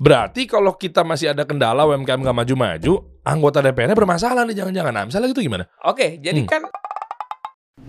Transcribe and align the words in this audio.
Berarti 0.00 0.48
kalau 0.48 0.72
kita 0.76 1.04
masih 1.04 1.32
ada 1.34 1.44
kendala 1.44 1.84
UMKM 1.84 2.20
nggak 2.22 2.38
maju-maju, 2.44 2.92
anggota 3.22 3.60
DPR-nya 3.60 3.96
bermasalah 3.96 4.46
nih 4.48 4.56
jangan-jangan. 4.56 4.92
Nah, 4.94 5.04
misalnya 5.04 5.28
gitu 5.28 5.44
gimana? 5.44 5.64
Oke, 5.84 6.16
jadi 6.22 6.40
Hmm. 6.40 6.48
kan 6.48 6.62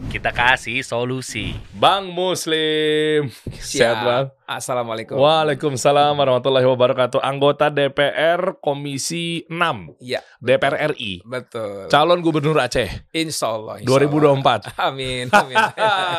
Kita 0.09 0.33
kasih 0.33 0.81
solusi. 0.81 1.53
Bang 1.73 2.09
Muslim. 2.09 3.29
Sehat 3.57 3.97
bang. 4.01 4.25
Assalamualaikum. 4.43 5.15
Waalaikumsalam 5.15 6.13
warahmatullahi 6.13 6.65
wabarakatuh. 6.65 7.17
Anggota 7.17 7.67
DPR 7.67 8.59
Komisi 8.59 9.47
6 9.47 9.95
Iya, 9.97 10.19
DPR 10.37 10.91
RI. 10.91 11.23
betul. 11.23 11.87
Calon 11.87 12.19
Gubernur 12.19 12.59
Aceh 12.59 13.07
Insya 13.09 13.51
Allah. 13.51 13.79
insya 13.79 13.87
2024. 13.87 14.43
Allah. 14.43 14.59
Amin. 14.91 15.25
Amin. 15.29 15.55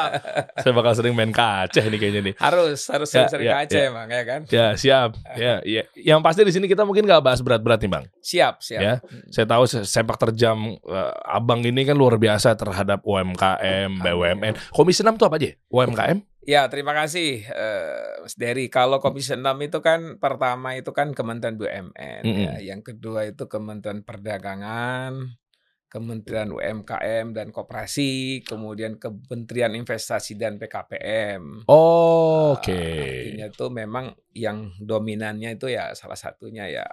Saya 0.62 0.72
bakal 0.72 0.92
sering 0.94 1.12
main 1.12 1.28
ke 1.28 1.40
Aceh 1.40 1.84
nih 1.84 1.98
kayaknya 1.98 2.20
nih. 2.22 2.34
harus 2.36 2.80
harus 2.86 3.06
Ya, 3.06 3.12
sering-sering 3.28 3.44
ya, 3.44 3.52
ke 3.52 3.58
Aceh 3.62 3.76
ya. 3.78 3.90
emang 3.92 4.08
ya 4.08 4.22
kan. 4.24 4.40
Ya 4.48 4.66
siap. 4.74 5.10
Ya, 5.36 5.54
ya. 5.60 5.82
Yang 5.94 6.20
pasti 6.20 6.40
di 6.42 6.52
sini 6.52 6.66
kita 6.66 6.82
mungkin 6.82 7.04
nggak 7.04 7.20
bahas 7.20 7.38
berat-berat 7.38 7.78
nih 7.78 7.90
bang. 7.92 8.04
Siap, 8.18 8.54
siap. 8.58 8.80
Ya. 8.80 8.94
Saya 9.28 9.44
tahu 9.46 9.64
se- 9.64 9.84
sepak 9.84 10.16
terjam 10.16 10.56
eh, 10.74 11.12
abang 11.24 11.60
ini 11.60 11.84
kan 11.84 11.94
luar 11.94 12.16
biasa 12.16 12.54
terhadap 12.54 13.04
UMKM, 13.04 14.00
BUMN. 14.00 14.54
Komisi 14.70 15.00
6 15.00 15.12
itu 15.12 15.24
apa 15.24 15.36
aja? 15.36 15.50
UMKM? 15.68 16.18
Ya, 16.44 16.68
terima 16.68 16.92
kasih 16.92 17.44
eh, 17.48 18.20
Mas 18.20 18.36
Dery. 18.36 18.68
Kalau 18.68 19.00
Komisi 19.00 19.32
6 19.32 19.40
itu 19.64 19.78
kan 19.80 20.20
pertama 20.20 20.76
itu 20.76 20.92
kan 20.92 21.16
Kementerian 21.16 21.56
BUMN, 21.56 22.22
Mm-mm. 22.24 22.44
ya. 22.52 22.54
yang 22.60 22.84
kedua 22.84 23.24
itu 23.24 23.48
Kementerian 23.48 24.04
Perdagangan, 24.04 25.40
Kementerian 25.88 26.52
UMKM 26.52 27.32
dan 27.32 27.48
Koperasi, 27.48 28.44
kemudian 28.44 29.00
Kementerian 29.00 29.72
Investasi 29.72 30.36
dan 30.36 30.60
PKPM. 30.60 31.64
Oh, 31.70 32.58
Oke. 32.60 32.74
Eh, 32.74 33.08
Artinya 33.30 33.46
itu 33.48 33.66
memang 33.72 34.04
yang 34.36 34.74
dominannya 34.82 35.56
itu 35.56 35.72
ya 35.72 35.96
salah 35.96 36.18
satunya 36.18 36.68
ya 36.68 36.84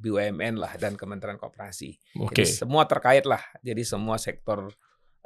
BUMN 0.00 0.56
lah 0.56 0.72
dan 0.80 0.96
Kementerian 0.96 1.36
Koperasi. 1.36 2.22
Oke. 2.24 2.40
Jadi 2.40 2.46
semua 2.46 2.88
terkait 2.88 3.28
lah. 3.28 3.42
Jadi 3.60 3.82
semua 3.84 4.16
sektor 4.16 4.72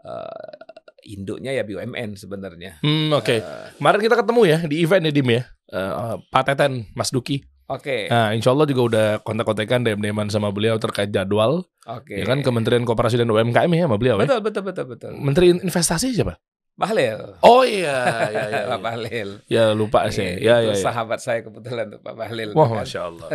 eh, 0.03 0.78
induknya 1.03 1.51
ya 1.51 1.63
BUMN 1.63 2.15
sebenarnya. 2.15 2.81
Hmm, 2.81 3.13
oke. 3.13 3.37
Eh, 3.39 3.67
Kemarin 3.77 4.01
kita 4.01 4.17
ketemu 4.19 4.41
ya 4.45 4.59
di 4.65 4.77
event 4.81 5.05
ya 5.05 5.13
Dim 5.13 5.29
ya. 5.29 5.43
Eh, 5.69 6.15
Pak 6.29 6.43
Teten, 6.45 6.87
Mas 6.93 7.11
Duki. 7.11 7.45
Oke, 7.69 8.09
Nah, 8.09 8.33
insya 8.33 8.57
Allah 8.57 8.65
juga 8.65 8.83
udah 8.89 9.07
kontak-kontakan 9.21 9.85
DM-DMan 9.85 10.33
sama 10.33 10.49
beliau 10.49 10.81
terkait 10.81 11.13
jadwal. 11.13 11.69
oke. 11.85 12.17
Ya 12.17 12.25
kan 12.25 12.41
Kementerian 12.41 12.89
Koperasi 12.89 13.21
dan 13.21 13.29
UMKM 13.29 13.69
ya 13.69 13.85
sama 13.85 14.01
beliau 14.01 14.17
ya. 14.17 14.25
Betul, 14.25 14.41
betul, 14.41 14.63
betul, 14.65 14.85
betul. 14.89 15.11
Menteri 15.13 15.53
Investasi 15.53 16.17
siapa? 16.17 16.41
Bahlil. 16.79 17.19
Oh 17.43 17.67
iya, 17.67 18.31
ya, 18.31 18.45
ya, 18.55 18.63
Pak 18.71 18.81
Bahlil. 18.81 19.29
ya 19.51 19.65
lupa 19.75 20.07
sih. 20.15 20.39
Ya, 20.39 20.63
Itu 20.63 20.71
ya, 20.71 20.79
ya. 20.79 20.85
sahabat 20.87 21.19
saya 21.19 21.43
kebetulan 21.43 21.91
tuh 21.91 21.99
Pak 21.99 22.15
Bahlil. 22.15 22.55
Wah, 22.55 22.71
kan. 22.71 22.87
masya 22.87 23.01
Allah. 23.11 23.29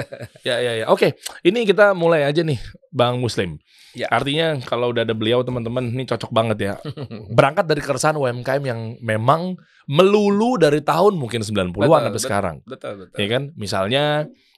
ya, 0.48 0.56
ya, 0.64 0.72
ya. 0.80 0.86
Oke, 0.88 1.20
ini 1.44 1.68
kita 1.68 1.92
mulai 1.92 2.24
aja 2.24 2.40
nih, 2.40 2.56
Bang 2.88 3.20
Muslim. 3.20 3.60
Ya. 3.94 4.08
Artinya 4.10 4.58
kalau 4.64 4.90
udah 4.96 5.04
ada 5.04 5.12
beliau 5.14 5.44
teman-teman, 5.44 5.92
ini 5.92 6.08
cocok 6.08 6.32
banget 6.32 6.58
ya. 6.64 6.74
Berangkat 7.38 7.68
dari 7.68 7.84
keresahan 7.84 8.16
UMKM 8.16 8.64
yang 8.64 8.80
memang 9.04 9.60
melulu 9.92 10.56
dari 10.56 10.80
tahun 10.80 11.20
mungkin 11.20 11.44
90-an 11.44 11.76
Betul, 11.76 11.92
sampai 11.92 12.10
betul. 12.16 12.24
sekarang. 12.24 12.56
betul, 12.64 12.94
betul. 13.04 13.18
Ya 13.20 13.28
kan? 13.28 13.44
Misalnya 13.60 14.04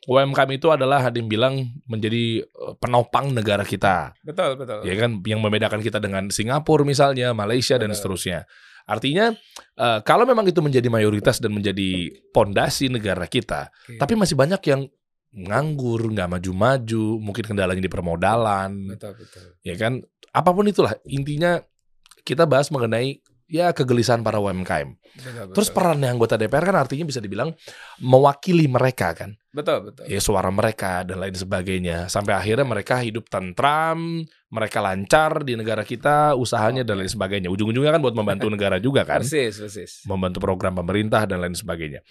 UMKM 0.05 0.49
itu 0.53 0.69
adalah 0.69 1.01
Hadim 1.01 1.25
bilang 1.25 1.65
menjadi 1.89 2.45
eh, 2.45 2.73
penopang 2.77 3.33
negara 3.33 3.65
kita. 3.65 4.13
Betul, 4.21 4.55
betul. 4.55 4.85
Ya 4.85 4.93
kan? 4.95 5.19
Yang 5.25 5.41
membedakan 5.41 5.81
kita 5.81 5.97
dengan 5.97 6.29
Singapura 6.29 6.85
misalnya, 6.85 7.33
Malaysia 7.33 7.75
dan 7.81 7.89
Betul. 7.89 8.15
seterusnya. 8.15 8.45
Artinya 8.85 9.33
eh, 9.77 9.99
kalau 10.05 10.23
memang 10.29 10.45
itu 10.45 10.61
menjadi 10.61 10.87
mayoritas 10.87 11.41
dan 11.41 11.53
menjadi 11.53 12.13
pondasi 12.29 12.89
negara 12.89 13.25
kita, 13.25 13.69
Oke. 13.69 13.97
tapi 13.97 14.13
masih 14.13 14.37
banyak 14.37 14.61
yang 14.69 14.81
nganggur, 15.35 15.99
nggak 16.15 16.31
maju-maju, 16.31 17.19
mungkin 17.19 17.43
kendalanya 17.43 17.83
di 17.83 17.91
permodalan, 17.91 18.87
betul, 18.87 19.19
betul. 19.19 19.59
ya 19.67 19.75
kan? 19.75 19.99
Apa 20.31 20.55
pun 20.55 20.63
itulah, 20.67 20.95
intinya 21.07 21.59
kita 22.23 22.47
bahas 22.47 22.71
mengenai 22.71 23.19
ya 23.45 23.69
kegelisahan 23.71 24.21
para 24.21 24.41
UMKM. 24.41 24.97
Betul, 25.15 25.55
Terus 25.55 25.69
betul. 25.71 25.77
perannya 25.79 26.09
anggota 26.11 26.35
DPR 26.35 26.65
kan 26.65 26.75
artinya 26.75 27.05
bisa 27.07 27.23
dibilang 27.23 27.55
mewakili 28.03 28.67
mereka 28.67 29.15
kan, 29.15 29.31
betul, 29.49 29.87
betul. 29.87 30.03
ya 30.11 30.19
suara 30.19 30.51
mereka 30.51 31.07
dan 31.07 31.23
lain 31.23 31.31
sebagainya. 31.31 32.11
Sampai 32.11 32.35
akhirnya 32.35 32.67
mereka 32.67 32.99
hidup 32.99 33.31
tentram, 33.31 34.27
mereka 34.51 34.83
lancar 34.83 35.47
di 35.47 35.55
negara 35.55 35.87
kita, 35.87 36.35
usahanya 36.35 36.83
dan 36.83 36.99
lain 36.99 37.07
sebagainya. 37.07 37.47
Ujung-ujungnya 37.47 37.95
kan 37.95 38.03
buat 38.03 38.11
membantu 38.11 38.51
negara 38.55 38.75
juga 38.83 39.07
kan, 39.07 39.23
Persis, 39.23 39.55
persis. 39.55 39.91
membantu 40.03 40.43
program 40.43 40.75
pemerintah 40.75 41.23
dan 41.23 41.39
lain 41.39 41.55
sebagainya. 41.55 42.03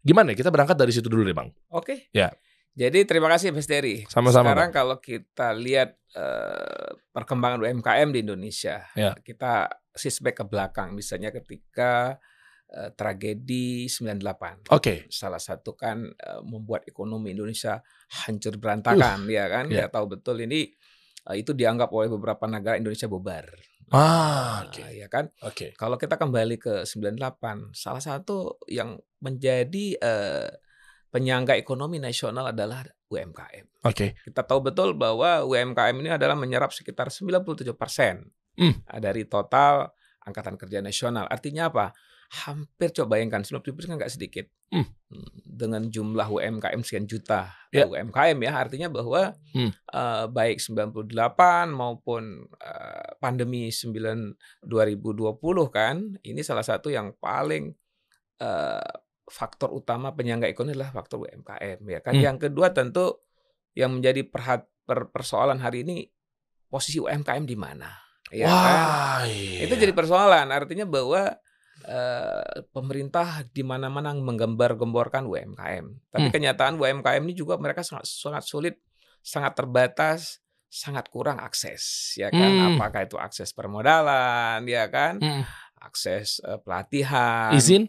Gimana? 0.00 0.32
ya? 0.32 0.36
Kita 0.40 0.48
berangkat 0.48 0.78
dari 0.80 0.94
situ 0.94 1.10
dulu 1.12 1.26
deh 1.26 1.36
bang. 1.36 1.50
Oke. 1.74 2.08
Ya. 2.14 2.32
Jadi 2.76 3.08
terima 3.08 3.28
kasih 3.32 3.56
Mas 3.56 3.64
Dery. 3.64 4.04
Sama-sama, 4.08 4.52
Sekarang 4.52 4.68
kalau 4.72 4.96
kita 5.00 5.52
lihat 5.56 5.96
eh, 6.12 6.88
perkembangan 7.12 7.60
UMKM 7.60 8.08
di 8.12 8.20
Indonesia, 8.24 8.84
Ya. 8.92 9.12
kita 9.16 9.68
sisbek 9.96 10.38
ke 10.40 10.44
belakang. 10.46 10.92
Misalnya 10.92 11.34
ketika 11.34 12.20
eh, 12.70 12.90
tragedi 12.92 13.90
98. 13.90 14.70
Oke. 14.70 15.10
Salah 15.10 15.40
satu 15.40 15.74
kan 15.74 16.06
eh, 16.06 16.40
membuat 16.44 16.84
ekonomi 16.86 17.32
Indonesia 17.34 17.80
hancur 18.24 18.60
berantakan, 18.60 19.26
ya 19.26 19.50
kan? 19.50 19.66
ya. 19.72 19.88
Kita 19.88 20.00
tahu 20.00 20.20
betul 20.20 20.44
ini 20.44 20.70
eh, 21.26 21.36
itu 21.40 21.56
dianggap 21.56 21.90
oleh 21.90 22.12
beberapa 22.12 22.44
negara 22.46 22.78
Indonesia 22.78 23.08
bubar. 23.10 23.48
Ah, 23.94 24.66
oke. 24.66 24.82
Nah, 24.82 24.90
ya 24.90 25.06
kan? 25.06 25.30
Oke. 25.46 25.70
Kalau 25.78 25.94
kita 25.94 26.18
kembali 26.18 26.58
ke 26.58 26.82
98, 26.82 27.70
salah 27.70 28.02
satu 28.02 28.58
yang 28.66 28.98
menjadi 29.22 29.94
eh, 29.94 30.50
penyangga 31.14 31.54
ekonomi 31.54 32.02
nasional 32.02 32.50
adalah 32.50 32.82
UMKM. 33.06 33.86
Oke. 33.86 34.18
Kita 34.26 34.42
tahu 34.42 34.66
betul 34.66 34.98
bahwa 34.98 35.46
UMKM 35.46 35.96
ini 36.02 36.10
adalah 36.10 36.34
menyerap 36.34 36.74
sekitar 36.74 37.14
97 37.14 37.62
persen 37.78 38.26
Hmm. 38.56 38.74
dari 38.98 39.24
total 39.24 39.92
angkatan 40.20 40.56
kerja 40.56 40.80
nasional. 40.80 41.28
Artinya 41.28 41.68
apa? 41.68 41.92
Hampir 42.26 42.90
coba 42.90 43.14
bayangkan 43.14 43.46
97 43.46 43.70
persen 43.70 43.90
kan 43.94 43.98
nggak 44.00 44.10
sedikit. 44.10 44.46
Hmm. 44.66 44.82
Hmm, 45.06 45.30
Dengan 45.46 45.86
jumlah 45.86 46.26
UMKM 46.26 46.82
sekian 46.82 47.06
juta 47.06 47.54
Ya. 47.70 47.86
UMKM 47.86 48.34
ya, 48.42 48.52
artinya 48.58 48.88
bahwa 48.90 49.30
Hmm. 49.54 49.70
eh, 49.70 50.24
baik 50.26 50.58
98 50.58 51.70
maupun 51.70 52.22
eh, 52.58 53.08
pandemi 53.16 53.70
9 53.70 54.34
2020 54.60 55.70
kan, 55.70 56.18
ini 56.20 56.40
salah 56.42 56.66
satu 56.66 56.90
yang 56.90 57.14
paling 57.14 57.70
eh, 58.36 58.90
faktor 59.26 59.72
utama 59.72 60.12
penyangga 60.12 60.46
ekonomi 60.46 60.74
adalah 60.74 60.92
faktor 60.92 61.24
UMKM 61.24 61.80
ya 61.82 62.00
kan. 62.00 62.12
Hmm. 62.12 62.24
Yang 62.26 62.36
kedua 62.50 62.70
tentu 62.70 63.22
yang 63.72 63.94
menjadi 63.94 64.26
perhat, 64.26 64.66
per- 64.82 65.08
persoalan 65.08 65.58
hari 65.58 65.86
ini 65.86 66.10
posisi 66.66 66.98
UMKM 66.98 67.44
di 67.44 67.54
mana? 67.54 67.90
Ya 68.34 68.50
kan? 68.50 68.54
Wah, 68.54 69.20
iya. 69.30 69.66
Itu 69.66 69.74
jadi 69.74 69.94
persoalan. 69.94 70.50
Artinya 70.50 70.86
bahwa 70.86 71.36
eh, 71.86 72.66
pemerintah 72.74 73.46
di 73.46 73.62
mana-mana 73.62 74.10
menggembar-gemborkan 74.10 75.22
UMKM. 75.22 75.86
Tapi 76.10 76.26
Hmm. 76.26 76.34
kenyataan 76.34 76.74
UMKM 76.80 77.22
ini 77.22 77.36
juga 77.36 77.54
mereka 77.60 77.86
sangat 77.86 78.10
sangat 78.10 78.42
sulit, 78.42 78.74
sangat 79.22 79.54
terbatas, 79.54 80.42
sangat 80.66 81.06
kurang 81.14 81.38
akses, 81.38 82.16
ya 82.18 82.26
kan? 82.34 82.50
Hmm. 82.50 82.66
Apakah 82.74 83.06
itu 83.06 83.14
akses 83.20 83.54
permodalan, 83.54 84.66
ya 84.66 84.90
kan? 84.90 85.22
Mm. 85.22 85.46
Akses 85.78 86.42
eh, 86.42 86.58
pelatihan, 86.58 87.54
izin? 87.54 87.86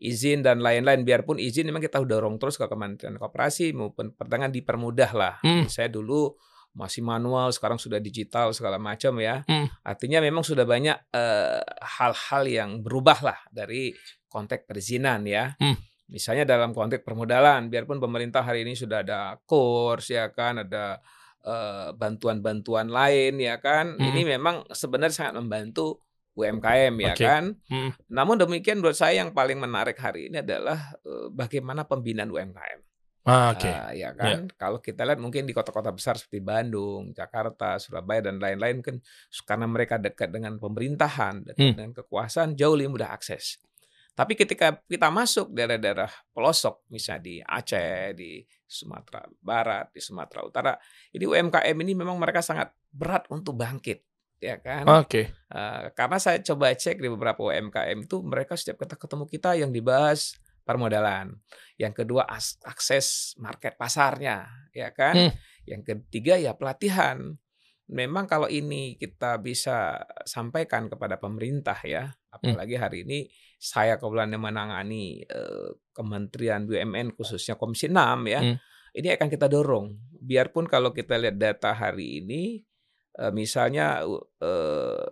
izin 0.00 0.42
dan 0.42 0.58
lain-lain. 0.58 1.06
Biarpun 1.06 1.38
izin 1.38 1.70
memang 1.70 1.84
kita 1.84 2.02
dorong 2.02 2.34
terus 2.40 2.58
ke 2.58 2.66
Kementerian 2.66 3.14
Koperasi 3.14 3.70
maupun 3.70 4.10
perdagangan 4.10 4.50
dipermudah 4.50 5.10
lah. 5.14 5.34
Hmm. 5.44 5.70
Saya 5.70 5.86
dulu 5.86 6.34
masih 6.70 7.02
manual, 7.02 7.50
sekarang 7.50 7.76
sudah 7.76 7.98
digital 7.98 8.54
segala 8.54 8.78
macam 8.78 9.18
ya. 9.18 9.42
Hmm. 9.46 9.66
Artinya 9.82 10.22
memang 10.22 10.46
sudah 10.46 10.62
banyak 10.62 10.96
eh, 11.10 11.62
hal-hal 11.98 12.42
yang 12.46 12.70
berubah 12.80 13.18
lah 13.22 13.38
dari 13.50 13.90
konteks 14.30 14.66
perizinan 14.66 15.26
ya. 15.26 15.54
Hmm. 15.58 15.74
Misalnya 16.10 16.42
dalam 16.46 16.74
konteks 16.74 17.06
permodalan, 17.06 17.70
biarpun 17.70 18.02
pemerintah 18.02 18.42
hari 18.42 18.66
ini 18.66 18.74
sudah 18.74 19.06
ada 19.06 19.38
kurs 19.46 20.10
ya 20.10 20.30
kan, 20.34 20.66
ada 20.66 20.98
bantuan-bantuan 21.96 22.92
lain 22.92 23.40
ya 23.40 23.56
kan. 23.62 23.96
Hmm. 23.96 24.12
Ini 24.12 24.36
memang 24.36 24.68
sebenarnya 24.68 25.16
sangat 25.16 25.40
membantu 25.40 26.04
UMKM 26.40 26.94
ya 26.96 27.14
Oke. 27.14 27.24
kan. 27.24 27.44
Hmm. 27.66 27.90
Namun 28.08 28.38
demikian 28.40 28.78
menurut 28.78 28.96
saya 28.96 29.20
yang 29.20 29.34
paling 29.34 29.58
menarik 29.58 29.98
hari 29.98 30.30
ini 30.30 30.40
adalah 30.40 30.94
eh, 31.02 31.28
bagaimana 31.30 31.84
pembinaan 31.84 32.30
UMKM. 32.30 32.80
Ah, 33.20 33.52
Oke. 33.52 33.68
Ah, 33.68 33.92
ya 33.92 34.16
kan. 34.16 34.48
Kalau 34.56 34.80
kita 34.80 35.04
lihat 35.04 35.20
mungkin 35.20 35.44
di 35.44 35.52
kota-kota 35.52 35.92
besar 35.92 36.16
seperti 36.16 36.40
Bandung, 36.40 37.12
Jakarta, 37.12 37.76
Surabaya 37.76 38.24
dan 38.24 38.40
lain-lain 38.40 38.80
kan 38.80 38.96
karena 39.44 39.66
mereka 39.68 40.00
dekat 40.00 40.32
dengan 40.32 40.56
pemerintahan, 40.56 41.44
dekat 41.44 41.60
Hmm. 41.60 41.76
dengan 41.76 41.92
kekuasaan 42.00 42.56
jauh 42.56 42.72
lebih 42.72 42.96
mudah 42.96 43.12
akses. 43.12 43.60
Tapi 44.16 44.36
ketika 44.36 44.80
kita 44.84 45.08
masuk 45.08 45.52
daerah-daerah 45.52 46.08
pelosok, 46.32 46.84
misalnya 46.88 47.22
di 47.24 47.34
Aceh, 47.40 48.12
di 48.16 48.40
Sumatera 48.64 49.24
Barat, 49.40 49.92
di 49.92 50.00
Sumatera 50.00 50.40
Utara, 50.44 50.72
ini 51.12 51.24
UMKM 51.24 51.76
ini 51.76 51.92
memang 51.92 52.16
mereka 52.16 52.40
sangat 52.40 52.72
berat 52.90 53.24
untuk 53.28 53.56
bangkit, 53.56 54.00
ya 54.36 54.60
kan? 54.60 54.84
Oke. 55.00 55.30
Eh, 55.30 55.82
karena 55.92 56.18
saya 56.20 56.40
coba 56.42 56.72
cek 56.72 57.00
di 57.00 57.08
beberapa 57.08 57.40
UMKM 57.48 58.04
itu 58.04 58.20
mereka 58.20 58.56
setiap 58.56 58.80
kita 58.84 58.96
ketemu 58.96 59.24
kita 59.24 59.50
yang 59.56 59.70
dibahas 59.70 60.36
permodalan. 60.62 61.34
Yang 61.80 62.04
kedua 62.04 62.28
akses 62.64 63.34
market 63.40 63.74
pasarnya, 63.80 64.68
ya 64.76 64.92
kan? 64.92 65.16
Hmm. 65.16 65.32
Yang 65.64 65.82
ketiga 65.94 66.36
ya 66.36 66.54
pelatihan. 66.54 67.36
Memang 67.90 68.30
kalau 68.30 68.46
ini 68.46 68.94
kita 68.94 69.42
bisa 69.42 69.98
sampaikan 70.22 70.86
kepada 70.86 71.18
pemerintah 71.18 71.74
ya, 71.82 72.06
apalagi 72.30 72.78
hari 72.78 73.02
ini 73.02 73.26
saya 73.58 73.98
kebetulan 73.98 74.30
menangani 74.38 75.26
eh, 75.26 75.74
Kementerian 75.90 76.70
BUMN 76.70 77.18
khususnya 77.18 77.58
Komisi 77.58 77.90
6 77.90 78.30
ya. 78.30 78.40
Hmm. 78.40 78.56
Ini 78.94 79.18
akan 79.18 79.28
kita 79.28 79.50
dorong. 79.50 79.98
Biarpun 80.22 80.70
kalau 80.70 80.94
kita 80.94 81.18
lihat 81.18 81.34
data 81.34 81.74
hari 81.74 82.22
ini 82.22 82.62
eh, 83.18 83.32
misalnya 83.34 84.06
eh, 84.38 85.06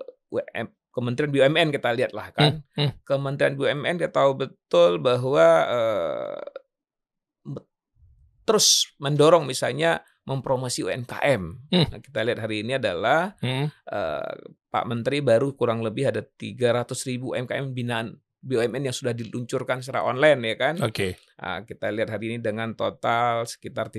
Kementerian 0.98 1.30
BUMN 1.30 1.70
kita 1.70 1.94
lihat 1.94 2.10
lah 2.10 2.34
kan. 2.34 2.66
Hmm, 2.74 2.90
hmm. 2.90 2.90
Kementerian 3.06 3.54
BUMN 3.54 4.02
kita 4.02 4.10
tahu 4.10 4.34
betul 4.34 4.98
bahwa 4.98 5.46
eh, 5.70 6.42
be- 7.46 7.66
terus 8.42 8.90
mendorong 8.98 9.46
misalnya 9.46 10.02
mempromosi 10.26 10.82
UMKM. 10.82 11.42
Hmm. 11.70 11.86
Nah, 11.86 12.00
kita 12.02 12.26
lihat 12.26 12.42
hari 12.42 12.66
ini 12.66 12.76
adalah 12.76 13.38
Hmm. 13.38 13.70
eh, 13.70 14.32
Pak 14.68 14.84
Menteri 14.84 15.22
baru 15.22 15.54
kurang 15.54 15.86
lebih 15.86 16.10
ada 16.10 16.20
300 16.20 17.06
ribu 17.06 17.32
UMKM 17.32 17.70
binaan 17.70 18.18
BUMN 18.38 18.90
yang 18.90 18.94
sudah 18.94 19.14
diluncurkan 19.14 19.78
secara 19.82 20.02
online 20.02 20.42
ya 20.42 20.56
kan. 20.58 20.74
Oke. 20.82 21.14
Nah, 21.38 21.62
kita 21.62 21.94
lihat 21.94 22.10
hari 22.10 22.34
ini 22.34 22.38
dengan 22.42 22.74
total 22.74 23.46
sekitar 23.46 23.90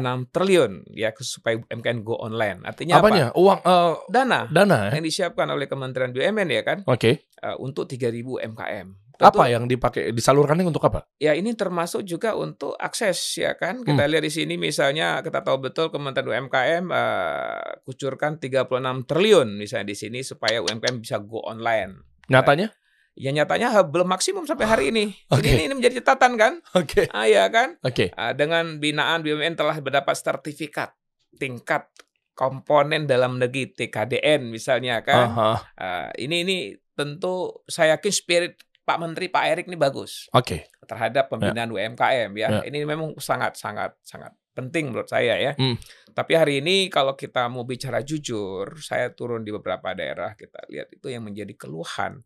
386 0.00 0.34
triliun 0.34 0.72
ya 0.90 1.10
supaya 1.22 1.54
UMKM 1.62 1.98
go 2.02 2.18
online. 2.18 2.66
Artinya 2.66 2.98
apa? 2.98 3.06
Apanya? 3.06 3.26
Uang 3.38 3.58
eh, 3.62 3.94
Dana 4.10 4.40
dana 4.50 4.90
ya? 4.90 4.98
yang 4.98 5.04
disiapkan 5.06 5.46
oleh 5.50 5.70
Kementerian 5.70 6.10
BUMN 6.10 6.48
ya 6.50 6.62
kan 6.66 6.78
Oke. 6.90 7.30
eh, 7.30 7.56
untuk 7.62 7.86
3000 7.86 8.26
UMKM. 8.26 8.88
Tentu, 9.14 9.30
Apa 9.30 9.46
yang 9.46 9.70
dipakai 9.70 10.10
disalurkannya 10.10 10.66
untuk 10.66 10.82
apa? 10.90 11.06
Ya 11.22 11.38
ini 11.38 11.54
termasuk 11.54 12.02
juga 12.02 12.34
untuk 12.34 12.74
akses 12.74 13.38
ya 13.38 13.54
kan. 13.54 13.78
Hmm. 13.78 13.86
Kita 13.86 14.10
lihat 14.10 14.26
di 14.26 14.32
sini 14.34 14.58
misalnya 14.58 15.22
kita 15.22 15.46
tahu 15.46 15.70
betul 15.70 15.94
Kementerian 15.94 16.50
UMKM 16.50 16.84
eh, 16.90 17.78
kucurkan 17.86 18.42
36 18.42 19.06
triliun 19.06 19.54
misalnya 19.54 19.86
di 19.86 19.96
sini 19.96 20.26
supaya 20.26 20.58
UMKM 20.58 20.98
bisa 20.98 21.22
go 21.22 21.46
online. 21.46 22.02
Nyatanya? 22.26 22.74
Ya 23.14 23.30
nyatanya 23.30 23.70
belum 23.86 24.10
maksimum 24.10 24.42
sampai 24.42 24.66
hari 24.66 24.84
ini. 24.90 25.14
Oke. 25.30 25.46
Ini, 25.46 25.70
ini 25.70 25.74
menjadi 25.78 26.02
catatan 26.02 26.34
kan? 26.34 26.52
Oke. 26.74 27.06
Ah 27.14 27.30
ya 27.30 27.46
kan? 27.46 27.78
Oke. 27.86 28.10
Ah, 28.18 28.34
dengan 28.34 28.82
binaan 28.82 29.22
BUMN 29.22 29.54
telah 29.54 29.78
mendapat 29.78 30.18
sertifikat 30.18 30.98
tingkat 31.38 31.86
komponen 32.34 33.06
dalam 33.06 33.38
negeri 33.38 33.70
TKDN 33.70 34.50
misalnya 34.50 35.06
kan. 35.06 35.30
Aha. 35.30 35.52
Ah, 35.78 36.08
ini 36.18 36.42
ini 36.42 36.56
tentu 36.98 37.62
saya 37.70 37.98
yakin 37.98 38.12
spirit 38.14 38.54
Pak 38.84 38.98
Menteri 39.00 39.32
Pak 39.32 39.44
Erik 39.48 39.66
ini 39.70 39.80
bagus 39.80 40.28
Oke. 40.36 40.68
terhadap 40.84 41.32
pembinaan 41.32 41.72
UMKM 41.72 42.30
ya. 42.36 42.60
Ya. 42.60 42.60
Ini 42.66 42.84
memang 42.84 43.16
sangat 43.22 43.56
sangat 43.56 43.96
sangat 44.04 44.34
penting 44.52 44.90
menurut 44.90 45.08
saya 45.08 45.38
ya. 45.38 45.52
Hmm. 45.54 45.78
Tapi 46.14 46.32
hari 46.34 46.54
ini 46.62 46.92
kalau 46.92 47.18
kita 47.18 47.46
mau 47.50 47.66
bicara 47.66 48.04
jujur, 48.04 48.78
saya 48.78 49.10
turun 49.10 49.42
di 49.42 49.50
beberapa 49.50 49.94
daerah 49.96 50.36
kita 50.38 50.66
lihat 50.70 50.92
itu 50.94 51.10
yang 51.10 51.26
menjadi 51.26 51.50
keluhan 51.58 52.22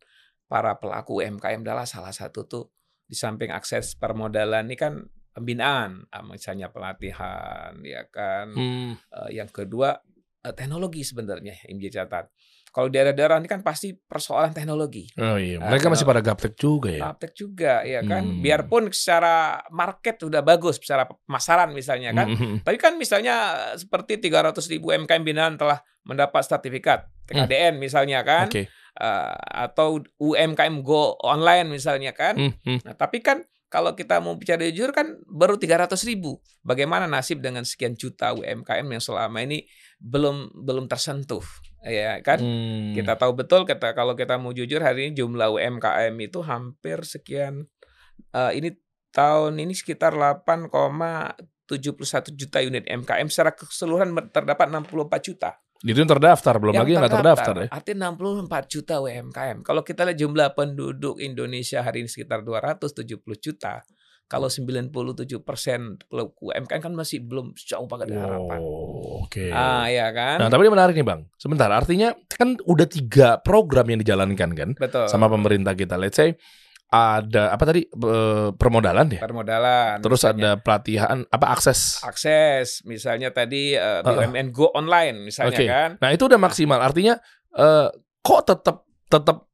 para 0.48 0.74
pelaku 0.74 1.20
UMKM 1.20 1.60
adalah 1.62 1.84
salah 1.84 2.10
satu 2.10 2.48
tuh 2.48 2.64
di 3.04 3.12
samping 3.12 3.52
akses 3.52 3.94
permodalan 3.94 4.64
ini 4.64 4.74
kan 4.74 5.00
pembinaan, 5.30 6.02
ah, 6.10 6.24
misalnya 6.24 6.68
pelatihan 6.68 7.76
ya 7.84 8.02
kan. 8.10 8.50
Hmm. 8.52 8.92
Eh, 8.98 9.38
yang 9.38 9.46
kedua 9.46 9.94
eh, 10.38 10.54
teknologi 10.54 11.04
sebenarnya 11.04 11.54
yang 11.68 11.78
menjadi 11.78 12.02
catatan. 12.02 12.26
Kalau 12.68 12.92
daerah-daerah 12.92 13.40
ini 13.40 13.48
kan 13.48 13.64
pasti 13.64 13.96
persoalan 13.96 14.52
teknologi. 14.52 15.08
Oh 15.16 15.34
iya, 15.34 15.56
Ah, 15.58 15.72
mereka 15.72 15.88
kalau- 15.88 15.96
masih 15.96 16.06
pada 16.06 16.20
gaptek 16.20 16.54
juga 16.54 16.90
ya. 16.92 17.02
Praktek 17.10 17.32
juga 17.34 17.72
ya 17.82 18.00
kan. 18.04 18.22
Hmm. 18.22 18.40
Biarpun 18.44 18.92
secara 18.92 19.58
market 19.72 20.20
sudah 20.20 20.44
bagus, 20.44 20.76
secara 20.76 21.08
pemasaran 21.08 21.72
misalnya 21.72 22.12
kan. 22.12 22.28
Hmm. 22.28 22.56
Tapi 22.68 22.76
kan 22.76 22.94
misalnya 22.94 23.34
seperti 23.74 24.20
300 24.20 24.68
ribu 24.68 24.92
UMKM 24.92 25.24
binaan 25.24 25.56
telah 25.56 25.80
mendapat 26.04 26.44
sertifikat 26.44 27.08
TKDN 27.26 27.80
misalnya 27.80 28.20
kan. 28.22 28.46
Hmm. 28.46 28.68
Eh, 28.98 29.38
atau 29.54 30.02
UMKM 30.18 30.82
Go 30.82 31.14
online 31.22 31.70
misalnya 31.70 32.10
kan. 32.10 32.34
Hmm, 32.34 32.50
hmm. 32.66 32.82
Nah, 32.82 32.98
tapi 32.98 33.22
kan 33.22 33.46
kalau 33.70 33.94
kita 33.94 34.18
mau 34.18 34.34
bicara 34.34 34.66
jujur 34.66 34.90
kan 34.90 35.22
baru 35.30 35.54
300 35.54 36.02
ribu. 36.02 36.42
Bagaimana 36.66 37.06
nasib 37.06 37.38
dengan 37.38 37.62
sekian 37.62 37.94
juta 37.94 38.34
UMKM 38.34 38.82
yang 38.82 38.98
selama 38.98 39.38
ini 39.46 39.70
belum 40.02 40.50
belum 40.66 40.90
tersentuh, 40.90 41.46
ya 41.86 42.18
kan? 42.26 42.42
Hmm. 42.42 42.98
Kita 42.98 43.14
tahu 43.14 43.38
betul 43.38 43.70
kita 43.70 43.94
kalau 43.94 44.18
kita 44.18 44.34
mau 44.34 44.50
jujur 44.50 44.82
hari 44.82 45.10
ini 45.10 45.12
jumlah 45.14 45.46
UMKM 45.46 46.14
itu 46.18 46.42
hampir 46.42 46.98
sekian. 47.06 47.70
eh, 48.34 48.52
ini 48.58 48.74
tahun 49.14 49.62
ini 49.62 49.78
sekitar 49.78 50.10
8,71 50.10 52.34
juta 52.34 52.58
unit 52.66 52.82
MKM 52.82 53.30
secara 53.30 53.54
keseluruhan 53.54 54.10
terdapat 54.34 54.66
64 54.74 55.22
juta. 55.22 55.62
Itu 55.86 55.94
yang 55.94 56.10
terdaftar, 56.10 56.58
belum 56.58 56.74
lagi 56.74 56.90
yang 56.90 57.06
nggak 57.06 57.16
terdaftar 57.22 57.54
ya. 57.54 57.66
Artinya 57.70 58.10
64 58.10 58.66
juta 58.66 58.94
UMKM. 58.98 59.62
Kalau 59.62 59.82
kita 59.86 60.02
lihat 60.10 60.18
jumlah 60.18 60.48
penduduk 60.58 61.22
Indonesia 61.22 61.86
hari 61.86 62.02
ini 62.02 62.10
sekitar 62.10 62.42
270 62.42 63.22
juta. 63.38 63.86
Kalau 64.28 64.52
97 64.52 64.92
persen 65.40 65.96
UMKM 66.12 66.82
kan 66.84 66.92
masih 66.92 67.24
belum 67.24 67.56
jauh 67.56 67.88
banget 67.88 68.12
dari 68.12 68.20
harapan. 68.20 68.60
Oh, 68.60 69.24
oke. 69.24 69.48
Ah 69.48 69.88
ya 69.88 70.12
kan? 70.12 70.36
Nah, 70.36 70.52
tapi 70.52 70.68
ini 70.68 70.72
menarik 70.76 70.92
nih 70.92 71.06
bang. 71.06 71.24
Sebentar, 71.40 71.72
artinya 71.72 72.12
kan 72.28 72.60
udah 72.60 72.84
tiga 72.84 73.40
program 73.40 73.88
yang 73.88 74.04
dijalankan 74.04 74.50
kan 74.52 74.70
Betul. 74.76 75.08
sama 75.08 75.32
pemerintah 75.32 75.72
kita. 75.72 75.96
Let's 75.96 76.20
say 76.20 76.36
ada 76.88 77.52
apa 77.52 77.64
tadi 77.68 77.84
eh, 77.84 78.48
permodalan 78.56 79.06
ya. 79.12 79.20
permodalan. 79.20 80.00
Terus 80.00 80.24
misalnya. 80.24 80.40
ada 80.40 80.50
pelatihan 80.56 81.18
apa 81.28 81.46
akses. 81.52 82.00
akses, 82.00 82.80
misalnya 82.88 83.28
tadi 83.28 83.76
eh, 83.76 84.00
Heeh. 84.00 84.04
BUMN 84.04 84.48
Go 84.56 84.72
online 84.72 85.20
misalnya 85.20 85.60
Oke. 85.60 85.68
kan. 85.68 85.90
Nah 86.00 86.10
itu 86.16 86.24
udah 86.24 86.40
maksimal. 86.40 86.80
Artinya 86.80 87.20
eh, 87.52 87.88
kok 88.24 88.40
tetap 88.48 88.88
tetap 89.12 89.48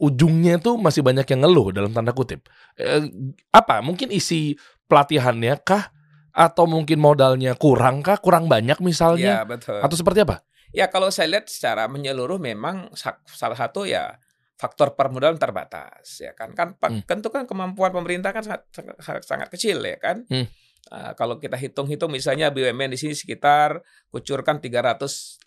ujungnya 0.00 0.58
tuh 0.58 0.80
masih 0.80 1.04
banyak 1.06 1.28
yang 1.28 1.46
ngeluh 1.46 1.70
dalam 1.70 1.94
tanda 1.94 2.10
kutip. 2.10 2.50
Eh, 2.74 3.06
apa? 3.54 3.78
Mungkin 3.86 4.10
isi 4.10 4.58
pelatihannya 4.90 5.62
kah? 5.62 5.94
Atau 6.30 6.66
mungkin 6.66 6.98
modalnya 6.98 7.54
kurang 7.54 8.02
kah? 8.02 8.18
Kurang 8.18 8.46
banyak 8.50 8.78
misalnya? 8.82 9.42
Iya, 9.42 9.46
betul. 9.46 9.78
Atau 9.78 9.94
seperti 9.94 10.26
apa? 10.26 10.42
Ya 10.70 10.86
kalau 10.86 11.10
saya 11.10 11.26
lihat 11.26 11.50
secara 11.50 11.90
menyeluruh 11.90 12.38
memang 12.38 12.94
sa- 12.94 13.18
salah 13.26 13.58
satu 13.58 13.82
ya 13.86 14.14
faktor 14.60 14.92
permodalan 14.92 15.40
terbatas 15.40 16.20
ya 16.20 16.36
kan 16.36 16.52
kan 16.52 16.76
Hmm. 16.76 17.00
tentu 17.02 17.32
kan 17.32 17.48
kemampuan 17.48 17.88
pemerintah 17.90 18.28
kan 18.30 18.44
sangat 18.44 18.68
sangat, 18.68 19.22
sangat- 19.24 19.50
kecil 19.50 19.80
ya 19.80 19.96
kan 19.96 20.28
Hmm. 20.28 20.44
Uh, 20.90 21.12
kalau 21.12 21.36
kita 21.36 21.56
hitung-hitung 21.56 22.08
misalnya 22.08 22.48
BUMN 22.48 22.88
di 22.88 22.98
sini 22.98 23.12
sekitar 23.12 23.84
kucurkan 24.08 24.58
386 24.58 25.44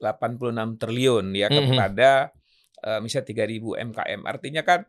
triliun 0.77 1.33
ya 1.33 1.49
Mhm. 1.49 1.57
kepada 1.57 2.29
uh, 2.81 2.99
misalnya 2.99 3.27
3000 3.27 3.73
MKM 3.75 4.21
artinya 4.23 4.61
kan 4.61 4.85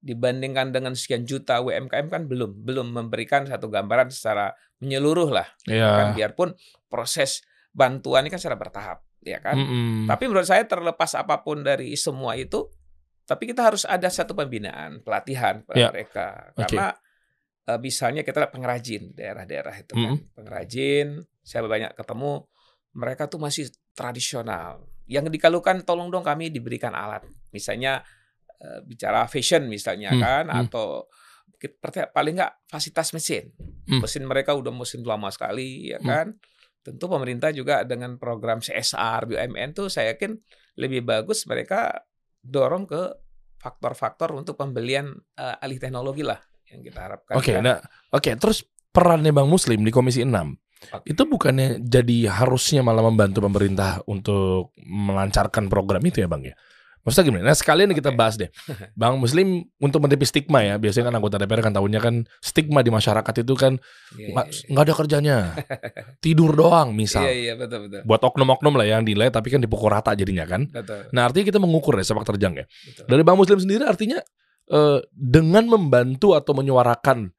dibandingkan 0.00 0.70
dengan 0.70 0.94
sekian 0.94 1.24
juta 1.24 1.60
UMKM 1.60 2.06
kan 2.06 2.24
belum 2.24 2.64
belum 2.64 2.88
memberikan 2.88 3.44
satu 3.44 3.68
gambaran 3.68 4.08
secara 4.08 4.54
menyeluruh 4.78 5.28
lah 5.28 5.48
kan 5.66 5.68
Ya. 5.68 6.16
biarpun 6.16 6.56
proses 6.86 7.44
bantuan 7.70 8.24
ini 8.24 8.30
kan 8.30 8.38
secara 8.38 8.56
bertahap 8.56 9.04
ya 9.20 9.36
kan 9.38 9.52
Mm-mm. 9.54 10.08
tapi 10.08 10.24
menurut 10.24 10.48
saya 10.48 10.64
terlepas 10.64 11.12
apa 11.12 11.44
pun 11.44 11.60
dari 11.60 11.92
semua 11.92 12.32
itu, 12.34 12.72
tapi 13.30 13.46
kita 13.46 13.62
harus 13.62 13.86
ada 13.86 14.10
satu 14.10 14.34
pembinaan, 14.34 15.06
pelatihan 15.06 15.62
pada 15.62 15.78
Ya. 15.78 15.88
mereka. 15.94 16.50
Karena 16.58 16.90
eh, 17.70 17.78
misalnya 17.78 18.26
kita 18.26 18.50
pengrajin 18.50 19.14
daerah-daerah 19.14 19.74
itu 19.78 19.94
kan, 19.94 20.18
pengrajin, 20.34 21.22
saya 21.38 21.62
banyak 21.62 21.94
ketemu 21.94 22.42
mereka 22.90 23.30
tuh 23.30 23.38
masih 23.38 23.70
tradisional. 23.94 24.82
Yang 25.06 25.30
dikalukan 25.38 25.86
tolong 25.86 26.10
dong 26.10 26.26
kami 26.26 26.50
diberikan 26.50 26.90
alat. 26.90 27.22
Misalnya 27.54 28.02
eh, 28.58 28.82
bicara 28.82 29.30
fashion 29.30 29.70
misalnya 29.70 30.10
Hmm, 30.10 30.18
kan 30.20 30.44
hmm. 30.50 30.60
atau 30.66 31.06
paling 32.10 32.34
nggak 32.34 32.66
fasilitas 32.66 33.14
mesin. 33.14 33.54
Hmm. 33.86 34.02
Mesin 34.02 34.26
mereka 34.26 34.58
udah 34.58 34.74
mesin 34.74 35.06
lama 35.06 35.30
sekali 35.30 35.94
ya 35.94 36.02
Hmm. 36.02 36.08
kan. 36.10 36.26
Tentu 36.80 37.06
pemerintah 37.06 37.52
juga 37.52 37.84
dengan 37.84 38.16
program 38.16 38.58
CSR 38.58 39.28
BUMN 39.28 39.76
tuh 39.76 39.86
saya 39.86 40.16
yakin 40.16 40.34
lebih 40.80 41.04
bagus 41.04 41.44
mereka 41.44 41.92
dorong 42.40 42.88
ke 42.88 43.02
faktor-faktor 43.60 44.32
untuk 44.32 44.56
pembelian 44.56 45.12
eh, 45.36 45.64
alih 45.64 45.76
teknologi 45.76 46.24
lah 46.24 46.40
yang 46.72 46.80
kita 46.80 46.98
harapkan. 47.04 47.34
Oke, 47.36 47.60
kan. 47.60 47.62
nah, 47.62 47.78
oke. 48.12 48.30
Terus 48.40 48.64
perannya 48.90 49.30
Bang 49.30 49.46
Muslim 49.46 49.86
di 49.86 49.92
Komisi 49.94 50.22
6 50.26 50.32
Oke. 50.96 51.12
itu 51.12 51.22
bukannya 51.28 51.84
jadi 51.84 52.32
harusnya 52.32 52.80
malah 52.80 53.04
membantu 53.04 53.44
pemerintah 53.44 54.00
untuk 54.08 54.72
melancarkan 54.80 55.68
program 55.68 56.02
itu 56.02 56.24
ya 56.24 56.28
Bang 56.28 56.42
ya? 56.42 56.56
Maksudnya 57.00 57.26
gimana? 57.32 57.44
Nah 57.48 57.56
sekalian 57.56 57.90
kita 57.96 58.12
Oke. 58.12 58.18
bahas 58.18 58.36
deh. 58.36 58.52
Bang 58.92 59.16
Muslim 59.16 59.64
untuk 59.80 60.04
menepis 60.04 60.28
stigma 60.28 60.60
ya. 60.60 60.76
Biasanya 60.76 61.08
kan 61.08 61.14
anggota 61.16 61.36
DPR 61.40 61.64
kan 61.64 61.72
tahunya 61.72 62.00
kan 62.00 62.14
stigma 62.44 62.84
di 62.84 62.92
masyarakat 62.92 63.34
itu 63.40 63.54
kan 63.56 63.80
Iya, 64.16 64.26
nggak 64.34 64.46
iya, 64.46 64.66
nggak 64.68 64.84
ada 64.84 64.94
kerjanya. 64.94 65.36
Tidur 66.24 66.52
doang 66.52 66.92
misal. 66.92 67.24
Iya 67.24 67.32
iya 67.32 67.52
betul 67.56 67.88
betul. 67.88 68.00
Buat 68.04 68.20
oknum-oknum 68.26 68.74
lah 68.76 68.86
yang 68.86 69.02
dinilai 69.06 69.32
tapi 69.32 69.48
kan 69.48 69.64
dipukul 69.64 69.88
rata 69.88 70.12
jadinya 70.12 70.44
kan. 70.44 70.68
Betul. 70.68 71.08
Nah 71.14 71.22
artinya 71.30 71.46
kita 71.48 71.58
mengukur 71.62 71.96
ya 71.96 72.04
sepak 72.04 72.26
terjang 72.28 72.60
ya. 72.60 72.64
betul. 72.68 73.04
Dari 73.08 73.22
Bang 73.24 73.38
Muslim 73.40 73.56
sendiri 73.56 73.88
artinya 73.88 74.20
eh, 74.68 74.98
dengan 75.14 75.64
membantu 75.70 76.36
atau 76.36 76.52
menyuarakan 76.52 77.32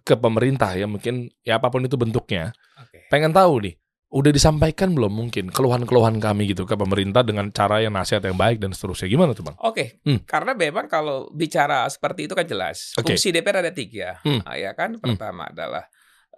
ke 0.00 0.14
pemerintah 0.16 0.72
ya 0.72 0.88
mungkin 0.88 1.28
ya 1.44 1.60
apa 1.60 1.68
pun 1.68 1.84
itu 1.84 2.00
bentuknya. 2.00 2.56
Oke. 2.80 3.12
Pengen 3.12 3.34
tahu 3.36 3.68
nih, 3.68 3.74
udah 4.12 4.28
disampaikan 4.28 4.92
belum 4.92 5.08
mungkin 5.08 5.48
keluhan-keluhan 5.48 6.20
kami 6.20 6.52
gitu 6.52 6.68
ke 6.68 6.76
pemerintah 6.76 7.24
dengan 7.24 7.48
cara 7.48 7.80
yang 7.80 7.96
nasihat 7.96 8.20
yang 8.20 8.36
baik 8.36 8.60
dan 8.60 8.76
seterusnya. 8.76 9.08
Gimana 9.08 9.32
tuh 9.32 9.48
bang? 9.48 9.56
Oke, 9.64 10.04
Hmm. 10.04 10.20
karena 10.28 10.52
memang 10.52 10.84
kalau 10.84 11.32
bicara 11.32 11.88
seperti 11.88 12.28
itu 12.28 12.36
kan 12.36 12.44
jelas. 12.44 12.92
Oke. 13.00 13.16
Fungsi 13.16 13.32
DPR 13.32 13.64
ada 13.64 13.72
tiga, 13.72 14.20
Hmm. 14.20 14.44
Ah, 14.44 14.60
ya 14.60 14.76
kan. 14.76 15.00
Pertama 15.00 15.48
adalah 15.48 15.88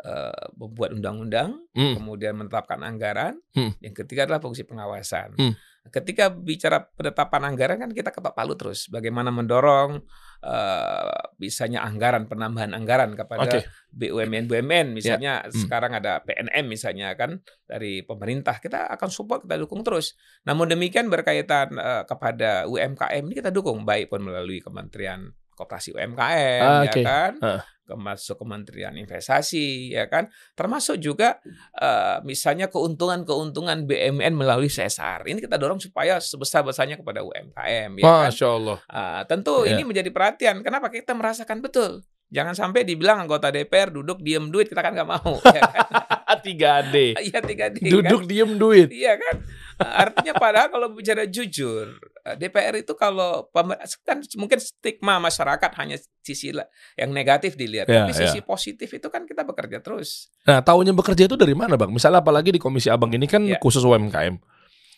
eh, 0.02 0.44
membuat 0.58 0.90
undang-undang, 0.90 1.62
Hmm. 1.70 1.94
kemudian 1.94 2.34
menetapkan 2.34 2.82
anggaran. 2.82 3.38
Hmm. 3.54 3.70
Yang 3.78 4.02
ketiga 4.02 4.26
adalah 4.26 4.42
fungsi 4.42 4.66
pengawasan. 4.66 5.38
Hmm. 5.38 5.54
Ketika 5.84 6.32
bicara 6.32 6.80
penetapan 6.96 7.52
anggaran 7.52 7.76
kan 7.76 7.92
kita 7.92 8.08
ketok 8.08 8.32
palu 8.32 8.56
terus. 8.56 8.88
Bagaimana 8.90 9.28
mendorong 9.30 10.02
eh, 10.44 11.18
bisanya 11.40 11.86
anggaran, 11.88 12.28
penambahan 12.28 12.76
anggaran 12.76 13.16
kepada 13.16 13.48
Oke. 13.48 13.64
BUMN 13.96 14.44
BUMN 14.44 14.92
misalnya 14.92 15.40
Hmm. 15.46 15.56
sekarang 15.56 15.96
ada 15.96 16.20
PNM 16.20 16.68
misalnya 16.68 17.16
kan 17.16 17.40
dari 17.64 18.04
pemerintah 18.04 18.60
kita 18.60 18.92
akan 18.92 19.08
support 19.08 19.48
kita 19.48 19.56
dukung 19.56 19.80
terus. 19.80 20.18
Namun 20.44 20.68
demikian 20.68 21.08
berkaitan 21.08 21.72
eh, 21.78 22.02
kepada 22.04 22.68
UMKM 22.68 23.24
ini 23.24 23.34
kita 23.40 23.48
dukung 23.48 23.86
baik 23.88 24.12
pun 24.12 24.20
melalui 24.20 24.60
Kementerian 24.60 25.32
Koperasi 25.54 25.90
UMKM 25.90 26.61
Ah, 26.61 26.82
ya 26.82 26.92
kan, 26.96 27.32
Heeh. 27.38 27.61
termasuk 27.84 28.37
Kementerian 28.37 28.92
Investasi 28.92 29.90
ya 29.90 30.06
kan, 30.06 30.26
termasuk 30.52 30.99
juga 30.99 31.38
eh, 31.75 32.18
misalnya 32.23 32.66
keuntungan-keuntungan 32.66 33.84
BUMN 33.84 34.34
melalui 34.34 34.66
CSR. 34.66 35.23
Ini 35.25 35.38
kita 35.38 35.54
dorong 35.54 35.78
supaya 35.78 36.18
sebesar-besarnya 36.18 36.96
kepada 36.96 37.20
UMKM 37.20 37.90
ya 37.94 38.04
kan. 38.04 38.28
Masya 38.28 38.49
Allah. 38.50 38.78
Ah, 38.87 39.23
tentu 39.25 39.62
Ya. 39.62 39.75
ini 39.75 39.82
menjadi 39.82 40.11
perhatian. 40.11 40.61
Kenapa 40.61 40.88
kita 40.88 41.12
merasakan 41.12 41.61
betul? 41.61 42.02
Jangan 42.28 42.56
sampai 42.56 42.82
dibilang 42.82 43.23
anggota 43.23 43.49
DPR 43.49 43.94
duduk 43.94 44.18
diem 44.18 44.50
duit 44.50 44.66
kita 44.66 44.82
kan 44.82 44.90
nggak 44.90 45.06
mau. 45.06 45.38
ya 45.44 45.62
kan? 45.62 45.87
3D. 46.44 47.16
Iya 47.16 47.38
tiga 47.40 47.70
D. 47.70 47.78
Duduk 47.80 48.26
Kan? 48.26 48.28
diem 48.28 48.50
duit. 48.58 48.88
Iya 48.90 49.16
kan. 49.16 49.37
Artinya 49.78 50.35
padahal 50.38 50.69
kalau 50.71 50.88
bicara 50.95 51.26
jujur, 51.26 51.99
eh, 52.25 52.37
DPR 52.38 52.78
itu 52.78 52.95
kalau 52.95 53.49
kan 54.07 54.23
mungkin 54.38 54.59
stigma 54.62 55.19
masyarakat 55.19 55.71
hanya 55.81 55.99
sisi 56.23 56.54
yang 56.95 57.11
negatif 57.11 57.59
dilihat, 57.59 57.90
Ya, 57.90 58.07
tapi 58.07 58.12
ya. 58.14 58.28
sisi 58.28 58.40
positif 58.40 58.88
itu 58.90 59.09
kan 59.11 59.26
kita 59.26 59.43
bekerja 59.43 59.83
terus. 59.83 60.31
Nah, 60.47 60.62
tahunya 60.62 60.95
bekerja 60.95 61.26
itu 61.26 61.35
dari 61.35 61.52
mana, 61.52 61.75
Bang? 61.75 61.90
Misalnya 61.90 62.23
apalagi 62.23 62.54
di 62.54 62.61
Komisi 62.62 62.88
Abang 62.88 63.11
ini 63.12 63.26
kan 63.26 63.43
Ya. 63.45 63.59
khusus 63.59 63.83
UMKM. 63.83 64.38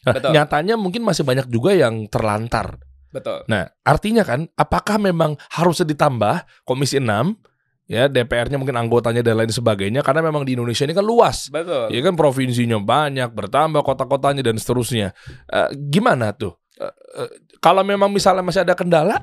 Nah, 0.06 0.14
Betul. 0.14 0.30
nyatanya 0.36 0.74
mungkin 0.78 1.02
masih 1.02 1.26
banyak 1.26 1.50
juga 1.50 1.74
yang 1.74 2.06
terlantar. 2.06 2.78
Betul. 3.10 3.42
Nah, 3.48 3.66
artinya 3.82 4.22
kan 4.22 4.46
apakah 4.54 5.00
memang 5.00 5.34
harusnya 5.50 5.88
ditambah 5.88 6.44
Komisi 6.68 7.00
6 7.00 7.34
ya 7.86 8.10
DPR-nya 8.10 8.58
mungkin 8.58 8.74
anggotanya 8.74 9.22
dan 9.22 9.38
lain 9.38 9.50
sebagainya 9.50 10.02
karena 10.02 10.26
memang 10.26 10.42
di 10.42 10.58
Indonesia 10.58 10.82
ini 10.82 10.94
kan 10.94 11.06
luas. 11.06 11.46
Betul. 11.48 11.94
Ya 11.94 12.00
kan 12.02 12.18
provinsinya 12.18 12.82
banyak, 12.82 13.30
bertambah 13.30 13.82
kota-kotanya 13.86 14.42
dan 14.42 14.58
seterusnya. 14.58 15.14
Eh, 15.46 15.68
gimana 15.90 16.34
tuh? 16.34 16.58
Eh, 16.76 16.90
eh, 17.22 17.30
kalau 17.62 17.86
memang 17.86 18.10
misalnya 18.10 18.42
masih 18.42 18.66
ada 18.66 18.74
kendala, 18.74 19.22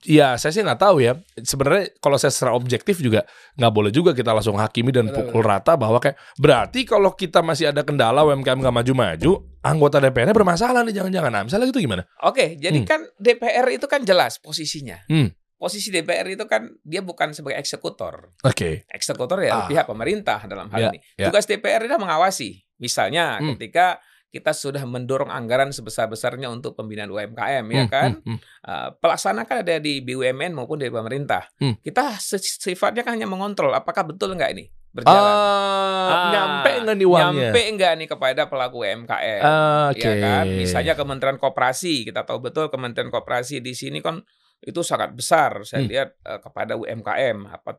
ya 0.00 0.32
saya 0.40 0.52
sih 0.52 0.62
nggak 0.64 0.80
tahu 0.80 1.00
ya. 1.04 1.16
Sebenarnya 1.36 1.92
kalau 2.00 2.16
saya 2.16 2.32
secara 2.32 2.56
objektif 2.56 3.00
juga 3.00 3.24
nggak 3.56 3.72
boleh 3.72 3.92
juga 3.92 4.16
kita 4.16 4.32
langsung 4.32 4.56
hakimi 4.56 4.92
dan 4.92 5.08
Betul, 5.08 5.28
pukul 5.28 5.42
rata 5.44 5.76
bahwa 5.76 6.00
kayak 6.00 6.16
berarti 6.40 6.88
kalau 6.88 7.12
kita 7.12 7.44
masih 7.44 7.68
ada 7.72 7.84
kendala 7.84 8.24
UMKM 8.24 8.60
nggak 8.60 8.76
maju-maju, 8.84 9.32
anggota 9.60 9.96
DPR-nya 10.00 10.36
bermasalah 10.36 10.80
nih 10.88 10.94
jangan-jangan. 10.96 11.30
Nah, 11.32 11.42
misalnya 11.44 11.66
gitu 11.68 11.80
gimana? 11.84 12.04
Oke, 12.24 12.56
jadi 12.56 12.78
Hmm. 12.80 12.88
kan 12.88 13.00
DPR 13.20 13.66
itu 13.72 13.84
kan 13.88 14.00
jelas 14.04 14.40
posisinya. 14.40 15.00
Hmm. 15.08 15.32
Posisi 15.60 15.92
DPR 15.92 16.24
itu 16.26 16.48
kan 16.48 16.72
dia 16.80 17.04
bukan 17.04 17.30
sebagai 17.30 17.60
eksekutor. 17.60 18.32
Oke. 18.40 18.88
Eksekutor 18.88 19.44
ya 19.44 19.52
Ah. 19.54 19.68
pihak 19.68 19.84
pemerintah 19.84 20.40
dalam 20.48 20.72
hal 20.72 20.80
Ya, 20.80 20.88
ini. 20.88 20.98
ya. 21.14 21.28
Tugas 21.28 21.44
DPR 21.44 21.84
adalah 21.84 22.00
mengawasi. 22.00 22.64
Misalnya 22.80 23.36
Hmm. 23.36 23.54
ketika 23.54 24.00
kita 24.26 24.54
sudah 24.54 24.80
mendorong 24.82 25.28
anggaran 25.28 25.68
sebesar-besarnya 25.68 26.48
untuk 26.48 26.72
pembinaan 26.72 27.10
UMKM 27.10 27.66
ya 27.66 27.82
Hmm, 27.82 27.90
kan. 27.90 28.10
hmm, 28.16 28.24
hmm. 28.24 28.38
Uh, 28.62 28.88
pelaksana 28.96 29.42
kan 29.42 29.60
ada 29.60 29.76
di 29.76 30.00
BUMN 30.00 30.54
maupun 30.54 30.78
dari 30.78 30.88
pemerintah. 30.88 31.44
Hmm. 31.58 31.76
Kita 31.76 32.16
sifatnya 32.16 33.02
kan 33.02 33.18
hanya 33.18 33.26
mengontrol 33.26 33.70
apakah 33.70 34.06
betul 34.06 34.32
nggak 34.32 34.54
ini 34.54 34.64
berjalan. 34.90 35.18
Ah, 35.28 36.08
Ah, 36.10 36.24
nyampe 36.32 36.72
nggak 36.80 36.96
nih 36.96 37.06
uangnya? 37.06 37.50
Nyampe 37.50 37.60
nggak 37.74 37.92
nih 37.96 38.08
kepada 38.08 38.42
pelaku 38.46 38.76
UMKM? 38.80 39.42
Ah, 39.42 39.90
Oke. 39.90 39.98
ya 40.00 40.12
kan 40.16 40.46
misalnya 40.48 40.94
Kementerian 40.94 41.36
Koperasi 41.36 42.02
kita 42.02 42.22
tahu 42.22 42.38
betul 42.40 42.66
Kementerian 42.66 43.10
Koperasi 43.10 43.58
di 43.58 43.74
sini 43.74 43.98
kan 44.00 44.22
itu 44.60 44.80
sangat 44.84 45.16
besar 45.16 45.64
saya 45.64 45.84
Hmm. 45.84 45.90
lihat 45.90 46.08
eh, 46.20 46.40
kepada 46.40 46.76
UMKM 46.76 47.48
apa 47.48 47.70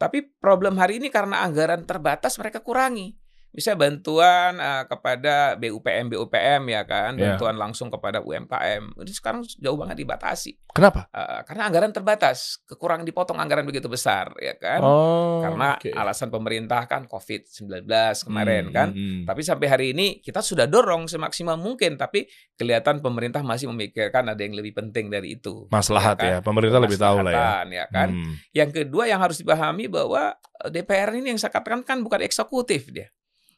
tapi 0.00 0.24
problem 0.40 0.80
hari 0.80 0.96
ini 1.00 1.12
karena 1.12 1.44
anggaran 1.44 1.84
terbatas 1.84 2.40
mereka 2.40 2.64
kurangi 2.64 3.12
bisa 3.56 3.72
bantuan 3.72 4.52
eh, 4.54 4.84
kepada 4.84 5.56
BUPM 5.56 6.12
BUPM 6.12 6.62
ya 6.68 6.84
kan 6.84 7.16
Ya. 7.16 7.32
bantuan 7.32 7.56
langsung 7.56 7.88
kepada 7.88 8.20
UMKM 8.20 9.00
itu 9.00 9.16
sekarang 9.16 9.40
jauh 9.56 9.74
banget 9.74 9.96
dibatasi 9.96 10.60
Kenapa? 10.70 11.08
Eh, 11.08 11.40
karena 11.48 11.62
anggaran 11.64 11.88
terbatas 11.88 12.60
kekurangan 12.68 13.02
dipotong 13.02 13.40
anggaran 13.40 13.64
begitu 13.64 13.88
besar 13.88 14.36
ya 14.36 14.52
kan 14.54 14.84
Oh, 14.84 15.40
karena 15.40 15.80
oke. 15.80 15.88
alasan 15.88 16.28
pemerintah 16.28 16.84
kan 16.84 17.08
COVID-19 17.08 17.88
kemarin 18.22 18.68
Hmm, 18.68 18.74
kan 18.74 18.88
hmm, 18.92 19.00
hmm. 19.00 19.22
tapi 19.24 19.40
sampai 19.40 19.66
hari 19.66 19.86
ini 19.90 20.20
kita 20.20 20.44
sudah 20.44 20.66
dorong 20.66 21.06
semaksimal 21.06 21.56
mungkin, 21.56 21.94
tapi 21.94 22.26
kelihatan 22.54 22.98
pemerintah 22.98 23.40
masih 23.40 23.70
memikirkan 23.70 24.26
ada 24.26 24.36
yang 24.36 24.52
lebih 24.52 24.74
penting 24.74 25.06
dari 25.08 25.38
itu. 25.38 25.64
Maslahat 25.70 26.18
kan? 26.18 26.28
ya, 26.28 26.38
pemerintah 26.42 26.76
lebih 26.76 26.98
tahu 26.98 27.22
lah 27.22 27.32
ya. 27.32 27.48
Ya 27.64 27.84
kan. 27.88 28.12
Hmm. 28.12 28.32
Yang 28.50 28.84
kedua 28.84 29.06
yang 29.06 29.22
harus 29.22 29.38
dipahami 29.38 29.86
bahwa 29.86 30.34
eh, 30.34 30.68
DPR 30.68 31.14
ini 31.14 31.32
yang 31.32 31.40
saya 31.40 31.54
katakan 31.54 31.86
kan 31.86 32.02
bukan 32.02 32.20
eksekutif 32.20 32.90
dia. 32.90 33.08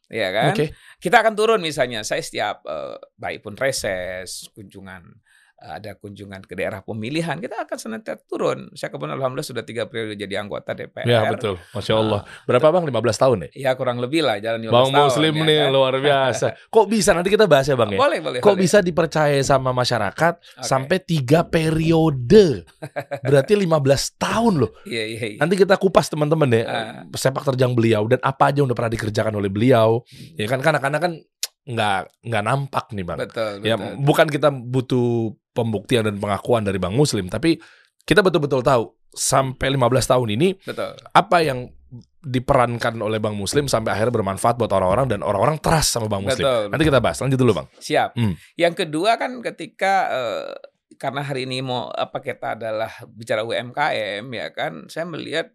Ya 0.09 0.33
kan? 0.33 0.57
Oke. 0.57 0.73
Kita 0.97 1.21
akan 1.21 1.37
turun 1.37 1.61
misalnya, 1.61 2.01
saya 2.01 2.25
setiap 2.25 2.65
eh, 2.65 2.97
baik 3.21 3.45
pun 3.45 3.55
reses, 3.55 4.49
kunjungan 4.57 5.05
ada 5.59 5.93
kunjungan 5.93 6.47
ke 6.47 6.55
daerah 6.55 6.81
pemilihan, 6.81 7.35
kita 7.37 7.67
akan 7.67 7.75
senantiasa 7.75 8.23
turun. 8.25 8.71
Saya 8.73 8.89
kebetulan 8.89 9.19
alhamdulillah 9.19 9.43
sudah 9.45 9.63
tiga 9.63 9.85
periode 9.85 10.15
jadi 10.15 10.39
anggota 10.39 10.71
DPR. 10.71 11.03
Ya 11.03 11.27
betul, 11.27 11.59
masya 11.71 11.99
Allah. 11.99 12.23
Berapa 12.47 12.71
bang? 12.71 12.87
15 12.87 12.95
tahun 13.19 13.37
ya? 13.43 13.49
Ya 13.53 13.71
kurang 13.75 13.99
lebih 13.99 14.23
lah 14.23 14.39
jalan 14.39 14.63
15 14.63 14.71
Bang 14.71 14.89
tahun, 14.89 15.03
Muslim 15.11 15.33
ya 15.35 15.43
nih 15.43 15.59
kan? 15.59 15.71
luar 15.71 15.95
biasa. 15.99 16.47
Kok 16.75 16.87
bisa? 16.87 17.11
Nanti 17.11 17.29
kita 17.29 17.45
bahas 17.45 17.67
ya 17.67 17.75
bang 17.75 17.91
ya. 17.91 17.99
Boleh, 17.99 18.19
boleh. 18.23 18.39
Kok 18.39 18.47
boleh. 18.49 18.63
bisa 18.63 18.79
dipercaya 18.79 19.39
sama 19.43 19.75
masyarakat 19.75 20.33
Oke. 20.39 20.63
sampai 20.63 20.97
tiga 21.01 21.43
periode? 21.43 22.63
Berarti 23.21 23.53
15 23.55 23.69
tahun 24.17 24.55
loh. 24.59 24.71
Iya, 24.85 25.05
iya, 25.07 25.27
iya. 25.35 25.39
Nanti 25.39 25.55
kita 25.55 25.75
kupas 25.75 26.07
teman-teman 26.07 26.49
ya 26.51 26.63
Ah. 26.65 27.03
sepak 27.11 27.43
terjang 27.45 27.73
beliau 27.73 28.07
dan 28.07 28.21
apa 28.21 28.51
aja 28.51 28.61
yang 28.61 28.69
udah 28.69 28.77
pernah 28.77 28.93
dikerjakan 28.93 29.35
oleh 29.35 29.51
beliau. 29.51 30.05
Ya 30.35 30.47
kan 30.47 30.61
kadang-kadang 30.61 31.01
kan 31.01 31.13
nggak 31.69 32.25
nggak 32.25 32.43
nampak 32.45 32.85
nih 32.97 33.05
bang. 33.05 33.19
Betul, 33.21 33.53
Ya 33.61 33.77
betul. 33.77 33.95
bukan 34.01 34.27
kita 34.33 34.49
butuh 34.49 35.37
pembuktian 35.53 36.09
dan 36.09 36.17
pengakuan 36.17 36.65
dari 36.65 36.81
Bang 36.81 36.97
Muslim, 36.97 37.29
tapi 37.29 37.61
kita 38.09 38.25
betul-betul 38.25 38.65
tahu 38.65 38.89
sampai 39.13 39.75
15 39.77 39.85
tahun 40.17 40.29
ini 40.39 40.49
Betul. 40.65 40.97
apa 41.13 41.37
yang 41.45 41.69
diperankan 42.25 42.99
oleh 43.01 43.21
Bang 43.21 43.37
Muslim 43.37 43.69
sampai 43.69 43.97
akhirnya 43.97 44.13
bermanfaat 44.21 44.61
buat 44.61 44.69
orang-orang 44.69 45.09
dan 45.09 45.21
orang-orang 45.25 45.57
trust 45.61 45.97
sama 45.97 46.09
Bang 46.13 46.25
Muslim. 46.25 46.45
Betul, 46.45 46.63
Nanti 46.73 46.85
kita 46.85 47.01
bahas. 47.01 47.19
Lanjut 47.21 47.39
dulu 47.41 47.53
Bang. 47.63 47.67
Siap. 47.81 48.17
Hmm. 48.17 48.35
Yang 48.59 48.85
kedua 48.85 49.17
kan 49.17 49.41
ketika 49.41 49.95
eh, 50.13 50.51
karena 50.99 51.23
hari 51.25 51.47
ini 51.47 51.63
mau 51.63 51.89
apa 51.89 52.19
kita 52.21 52.59
adalah 52.59 52.91
bicara 53.13 53.47
UMKM 53.47 54.25
ya 54.29 54.49
kan, 54.53 54.91
saya 54.91 55.07
melihat 55.07 55.55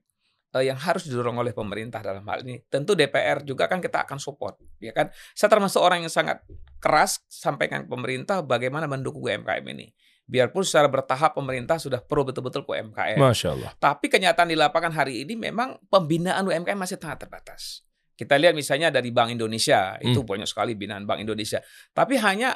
yang 0.62 0.77
harus 0.77 1.10
didorong 1.10 1.41
oleh 1.41 1.50
pemerintah 1.55 2.03
dalam 2.05 2.22
hal 2.29 2.45
ini. 2.45 2.62
Tentu 2.69 2.93
DPR 2.93 3.41
juga 3.41 3.65
kan 3.65 3.81
kita 3.81 4.05
akan 4.05 4.22
support, 4.22 4.62
ya 4.77 4.93
kan. 4.93 5.10
Saya 5.33 5.50
termasuk 5.50 5.81
orang 5.81 6.05
yang 6.05 6.13
sangat 6.13 6.45
keras 6.77 7.25
sampaikan 7.25 7.88
ke 7.88 7.89
pemerintah 7.89 8.45
bagaimana 8.45 8.86
mendukung 8.86 9.25
UMKM 9.25 9.65
ini. 9.74 9.89
Biarpun 10.24 10.62
secara 10.62 10.86
bertahap 10.88 11.33
pemerintah 11.36 11.81
sudah 11.81 12.00
pro 12.00 12.22
betul-betul 12.22 12.63
ke 12.63 12.69
UMKM. 12.77 13.17
Masya 13.17 13.50
Allah. 13.57 13.72
Tapi 13.79 14.05
kenyataan 14.12 14.51
di 14.51 14.57
lapangan 14.60 14.93
hari 14.93 15.25
ini 15.25 15.33
memang 15.33 15.81
pembinaan 15.89 16.45
UMKM 16.45 16.77
masih 16.77 17.01
sangat 17.01 17.25
terbatas. 17.25 17.81
Kita 18.13 18.38
lihat 18.38 18.53
misalnya 18.53 18.93
dari 18.93 19.10
Bank 19.10 19.33
Indonesia, 19.33 19.98
itu 19.98 20.22
Hmm. 20.22 20.29
banyak 20.29 20.45
sekali 20.45 20.77
binaan 20.77 21.10
Bank 21.10 21.25
Indonesia. 21.25 21.60
Tapi 21.98 22.22
hanya 22.22 22.53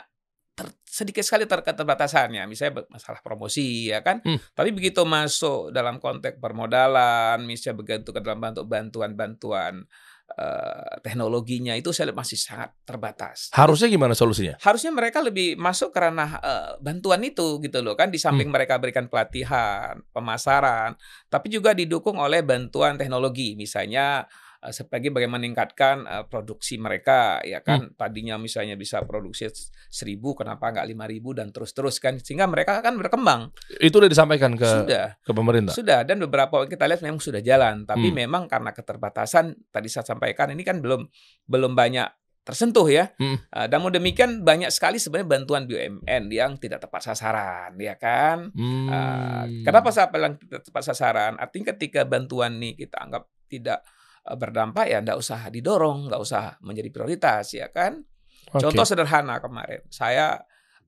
ter- 0.57 0.73
sedikit 0.81 1.21
sekali 1.21 1.45
ter 1.45 1.61
keterbatasannya. 1.61 2.49
Misalnya 2.49 2.89
masalah 2.89 3.21
promosi 3.21 3.93
ya 3.93 4.01
kan. 4.01 4.25
Hmm. 4.25 4.41
Tapi 4.57 4.73
begitu 4.73 5.05
masuk 5.05 5.69
dalam 5.69 6.01
konteks 6.01 6.41
permodalan, 6.41 7.45
misalnya 7.45 7.77
begitu 7.77 8.09
ke 8.09 8.19
dalam 8.25 8.41
bentuk 8.41 8.65
bantuan-bantuan 8.65 9.85
eh, 10.33 10.93
teknologinya 11.05 11.77
itu 11.77 11.93
saya 11.93 12.11
masih 12.11 12.35
sangat 12.35 12.73
terbatas 12.83 13.53
Harusnya 13.55 13.87
gimana 13.87 14.17
solusinya? 14.17 14.57
harusnya 14.59 14.91
mereka 14.91 15.21
lebih 15.21 15.55
masuk 15.55 15.93
ke 15.93 15.99
ranah 16.01 16.31
eh, 16.41 16.71
bantuan 16.81 17.21
itu 17.21 17.61
gitu 17.61 17.79
loh 17.85 17.93
kan 17.93 18.09
di 18.09 18.17
samping 18.17 18.49
mereka 18.49 18.81
berikan 18.81 19.05
pelatihan, 19.07 20.01
pemasaran, 20.11 20.97
tapi 21.29 21.47
juga 21.53 21.71
didukung 21.77 22.17
oleh 22.17 22.41
bantuan 22.41 22.97
teknologi 22.97 23.53
misalnya 23.55 24.25
sebagai 24.67 25.09
bagaimana 25.09 25.39
meningkatkan 25.39 25.95
eh, 26.03 26.25
produksi 26.25 26.75
mereka 26.75 27.39
ya 27.41 27.61
kan 27.61 27.93
tadinya 27.93 28.35
misalnya 28.35 28.73
bisa 28.73 28.99
produksi 29.01 29.47
seribu 29.87 30.33
kenapa 30.33 30.69
nggak 30.69 30.87
lima 30.87 31.05
ribu 31.05 31.31
dan 31.31 31.49
terus 31.49 31.71
terus 31.71 31.97
kan 31.97 32.17
sehingga 32.17 32.45
mereka 32.45 32.81
akan 32.81 32.97
berkembang 32.97 33.53
Itu 33.77 34.01
udah 34.01 34.09
disampaikan 34.09 34.53
ke 34.53 34.65
sudah 34.65 35.15
ke 35.19 35.31
pemerintah. 35.31 35.73
sudah 35.73 36.01
dan 36.01 36.17
beberapa 36.19 36.65
kita 36.65 36.85
lihat 36.85 37.01
memang 37.01 37.19
sudah 37.19 37.39
jalan 37.39 37.83
tapi 37.83 38.09
Hmm. 38.09 38.17
memang 38.17 38.43
karena 38.45 38.71
keterbatasan 38.71 39.53
tadi 39.69 39.87
saya 39.87 40.03
sampaikan 40.03 40.49
ini 40.49 40.63
kan 40.63 40.81
belum 40.81 41.05
belum 41.45 41.73
banyak 41.73 42.07
tersentuh 42.41 42.87
ya 42.87 43.11
Hmm. 43.19 43.35
Uh, 43.51 43.67
namun 43.67 43.91
demikian 43.91 44.41
banyak 44.41 44.71
sekali 44.71 44.97
sebenarnya 44.97 45.27
bantuan 45.27 45.67
BUMN 45.67 46.23
yang 46.31 46.55
tidak 46.55 46.79
tepat 46.79 47.03
sasaran 47.05 47.75
ya 47.75 47.95
kan 47.95 48.49
Hmm. 48.55 48.87
Uh, 48.87 49.43
kenapa 49.61 49.91
saya 49.91 50.07
bilang 50.07 50.39
tidak 50.39 50.63
tepat 50.63 50.83
sasaran? 50.85 51.35
Artinya 51.35 51.75
ketika 51.75 52.07
bantuan 52.07 52.55
nih 52.57 52.73
kita 52.77 52.97
anggap 52.97 53.27
tidak 53.47 53.79
uh, 53.83 53.96
berdampak 54.35 54.89
ya 54.91 54.99
nggak 54.99 55.15
usah 55.15 55.47
didorong, 55.47 56.11
nggak 56.11 56.21
usah 56.21 56.59
menjadi 56.65 56.89
prioritas 56.91 57.55
ya 57.55 57.71
kan. 57.71 58.03
Oke. 58.51 58.63
Contoh 58.67 58.83
sederhana 58.87 59.39
kemarin 59.39 59.83
saya 59.87 60.39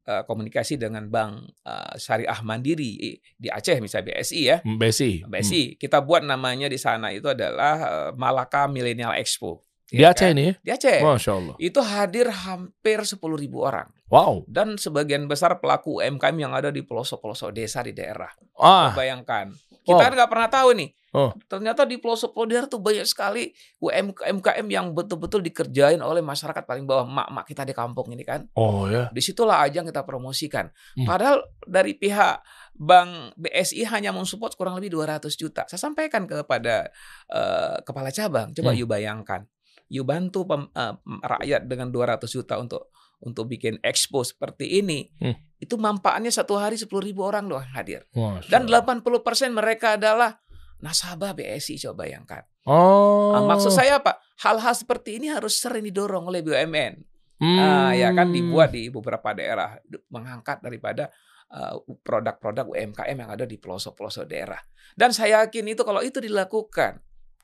uh, 0.10 0.24
komunikasi 0.26 0.82
dengan 0.82 1.06
Bank 1.08 1.54
uh, 1.68 1.94
Syariah 1.96 2.42
Mandiri 2.42 3.20
di 3.22 3.48
Aceh 3.48 3.78
misalnya 3.78 4.18
BSI 4.18 4.42
ya. 4.42 4.58
BSI. 4.66 5.30
BSI 5.30 5.64
kita 5.78 6.02
buat 6.02 6.26
namanya 6.26 6.66
di 6.66 6.80
sana 6.82 7.14
itu 7.14 7.30
adalah 7.30 7.76
uh, 7.80 8.10
Malaka 8.18 8.66
Millennial 8.66 9.14
Expo. 9.16 9.69
Di 9.90 10.00
Ya 10.00 10.14
Aceh 10.14 10.30
kan? 10.30 10.38
ini 10.38 10.44
ya? 10.46 10.54
Di 10.62 10.70
Aceh. 10.72 10.98
Masya 11.02 11.32
Allah. 11.34 11.56
Itu 11.58 11.80
hadir 11.82 12.28
hampir 12.30 13.00
10.000 13.02 13.18
orang 13.58 13.90
Wow. 14.08 14.42
dan 14.46 14.74
sebagian 14.76 15.26
besar 15.26 15.58
pelaku 15.58 15.98
UMKM 15.98 16.34
yang 16.36 16.54
ada 16.54 16.70
di 16.70 16.82
pelosok-pelosok 16.82 17.50
desa 17.52 17.82
di 17.82 17.92
daerah. 17.92 18.30
Ah, 18.56 18.94
Bayangkan. 18.94 19.50
Kita 19.80 19.96
Wow. 19.96 20.02
kan 20.04 20.12
nggak 20.14 20.30
pernah 20.30 20.50
tahu 20.50 20.70
nih. 20.76 20.90
Oh. 21.10 21.34
Ternyata 21.46 21.82
di 21.84 21.98
pelosok-pelosok 21.98 22.46
daerah 22.46 22.68
tuh 22.68 22.78
banyak 22.78 23.02
sekali 23.04 23.50
UMKM 23.80 24.68
yang 24.68 24.94
betul-betul 24.94 25.42
dikerjain 25.42 25.98
oleh 25.98 26.22
masyarakat 26.22 26.62
paling 26.64 26.86
bawah, 26.86 27.06
mak-mak 27.06 27.46
kita 27.46 27.66
di 27.66 27.74
kampung 27.74 28.10
ini 28.10 28.22
kan. 28.22 28.46
oh 28.54 28.86
ya. 28.86 29.10
Di 29.10 29.18
situlah 29.18 29.62
ajang 29.62 29.86
kita 29.86 30.06
promosikan. 30.06 30.70
Hmm. 30.94 31.06
Padahal 31.06 31.42
dari 31.64 31.94
pihak 31.94 32.46
Bank 32.76 33.34
BSI 33.36 33.84
hanya 33.90 34.10
mensupport 34.10 34.54
kurang 34.54 34.78
lebih 34.78 34.94
200 34.94 35.34
juta. 35.34 35.66
Saya 35.66 35.82
sampaikan 35.82 36.24
kepada 36.24 36.88
eh, 37.28 37.78
kepala 37.82 38.10
cabang, 38.10 38.54
coba 38.54 38.72
Hmm. 38.72 38.78
you 38.78 38.86
bayangkan. 38.86 39.44
You 39.90 40.06
bantu 40.06 40.46
pem- 40.46 40.70
eh, 40.72 40.96
rakyat 41.26 41.66
dengan 41.66 41.90
200 41.90 42.30
juta 42.30 42.62
untuk 42.62 42.94
untuk 43.20 43.52
bikin 43.52 43.82
expo 43.84 44.24
seperti 44.24 44.80
ini. 44.80 45.12
Hmm. 45.20 45.36
Itu 45.60 45.76
manfaatnya 45.76 46.32
satu 46.32 46.56
hari 46.56 46.80
10 46.80 46.88
ribu 47.04 47.28
orang 47.28 47.52
doang 47.52 47.68
hadir. 47.76 48.08
Dan 48.48 48.72
Allah. 48.72 48.86
80% 48.86 49.52
mereka 49.52 50.00
adalah 50.00 50.40
nasabah 50.80 51.36
BSI 51.36 51.76
coba 51.84 52.08
bayangkan. 52.08 52.48
Oh. 52.64 53.36
Ah, 53.36 53.44
maksud 53.44 53.76
saya 53.76 54.00
apa? 54.00 54.24
Hal-hal 54.40 54.72
seperti 54.72 55.20
ini 55.20 55.28
harus 55.28 55.60
sering 55.60 55.84
didorong 55.84 56.32
oleh 56.32 56.40
BUMN. 56.40 56.94
Hmm. 57.40 57.60
Ah, 57.60 57.92
ya 57.92 58.12
kan 58.16 58.32
dibuat 58.32 58.72
di 58.72 58.88
beberapa 58.88 59.36
daerah 59.36 59.76
mengangkat 60.12 60.64
daripada 60.64 61.12
uh, 61.52 61.76
produk-produk 62.04 62.68
UMKM 62.72 63.16
yang 63.16 63.32
ada 63.32 63.44
di 63.48 63.56
pelosok-pelosok 63.56 64.26
daerah. 64.28 64.60
Dan 64.96 65.12
saya 65.16 65.44
yakin 65.44 65.76
itu 65.76 65.82
kalau 65.84 66.04
itu 66.04 66.20
dilakukan 66.20 67.00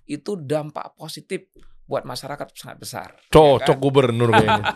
itu 0.06 0.38
dampak 0.38 0.94
positif 0.94 1.50
buat 1.86 2.02
masyarakat 2.02 2.48
sangat 2.58 2.78
besar. 2.82 3.08
Cocok 3.30 3.62
ya 3.62 3.78
kan? 3.78 3.78
gubernur 3.78 4.30
kayaknya. 4.34 4.64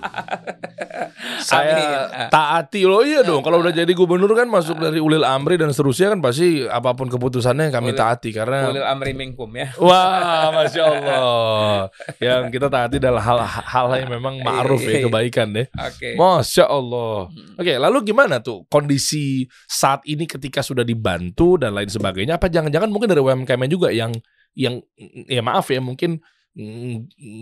Saya 1.40 1.74
Amin. 1.74 1.90
Ah. 1.90 2.30
taati 2.30 2.86
loh 2.86 3.02
iya 3.02 3.26
dong. 3.26 3.42
Kalau 3.42 3.64
udah 3.64 3.74
jadi 3.74 3.90
gubernur 3.98 4.30
kan 4.38 4.46
masuk 4.46 4.78
dari 4.78 5.02
ulil 5.02 5.26
amri 5.26 5.58
dan 5.58 5.74
seterusnya 5.74 6.14
kan 6.14 6.20
pasti 6.22 6.68
apa 6.68 6.94
pun 6.94 7.10
keputusannya 7.10 7.72
kami 7.74 7.96
Ulil- 7.96 8.00
taati 8.00 8.30
karena 8.30 8.70
Ulil 8.70 8.86
amri 8.86 9.18
minkum 9.18 9.50
ya. 9.58 9.74
Wah, 9.82 10.54
masya 10.54 10.84
Allah. 10.86 11.90
Yang 12.22 12.44
kita 12.54 12.68
taati 12.70 12.96
adalah 13.02 13.24
hal-hal 13.24 13.88
yang 14.06 14.12
memang 14.20 14.36
ma'ruf 14.44 14.84
ya 14.84 15.08
kebaikan 15.08 15.50
deh. 15.56 15.68
Oke. 15.74 16.14
Masya 16.20 16.66
Allah. 16.70 17.32
Hmm. 17.32 17.56
Oke, 17.58 17.74
lalu 17.80 17.98
gimana 18.14 18.44
tuh 18.44 18.68
kondisi 18.70 19.48
saat 19.66 20.04
ini 20.06 20.30
ketika 20.30 20.62
sudah 20.62 20.86
dibantu 20.86 21.58
dan 21.58 21.74
lain 21.74 21.90
sebagainya? 21.90 22.38
Apa 22.38 22.52
jangan-jangan 22.52 22.92
mungkin 22.92 23.10
dari 23.10 23.22
UMKM 23.24 23.64
juga 23.72 23.90
yang 23.90 24.14
yang 24.54 24.82
ya 25.30 25.40
maaf 25.40 25.72
ya 25.72 25.80
mungkin 25.80 26.20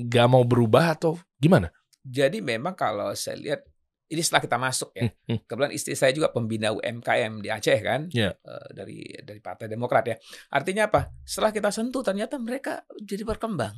nggak 0.06 0.28
mau 0.30 0.46
berubah 0.46 0.94
atau 0.94 1.18
gimana? 1.42 1.74
Jadi 2.06 2.40
memang 2.40 2.78
kalau 2.78 3.12
saya 3.18 3.36
lihat 3.36 3.62
ini 4.08 4.22
setelah 4.24 4.44
kita 4.44 4.58
masuk 4.58 4.90
ya. 4.96 5.12
Hmm, 5.12 5.36
hmm. 5.36 5.40
Kebetulan 5.44 5.74
istri 5.76 5.94
saya 6.00 6.16
juga 6.16 6.32
pembina 6.32 6.72
UMKM 6.72 7.44
di 7.44 7.50
Aceh 7.52 7.80
kan, 7.84 8.08
Iya. 8.08 8.32
Eh, 8.40 8.68
dari 8.72 9.04
dari 9.20 9.40
Partai 9.44 9.68
Demokrat 9.68 10.08
ya. 10.08 10.16
Artinya 10.56 10.88
apa? 10.88 11.12
Setelah 11.28 11.52
kita 11.52 11.70
sentuh 11.76 12.04
ternyata 12.06 12.40
mereka 12.40 12.88
jadi 12.96 13.28
berkembang. 13.28 13.76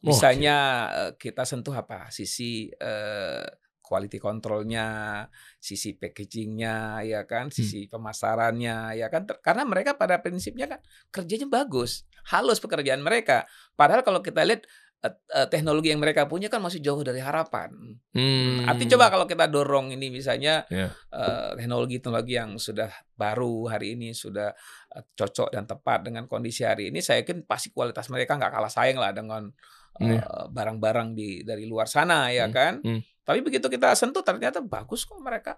Oh, 0.00 0.06
Misalnya 0.06 0.56
eh, 0.94 1.12
kita 1.18 1.42
sentuh 1.42 1.74
apa? 1.74 2.06
Sisi 2.14 2.70
eh, 2.70 3.46
quality 3.90 4.22
controlnya, 4.22 5.26
sisi 5.58 5.98
packagingnya, 5.98 7.02
ya 7.02 7.26
kan, 7.26 7.50
sisi 7.50 7.90
pemasarannya, 7.90 8.94
ya 8.94 9.10
kan. 9.10 9.26
Karena 9.42 9.66
mereka 9.66 9.98
pada 9.98 10.22
prinsipnya 10.22 10.70
kan 10.70 10.78
kerjanya 11.10 11.50
bagus, 11.50 12.06
halus 12.26 12.58
pekerjaan 12.58 13.00
mereka. 13.00 13.48
Padahal 13.72 14.02
kalau 14.02 14.20
kita 14.20 14.44
lihat 14.44 14.68
eh, 15.00 15.08
eh, 15.32 15.48
teknologi 15.48 15.88
yang 15.88 15.98
mereka 15.98 16.28
punya 16.28 16.52
kan 16.52 16.60
masih 16.60 16.78
jauh 16.78 17.00
dari 17.00 17.18
harapan. 17.18 17.72
Hmm. 18.12 18.68
Artinya 18.68 19.00
coba 19.00 19.06
kalau 19.08 19.24
kita 19.24 19.48
dorong 19.48 19.90
ini 19.90 20.12
misalnya 20.12 20.68
Ya. 20.68 20.92
eh, 20.92 21.50
teknologi-teknologi 21.56 22.34
yang 22.34 22.50
sudah 22.56 22.92
baru 23.14 23.64
hari 23.66 23.96
ini 23.96 24.12
sudah 24.12 24.52
eh, 24.92 25.02
cocok 25.14 25.48
dan 25.50 25.64
tepat 25.64 26.04
dengan 26.04 26.28
kondisi 26.28 26.62
hari 26.62 26.92
ini, 26.92 27.00
saya 27.00 27.24
yakin 27.24 27.48
pasti 27.48 27.72
kualitas 27.72 28.08
mereka 28.08 28.36
nggak 28.36 28.52
kalah 28.52 28.68
saing 28.68 29.00
lah 29.00 29.10
dengan 29.10 29.48
eh, 29.96 30.16
Iya. 30.16 30.48
barang-barang 30.48 31.12
di 31.12 31.42
dari 31.42 31.64
luar 31.64 31.84
sana 31.84 32.28
ya 32.28 32.44
Hmm, 32.44 32.52
kan. 32.52 32.74
hmm. 32.84 33.00
Tapi 33.20 33.40
begitu 33.40 33.66
kita 33.66 33.92
sentuh 33.94 34.20
ternyata 34.20 34.58
bagus 34.58 35.04
kok 35.04 35.16
mereka, 35.16 35.56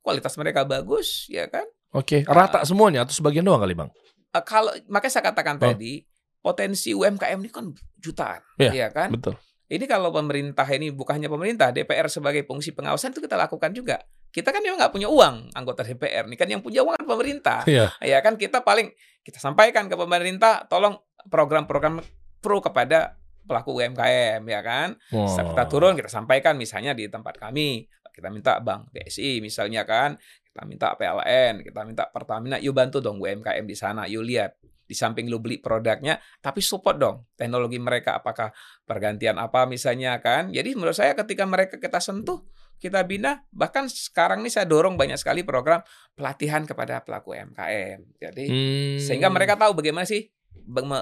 kualitas 0.00 0.34
mereka 0.36 0.64
bagus 0.64 1.28
ya 1.28 1.46
kan. 1.46 1.64
Oke, 1.92 2.24
rata 2.24 2.64
semuanya 2.64 3.04
atau 3.04 3.12
sebagian 3.12 3.44
doang 3.44 3.60
kali 3.60 3.72
bang? 3.72 3.88
Eh, 4.32 4.44
kalau 4.44 4.72
makanya 4.88 5.12
saya 5.12 5.24
katakan 5.28 5.60
Oh. 5.60 5.68
tadi 5.70 6.00
potensi 6.42 6.90
UMKM 6.90 7.38
ini 7.38 7.50
kan 7.52 7.70
jutaan, 8.00 8.42
Iya, 8.58 8.72
ya 8.72 8.88
kan. 8.90 9.12
Betul. 9.14 9.36
Ini 9.72 9.84
kalau 9.88 10.12
pemerintah 10.12 10.66
ini 10.68 10.92
bukan 10.92 11.16
hanya 11.16 11.32
pemerintah, 11.32 11.72
DPR 11.72 12.08
sebagai 12.10 12.44
fungsi 12.44 12.76
pengawasan 12.76 13.16
itu 13.16 13.24
kita 13.24 13.40
lakukan 13.40 13.72
juga. 13.72 14.04
Kita 14.32 14.48
kan 14.52 14.60
memang 14.64 14.80
nggak 14.80 14.92
punya 14.92 15.08
uang 15.08 15.52
anggota 15.52 15.84
DPR, 15.84 16.28
nih 16.28 16.36
kan 16.40 16.48
yang 16.48 16.60
punya 16.64 16.80
uang 16.84 16.96
kan 16.96 17.06
pemerintah. 17.08 17.60
Iya. 17.64 17.92
Ya 18.00 18.18
kan 18.20 18.36
kita 18.36 18.64
paling 18.64 18.92
kita 19.22 19.38
sampaikan 19.38 19.88
ke 19.88 19.96
pemerintah, 19.96 20.64
tolong 20.68 20.98
program-program 21.28 22.00
pro 22.42 22.58
kepada 22.58 23.16
pelaku 23.44 23.80
UMKM 23.80 24.42
ya 24.44 24.60
kan. 24.60 24.96
Setelah 25.08 25.52
kita 25.56 25.64
turun 25.68 25.92
kita 25.94 26.10
sampaikan 26.10 26.56
misalnya 26.58 26.92
di 26.92 27.06
tempat 27.08 27.38
kami, 27.38 27.86
kita 28.12 28.28
minta 28.28 28.60
Bank 28.60 28.92
BSI 28.92 29.40
misalnya 29.40 29.88
kan, 29.88 30.20
kita 30.52 30.68
minta 30.68 30.92
PLN, 30.92 31.64
kita 31.64 31.80
minta 31.88 32.04
Pertamina, 32.12 32.60
yuk 32.60 32.76
bantu 32.76 33.00
dong 33.00 33.16
UMKM 33.16 33.64
di 33.64 33.72
sana, 33.72 34.04
yuk 34.04 34.20
lihat 34.28 34.60
di 34.84 34.92
samping 34.92 35.32
lu 35.32 35.40
beli 35.40 35.56
produknya, 35.56 36.20
tapi 36.44 36.60
support 36.60 37.00
dong 37.00 37.24
teknologi 37.32 37.80
mereka 37.80 38.20
apakah 38.20 38.52
pergantian 38.84 39.40
apa 39.40 39.64
misalnya 39.64 40.20
kan. 40.20 40.52
Jadi 40.52 40.76
menurut 40.76 40.92
saya 40.92 41.16
ketika 41.16 41.48
mereka 41.48 41.80
kita 41.80 41.96
sentuh, 41.96 42.44
kita 42.76 43.00
bina, 43.08 43.48
bahkan 43.48 43.88
sekarang 43.88 44.44
nih 44.44 44.52
saya 44.52 44.68
dorong 44.68 45.00
banyak 45.00 45.16
sekali 45.16 45.40
program 45.40 45.80
pelatihan 46.12 46.68
kepada 46.68 47.00
pelaku 47.00 47.32
UMKM. 47.32 48.20
Jadi 48.20 48.44
Hmm. 48.44 49.00
sehingga 49.00 49.32
mereka 49.32 49.56
tahu 49.56 49.72
bagaimana 49.72 50.04
sih 50.04 50.28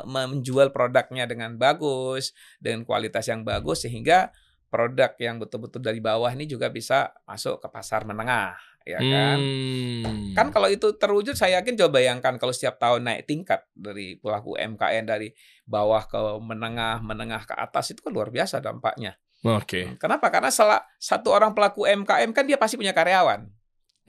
menjual 0.07 0.71
produknya 0.71 1.27
dengan 1.27 1.59
bagus, 1.59 2.31
dengan 2.63 2.87
kualitas 2.87 3.27
yang 3.27 3.43
bagus 3.43 3.83
sehingga 3.83 4.31
produk 4.71 5.19
yang 5.19 5.43
betul-betul 5.43 5.83
dari 5.83 5.99
bawah 5.99 6.31
ini 6.31 6.47
juga 6.47 6.71
bisa 6.71 7.11
masuk 7.27 7.59
ke 7.59 7.69
pasar 7.75 8.07
menengah, 8.07 8.55
ya 8.85 8.99
kan? 8.99 9.39
Hmm. 9.39 10.33
Kan 10.33 10.47
kalau 10.55 10.69
itu 10.71 10.97
terwujud 10.97 11.37
saya 11.37 11.61
yakin 11.61 11.77
coba 11.77 12.01
bayangkan 12.01 12.41
kalau 12.41 12.53
setiap 12.55 12.81
tahun 12.81 13.07
naik 13.07 13.29
tingkat 13.29 13.67
dari 13.77 14.17
pelaku 14.17 14.57
UMKM 14.57 15.05
dari 15.05 15.29
bawah 15.69 16.05
ke 16.07 16.19
menengah, 16.41 17.05
menengah 17.05 17.43
ke 17.45 17.55
atas 17.55 17.93
itu 17.93 18.01
kan 18.01 18.13
luar 18.13 18.33
biasa 18.33 18.59
dampaknya. 18.59 19.17
Oke. 19.41 19.97
Kenapa? 19.97 20.29
Karena 20.29 20.53
salah 20.53 20.81
satu 21.01 21.33
orang 21.33 21.57
pelaku 21.57 21.89
UMKM 21.89 22.31
kan 22.37 22.45
dia 22.45 22.61
pasti 22.61 22.77
punya 22.77 22.93
karyawan. 22.93 23.49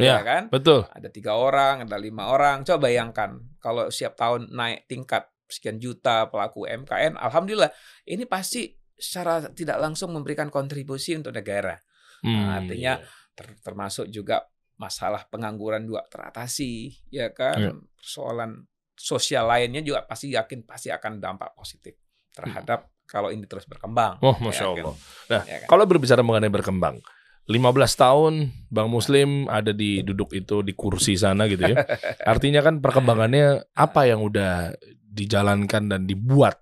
Ya, 0.01 0.17
kan? 0.25 0.49
betul. 0.49 0.81
ada 0.89 1.13
tiga 1.13 1.37
orang, 1.37 1.85
ada 1.85 1.93
lima 2.01 2.33
orang. 2.33 2.65
Coba 2.65 2.89
bayangkan 2.89 3.37
kalau 3.61 3.85
setiap 3.93 4.17
tahun 4.17 4.49
naik 4.49 4.89
tingkat 4.89 5.29
sekian 5.45 5.77
juta 5.77 6.25
pelaku 6.31 6.65
UMKM, 6.65 7.21
alhamdulillah 7.21 7.69
ini 8.09 8.25
pasti 8.25 8.73
secara 8.97 9.45
tidak 9.53 9.77
langsung 9.77 10.09
memberikan 10.15 10.49
kontribusi 10.49 11.13
untuk 11.13 11.37
negara. 11.37 11.77
Hmm. 12.21 12.53
artinya 12.53 13.01
Ter- 13.33 13.57
termasuk 13.65 14.05
juga 14.13 14.45
masalah 14.81 15.29
pengangguran 15.29 15.85
juga 15.85 16.01
teratasi, 16.09 16.89
ya 17.13 17.29
kan? 17.29 17.57
Iya. 17.61 17.71
Persoalan 17.93 18.65
sosial 18.97 19.45
lainnya 19.45 19.85
juga 19.85 20.01
pasti 20.09 20.33
yakin 20.33 20.65
pasti 20.65 20.89
akan 20.89 21.21
dampak 21.21 21.53
positif 21.53 21.93
terhadap 22.33 22.89
kalau 23.05 23.29
ini 23.29 23.45
terus 23.45 23.69
berkembang. 23.69 24.17
Oh, 24.25 24.33
masya 24.41 24.65
Ya 24.65 24.73
kan? 24.73 24.81
Allah. 24.81 24.95
Nah, 25.29 25.41
Ya 25.45 25.57
kan? 25.61 25.67
kalau 25.69 25.83
berbicara 25.85 26.21
mengenai 26.25 26.49
berkembang, 26.49 26.97
15 27.45 27.61
tahun 27.93 28.33
Bang 28.71 28.89
Muslim 28.89 29.45
ada 29.45 29.69
di 29.69 30.01
duduk 30.01 30.33
itu 30.33 30.65
di 30.65 30.73
kursi 30.73 31.13
sana 31.13 31.45
gitu 31.45 31.61
ya. 31.61 31.75
Artinya 32.23 32.65
kan 32.65 32.81
perkembangannya 32.81 33.69
apa 33.75 34.09
yang 34.09 34.25
udah 34.25 34.73
dijalankan 35.11 35.91
dan 35.91 36.01
dibuat 36.07 36.57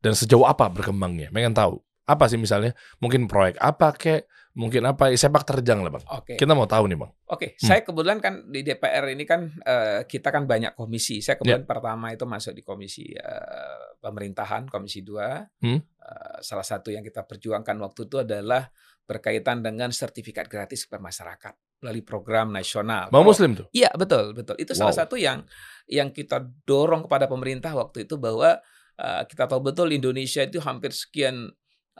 dan 0.00 0.16
sejauh 0.16 0.48
apa 0.48 0.72
berkembangnya? 0.72 1.28
Pengen 1.30 1.52
tahu. 1.54 1.78
Apa 2.08 2.26
sih 2.26 2.40
misalnya? 2.40 2.74
Mungkin 2.98 3.28
proyek 3.30 3.60
apa 3.60 3.94
kek? 3.94 4.26
Mungkin 4.50 4.82
apa? 4.82 5.14
Sepak 5.14 5.46
terjang 5.46 5.78
lah 5.80 5.90
bang. 5.90 6.04
Oke. 6.10 6.34
Kita 6.34 6.52
mau 6.52 6.66
tahu 6.66 6.90
nih 6.90 6.98
bang. 6.98 7.10
Oke, 7.28 7.54
Hmm. 7.54 7.66
saya 7.70 7.80
kebetulan 7.80 8.18
kan 8.18 8.34
di 8.46 8.60
DPR 8.60 9.06
ini 9.08 9.22
kan 9.22 9.46
eh, 9.62 10.02
kita 10.04 10.28
kan 10.28 10.44
banyak 10.44 10.74
komisi. 10.74 11.22
Saya 11.22 11.38
Ya. 11.38 11.38
kebetulan 11.38 11.64
pertama 11.64 12.10
itu 12.10 12.24
masuk 12.24 12.52
di 12.52 12.62
komisi 12.62 13.06
eh, 13.10 13.84
pemerintahan, 13.98 14.66
komisi 14.66 15.00
2. 15.00 15.62
Hmm. 15.62 15.78
Eh, 15.78 16.36
salah 16.40 16.66
satu 16.66 16.90
yang 16.90 17.00
kita 17.00 17.22
perjuangkan 17.22 17.78
waktu 17.78 18.00
itu 18.04 18.16
adalah 18.18 18.66
berkaitan 19.04 19.58
dengan 19.60 19.90
sertifikat 19.90 20.46
gratis 20.46 20.86
ke 20.86 20.94
masyarakat 20.94 21.54
melalui 21.80 22.02
program 22.02 22.50
nasional. 22.50 23.06
Bang 23.08 23.22
Kalau- 23.22 23.30
Muslim 23.30 23.50
tuh. 23.54 23.66
Iya, 23.70 23.90
betul, 23.92 24.34
betul. 24.34 24.54
Itu 24.56 24.74
salah 24.74 24.92
Wow. 24.92 25.00
satu 25.02 25.14
yang 25.14 25.46
yang 25.86 26.10
kita 26.10 26.42
dorong 26.64 27.06
kepada 27.06 27.26
pemerintah 27.26 27.70
waktu 27.72 28.02
itu 28.02 28.18
bahwa 28.18 28.58
eh, 28.96 29.22
kita 29.24 29.46
tahu 29.46 29.64
betul 29.64 29.88
Indonesia 29.90 30.42
itu 30.42 30.60
hampir 30.60 30.92
sekian 30.92 31.48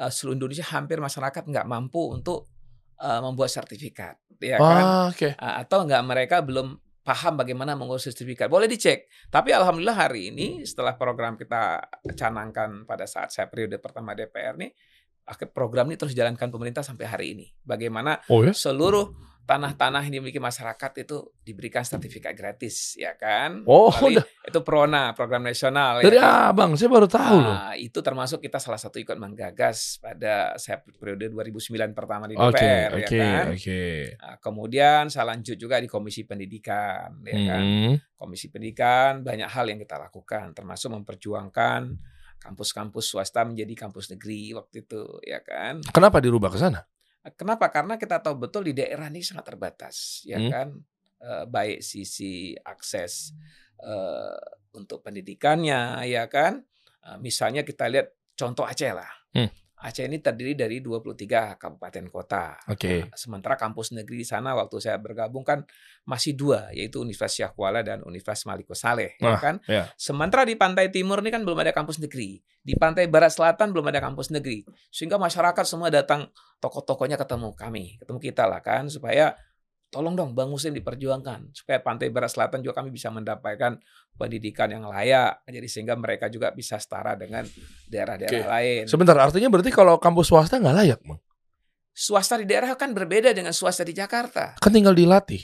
eh, 0.01 0.09
seluruh 0.11 0.41
Indonesia 0.41 0.65
hampir 0.73 0.97
masyarakat 0.99 1.45
nggak 1.45 1.67
mampu 1.69 2.01
untuk 2.11 2.49
eh, 2.97 3.21
membuat 3.21 3.53
sertifikat, 3.53 4.17
ya 4.41 4.57
kan? 4.57 4.85
Ah, 4.85 5.05
oke. 5.13 5.37
A- 5.37 5.61
atau 5.61 5.85
enggak 5.85 6.03
mereka 6.03 6.37
belum 6.41 6.77
paham 7.01 7.37
bagaimana 7.37 7.73
mengurus 7.77 8.05
sertifikat. 8.05 8.49
Boleh 8.49 8.69
dicek. 8.69 9.09
Tapi 9.29 9.57
alhamdulillah 9.57 9.97
hari 9.97 10.29
ini 10.31 10.69
setelah 10.69 10.95
program 11.01 11.35
kita 11.35 11.81
canangkan 12.13 12.85
pada 12.85 13.09
saat 13.09 13.33
saya 13.33 13.49
periode 13.49 13.81
pertama 13.81 14.13
DPR 14.13 14.61
nih, 14.61 14.71
akhir 15.25 15.51
program 15.51 15.89
ini 15.89 15.97
terus 15.97 16.13
jalankan 16.13 16.53
pemerintah 16.53 16.85
sampai 16.85 17.07
hari 17.09 17.27
ini. 17.33 17.47
Bagaimana 17.65 18.21
Oh 18.29 18.45
ya? 18.45 18.53
seluruh 18.53 19.11
tanah-tanah 19.51 20.07
yang 20.07 20.23
dimiliki 20.23 20.39
masyarakat 20.39 21.03
itu 21.03 21.27
diberikan 21.43 21.83
sertifikat 21.83 22.39
gratis, 22.39 22.95
ya 22.95 23.19
kan? 23.19 23.67
Oh, 23.67 23.91
udah. 23.91 24.23
itu 24.23 24.61
Prona, 24.63 25.11
program 25.11 25.43
nasional. 25.43 25.99
ya 25.99 26.07
Dari 26.07 26.23
kan? 26.23 26.55
abang, 26.55 26.71
saya 26.79 26.87
baru 26.87 27.11
tahu 27.11 27.37
loh. 27.43 27.51
Nah, 27.59 27.75
itu 27.75 27.99
termasuk 27.99 28.39
kita 28.39 28.63
salah 28.63 28.79
satu 28.79 29.03
ikut 29.03 29.19
menggagas 29.19 29.99
pada 29.99 30.55
saya 30.55 30.79
periode 30.79 31.35
2009 31.35 31.99
pertama 31.99 32.31
di 32.31 32.39
DPR, 32.39 32.91
ya 32.95 33.03
oke, 33.03 33.19
kan? 33.19 33.45
oke. 33.51 33.83
Nah, 34.23 34.37
kemudian 34.39 35.03
saya 35.11 35.35
lanjut 35.35 35.59
juga 35.59 35.83
di 35.83 35.91
Komisi 35.91 36.23
Pendidikan, 36.23 37.19
ya 37.27 37.39
kan. 37.51 37.63
Hmm. 37.67 37.95
Komisi 38.15 38.55
Pendidikan 38.55 39.27
banyak 39.27 39.51
hal 39.51 39.67
yang 39.67 39.83
kita 39.83 39.99
lakukan, 39.99 40.55
termasuk 40.55 40.95
memperjuangkan 40.95 41.99
kampus-kampus 42.39 43.03
swasta 43.03 43.43
menjadi 43.43 43.75
kampus 43.75 44.15
negeri 44.15 44.55
waktu 44.55 44.87
itu, 44.87 45.03
ya 45.27 45.43
kan. 45.43 45.83
Kenapa 45.91 46.23
dirubah 46.23 46.55
ke 46.55 46.63
sana? 46.63 46.87
Kenapa? 47.37 47.69
Karena 47.69 48.01
kita 48.01 48.17
tahu 48.25 48.49
betul 48.49 48.65
di 48.65 48.73
daerah 48.73 49.13
ini 49.13 49.21
sangat 49.21 49.53
terbatas, 49.53 50.25
ya 50.25 50.41
Hmm. 50.41 50.51
kan. 50.51 50.69
Eh, 51.21 51.45
baik 51.45 51.85
sisi 51.85 52.57
akses 52.65 53.37
eh, 53.81 54.37
untuk 54.77 55.01
pendidikannya, 55.05 56.05
ya 56.09 56.25
kan. 56.33 56.65
Eh, 57.05 57.17
misalnya 57.21 57.61
kita 57.65 57.89
lihat 57.93 58.13
contoh 58.37 58.65
Aceh 58.65 58.93
lah. 58.93 59.09
Hmm. 59.37 59.49
Aceh 59.81 60.05
ini 60.05 60.21
terdiri 60.21 60.53
dari 60.53 60.85
23 60.85 61.57
kabupaten 61.57 62.05
kota. 62.13 62.61
Oke. 62.69 63.09
Nah, 63.09 63.17
sementara 63.17 63.57
kampus 63.57 63.97
negeri 63.97 64.21
di 64.21 64.27
sana 64.29 64.53
waktu 64.53 64.77
saya 64.77 65.01
bergabung 65.01 65.41
kan 65.41 65.65
masih 66.05 66.37
dua, 66.37 66.69
yaitu 66.77 67.01
Universitas 67.01 67.33
Syah 67.33 67.51
Kuala 67.57 67.81
dan 67.81 68.05
Universitas 68.05 68.45
Maliko 68.45 68.77
Saleh, 68.77 69.17
ya 69.17 69.33
Nah, 69.33 69.41
kan? 69.41 69.57
ya. 69.65 69.89
Sementara 69.97 70.45
di 70.45 70.53
pantai 70.61 70.93
timur 70.93 71.25
ini 71.25 71.33
kan 71.33 71.41
belum 71.49 71.65
ada 71.65 71.73
kampus 71.73 71.97
negeri, 71.97 72.37
di 72.61 72.77
pantai 72.77 73.09
barat 73.09 73.33
selatan 73.33 73.73
belum 73.73 73.89
ada 73.89 74.05
kampus 74.05 74.29
negeri, 74.29 74.69
sehingga 74.93 75.17
masyarakat 75.17 75.65
semua 75.65 75.89
datang 75.89 76.29
tokoh-tokohnya 76.61 77.17
ketemu 77.17 77.57
kami, 77.57 77.97
ketemu 78.05 78.19
kita 78.21 78.45
lah 78.45 78.61
kan, 78.61 78.85
supaya 78.93 79.33
tolong 79.91 80.15
dong 80.15 80.33
Bang 80.39 80.49
Muslim 80.49 80.71
diperjuangkan 80.79 81.51
supaya 81.51 81.83
pantai 81.83 82.15
barat 82.15 82.31
selatan 82.31 82.63
juga 82.63 82.79
kami 82.81 82.95
bisa 82.95 83.11
mendapatkan 83.11 83.77
pendidikan 84.15 84.71
yang 84.71 84.87
layak, 84.87 85.43
jadi 85.51 85.67
sehingga 85.67 85.99
mereka 85.99 86.31
juga 86.31 86.55
bisa 86.55 86.79
setara 86.79 87.19
dengan 87.19 87.43
daerah-daerah 87.91 88.47
Oke. 88.47 88.53
lain. 88.55 88.83
Sebentar, 88.87 89.19
artinya 89.19 89.51
berarti 89.51 89.75
kalau 89.75 89.99
kampus 89.99 90.31
swasta 90.31 90.63
nggak 90.63 90.77
layak, 90.79 91.01
bang? 91.03 91.21
Swasta 91.91 92.39
di 92.39 92.47
daerah 92.47 92.73
kan 92.79 92.95
berbeda 92.95 93.35
dengan 93.35 93.51
swasta 93.51 93.83
di 93.83 93.93
Jakarta. 93.93 94.55
Kan 94.63 94.71
tinggal 94.71 94.95
dilatih. 94.95 95.43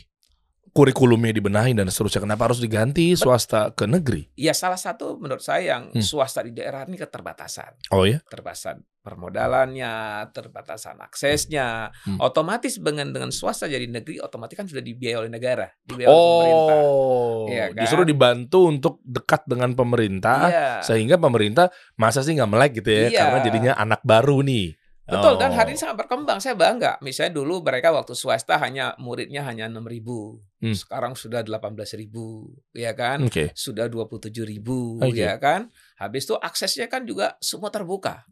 Kurikulumnya 0.76 1.32
dibenahi 1.32 1.72
dan 1.72 1.88
seterusnya. 1.88 2.20
Kenapa 2.20 2.52
harus 2.52 2.60
diganti 2.60 3.16
swasta 3.16 3.72
ke 3.72 3.88
negeri? 3.88 4.28
Ya 4.36 4.52
salah 4.52 4.76
satu 4.76 5.16
menurut 5.16 5.40
saya 5.40 5.76
yang 5.80 5.88
Hmm. 5.88 6.04
swasta 6.04 6.44
di 6.44 6.52
daerah 6.52 6.84
ini 6.84 7.00
keterbatasan. 7.00 7.90
Oh 7.96 8.04
ya? 8.04 8.20
Keterbatasan 8.28 8.84
permodalannya, 9.06 9.94
terbatasan 10.34 10.98
aksesnya. 10.98 11.94
Hmm. 12.02 12.18
Otomatis 12.18 12.82
dengan 12.82 13.14
dengan 13.14 13.30
swasta 13.30 13.70
jadi 13.70 13.86
negeri 13.86 14.18
otomatis 14.18 14.58
kan 14.58 14.66
sudah 14.66 14.82
dibiayai 14.82 15.18
oleh 15.22 15.30
negara, 15.30 15.70
dibiayai 15.86 16.10
oleh 16.10 16.26
pemerintah. 16.26 16.76
Oh, 16.82 17.46
Iya 17.46 17.66
kan? 17.70 17.82
justru 17.86 18.02
dibantu 18.02 18.58
untuk 18.66 18.94
dekat 19.06 19.46
dengan 19.46 19.70
pemerintah, 19.78 20.38
Iya. 20.50 20.68
sehingga 20.82 21.16
pemerintah 21.16 21.70
masa 21.94 22.26
sih 22.26 22.34
nggak 22.34 22.50
melek 22.50 22.72
gitu 22.82 22.90
ya, 22.90 23.06
Iya. 23.06 23.20
karena 23.22 23.38
jadinya 23.46 23.72
anak 23.78 24.02
baru 24.02 24.42
nih. 24.42 24.74
Betul 25.06 25.38
dan 25.38 25.54
Oh. 25.54 25.62
hari 25.62 25.70
ini 25.70 25.78
sangat 25.78 26.02
berkembang. 26.02 26.42
Saya 26.42 26.58
bangga. 26.58 26.98
Misalnya 26.98 27.38
dulu 27.38 27.62
mereka 27.62 27.94
waktu 27.94 28.18
swasta 28.18 28.58
hanya 28.58 28.90
muridnya 28.98 29.46
hanya 29.46 29.70
6.000. 29.70 30.42
Hmm. 30.58 30.74
Sekarang 30.74 31.14
sudah 31.14 31.46
18.000, 31.46 32.50
ya 32.74 32.90
kan? 32.90 33.22
Oke. 33.22 33.54
Sudah 33.54 33.86
27.000, 33.86 34.98
Oke. 34.98 35.22
ya 35.22 35.38
kan? 35.38 35.70
Habis 36.02 36.26
itu 36.26 36.34
aksesnya 36.34 36.90
kan 36.90 37.06
juga 37.06 37.38
semua 37.38 37.70
terbuka. 37.70 38.26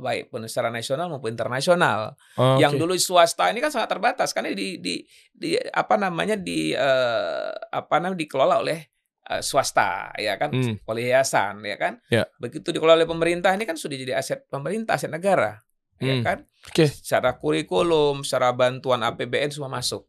Baik 0.00 0.28
pun 0.28 0.42
secara 0.44 0.68
nasional 0.68 1.06
maupun 1.06 1.30
internasional. 1.30 2.16
Oke. 2.34 2.58
yang 2.58 2.74
dulu 2.74 2.96
swasta 2.96 3.46
ini 3.46 3.60
kan 3.60 3.68
sangat 3.68 3.88
terbatas 3.90 4.32
karena 4.32 4.50
di 4.50 4.76
di 4.76 5.04
di 5.30 5.54
apa 5.54 5.94
namanya 5.94 6.34
di 6.34 6.72
eh, 6.72 7.50
apa 7.70 7.94
namanya 7.96 8.18
dikelola 8.18 8.58
oleh 8.58 8.80
eh, 9.22 9.40
swasta 9.40 10.10
ya 10.16 10.34
kan 10.34 10.50
Hmm. 10.50 10.74
oleh 10.82 11.08
yayasan 11.08 11.60
ya 11.62 11.76
kan 11.76 12.00
Ya. 12.08 12.24
begitu 12.36 12.68
dikelola 12.68 12.96
oleh 12.96 13.06
pemerintah 13.06 13.52
ini 13.52 13.62
kan 13.62 13.76
sudah 13.76 13.94
jadi 13.94 14.16
aset 14.16 14.48
pemerintah 14.48 14.96
aset 14.96 15.08
negara 15.08 15.60
ya 15.96 16.16
Hmm. 16.16 16.24
kan 16.24 16.38
Oke. 16.66 16.88
secara 16.88 17.36
kurikulum 17.36 18.24
secara 18.24 18.50
bantuan 18.50 19.04
APBN 19.04 19.52
semua 19.52 19.68
masuk 19.68 20.08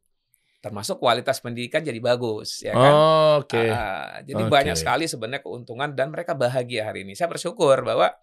termasuk 0.58 0.98
kualitas 0.98 1.38
pendidikan 1.38 1.82
jadi 1.82 1.98
bagus 1.98 2.62
ya 2.62 2.72
kan 2.72 2.94
Oke. 3.42 3.58
Ah, 3.66 4.22
jadi 4.22 4.46
Oke. 4.46 4.52
banyak 4.52 4.76
sekali 4.76 5.06
sebenarnya 5.06 5.42
keuntungan 5.42 5.90
dan 5.92 6.10
mereka 6.10 6.32
bahagia 6.32 6.86
hari 6.86 7.02
ini. 7.02 7.12
Saya 7.12 7.26
bersyukur 7.28 7.82
bahwa 7.82 8.14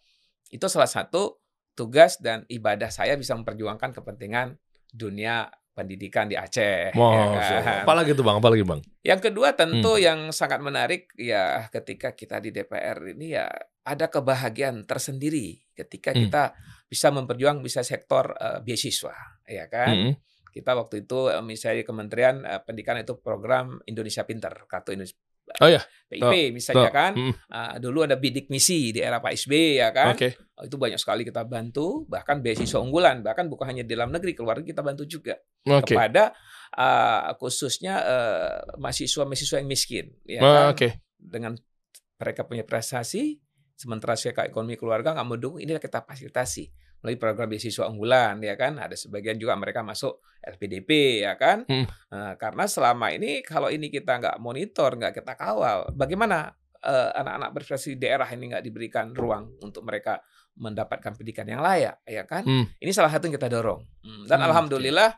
itu 0.49 0.63
salah 0.67 0.87
satu 0.87 1.35
tugas 1.79 2.19
dan 2.19 2.43
ibadah 2.51 2.91
saya 2.91 3.15
bisa 3.15 3.39
memperjuangkan 3.39 3.95
kepentingan 3.95 4.59
dunia 4.91 5.47
pendidikan 5.71 6.27
di 6.27 6.35
Aceh. 6.35 6.91
ya 6.91 7.25
Masya 7.31 7.59
kan? 7.63 7.83
Apalagi 7.87 8.11
tuh 8.11 8.27
bang? 8.27 8.37
Apalagi 8.43 8.67
bang? 8.67 8.83
Yang 9.07 9.31
kedua 9.31 9.55
tentu 9.55 9.95
Hmm. 9.95 10.03
yang 10.03 10.21
sangat 10.35 10.59
menarik 10.59 11.15
ya 11.15 11.71
ketika 11.71 12.19
kita 12.19 12.43
di 12.43 12.51
DPR 12.51 13.15
ini 13.15 13.39
ya 13.39 13.47
ada 13.87 14.11
kebahagiaan 14.11 14.83
tersendiri 14.83 15.63
ketika 15.73 16.11
Hmm. 16.11 16.27
kita 16.27 16.43
bisa 16.91 17.15
memperjuang 17.15 17.63
bisa 17.63 17.87
sektor 17.87 18.35
eh, 18.35 18.59
beasiswa, 18.59 19.15
ya 19.47 19.71
kan? 19.71 19.95
Mm-mm. 19.95 20.15
Kita 20.51 20.75
waktu 20.75 21.07
itu 21.07 21.31
eh, 21.31 21.45
misalnya 21.47 21.87
Kementerian 21.87 22.43
eh, 22.43 22.59
Pendidikan 22.59 22.99
itu 22.99 23.15
program 23.15 23.79
Indonesia 23.87 24.27
Pintar, 24.27 24.67
kartu 24.67 24.99
Indonesia 24.99 25.15
Oh 25.61 25.71
ya. 25.71 25.83
PIP 26.09 26.57
misalnya 26.57 26.89
kan. 26.89 27.13
Mm. 27.13 27.35
Ah, 27.53 27.77
dulu 27.77 28.01
ada 28.09 28.17
bidik 28.17 28.49
misi 28.49 28.97
di 28.97 29.05
era 29.05 29.21
Pak 29.21 29.33
SBY 29.37 29.67
ya 29.77 29.89
kan. 29.93 30.17
Oke. 30.17 30.41
Oh, 30.57 30.65
Itu 30.65 30.81
banyak 30.81 30.97
sekali 30.97 31.23
kita 31.23 31.45
bantu, 31.45 32.09
bahkan 32.09 32.41
beasiswa 32.41 32.81
unggulan, 32.81 33.21
bahkan 33.21 33.45
bukan 33.47 33.69
hanya 33.69 33.85
di 33.85 33.93
dalam 33.93 34.09
negeri, 34.09 34.33
keluar 34.33 34.59
kita 34.65 34.81
bantu 34.81 35.05
juga 35.05 35.37
Oke. 35.69 35.93
kepada 35.93 36.33
ah, 36.73 37.37
khususnya 37.37 37.95
eh, 38.01 38.57
mahasiswa-mahasiswa 38.81 39.57
yang 39.61 39.69
miskin 39.69 40.05
ya 40.25 40.41
Ah, 40.41 40.49
kan. 40.49 40.65
Oke. 40.73 40.89
Dengan 41.21 41.53
mereka 42.19 42.43
punya 42.49 42.65
prestasi, 42.65 43.37
sementara 43.77 44.17
saya 44.17 44.33
ekonomi 44.49 44.81
keluarga 44.81 45.13
nggak 45.13 45.29
mendukung, 45.29 45.61
inilah 45.61 45.79
kita 45.79 46.03
fasilitasi 46.03 46.73
melalui 47.03 47.19
program 47.19 47.49
beasiswa 47.51 47.87
unggulan 47.87 48.43
ya 48.43 48.55
kan. 48.59 48.79
Ada 48.79 48.95
sebagian 48.99 49.39
juga 49.39 49.55
mereka 49.55 49.83
masuk 49.87 50.23
LPDP 50.43 51.23
ya 51.27 51.35
kan. 51.35 51.67
Hmm. 51.67 51.87
Nah, 52.11 52.35
karena 52.39 52.65
selama 52.65 53.11
ini 53.15 53.43
kalau 53.43 53.69
ini 53.69 53.91
kita 53.91 54.19
nggak 54.19 54.37
monitor, 54.39 54.95
nggak 54.99 55.23
kita 55.23 55.33
kawal, 55.35 55.91
bagaimana 55.95 56.55
eh, 56.79 57.11
anak-anak 57.19 57.51
berprestasi 57.55 57.99
daerah 57.99 58.27
ini 58.31 58.55
nggak 58.55 58.65
diberikan 58.65 59.11
ruang 59.11 59.59
untuk 59.63 59.83
mereka 59.83 60.23
mendapatkan 60.59 61.15
pendidikan 61.15 61.47
yang 61.47 61.63
layak, 61.63 62.03
ya 62.03 62.27
kan? 62.27 62.43
Hmm. 62.43 62.67
Ini 62.83 62.91
salah 62.91 63.15
satu 63.15 63.31
yang 63.31 63.39
kita 63.39 63.47
dorong. 63.47 63.83
Hmm, 64.03 64.27
Dan 64.27 64.43
Hmm, 64.43 64.49
alhamdulillah 64.51 65.11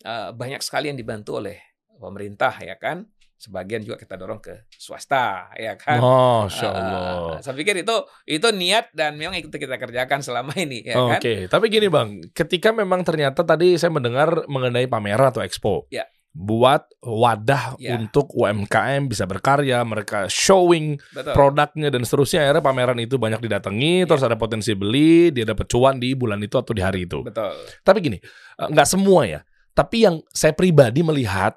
eh, 0.00 0.30
banyak 0.32 0.64
sekali 0.64 0.88
yang 0.88 0.96
dibantu 0.96 1.40
oleh 1.40 1.60
pemerintah, 2.00 2.56
ya 2.64 2.80
kan? 2.80 3.04
Sebagian 3.40 3.80
juga 3.80 3.96
kita 3.96 4.20
dorong 4.20 4.36
ke 4.36 4.68
swasta, 4.68 5.48
ya 5.56 5.72
kan? 5.72 5.96
Masya 5.96 6.68
Ah, 6.68 6.76
Allah. 6.76 7.40
saya 7.40 7.56
pikir 7.56 7.72
itu 7.80 7.96
itu 8.28 8.44
niat 8.52 8.92
dan 8.92 9.16
memang 9.16 9.40
itu 9.40 9.48
kita 9.48 9.80
kerjakan 9.80 10.20
selama 10.20 10.52
ini, 10.60 10.84
ya 10.84 10.92
kan? 10.92 11.16
Oke, 11.16 11.48
tapi 11.48 11.72
gini 11.72 11.88
bang, 11.88 12.20
ketika 12.36 12.68
memang 12.68 13.00
ternyata 13.00 13.40
tadi 13.40 13.80
saya 13.80 13.88
mendengar 13.88 14.44
mengenai 14.44 14.84
pameran 14.84 15.32
atau 15.32 15.40
expo, 15.40 15.88
Ya. 15.88 16.04
buat 16.30 16.84
wadah 17.00 17.80
Ya. 17.80 17.96
untuk 17.96 18.28
UMKM 18.36 19.08
bisa 19.08 19.24
berkarya, 19.24 19.88
mereka 19.88 20.28
showing 20.28 21.00
Betul. 21.10 21.32
produknya 21.32 21.88
dan 21.88 22.04
seterusnya, 22.04 22.44
akhirnya 22.44 22.60
pameran 22.60 23.00
itu 23.00 23.16
banyak 23.16 23.40
didatangi, 23.40 24.04
Ya. 24.04 24.06
terus 24.06 24.20
ada 24.20 24.36
potensi 24.36 24.76
beli, 24.76 25.32
dia 25.32 25.48
dapat 25.48 25.64
cuan 25.64 25.96
di 25.96 26.12
bulan 26.12 26.44
itu 26.44 26.60
atau 26.60 26.76
di 26.76 26.84
hari 26.84 27.08
itu. 27.08 27.24
Betul. 27.24 27.56
Tapi 27.80 27.98
gini, 28.04 28.18
eh, 28.20 28.68
nggak 28.68 28.84
semua 28.84 29.24
ya, 29.24 29.40
tapi 29.72 30.04
yang 30.04 30.20
saya 30.28 30.52
pribadi 30.52 31.00
melihat 31.00 31.56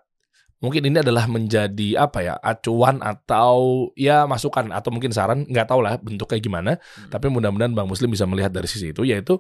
mungkin 0.64 0.88
ini 0.88 1.04
adalah 1.04 1.28
menjadi 1.28 2.00
apa 2.00 2.24
ya 2.24 2.34
acuan 2.40 3.04
atau 3.04 3.92
ya 3.94 4.24
masukan 4.24 4.72
atau 4.72 4.90
mungkin 4.90 5.12
saran 5.12 5.44
nggak 5.44 5.68
tahu 5.68 5.84
lah 5.84 6.00
bentuknya 6.00 6.40
gimana 6.40 6.72
Hmm. 6.80 7.12
tapi 7.12 7.28
mudah-mudahan 7.28 7.76
bang 7.76 7.84
Muslim 7.84 8.08
bisa 8.10 8.24
melihat 8.24 8.50
dari 8.50 8.66
sisi 8.66 8.96
itu 8.96 9.04
yaitu 9.04 9.38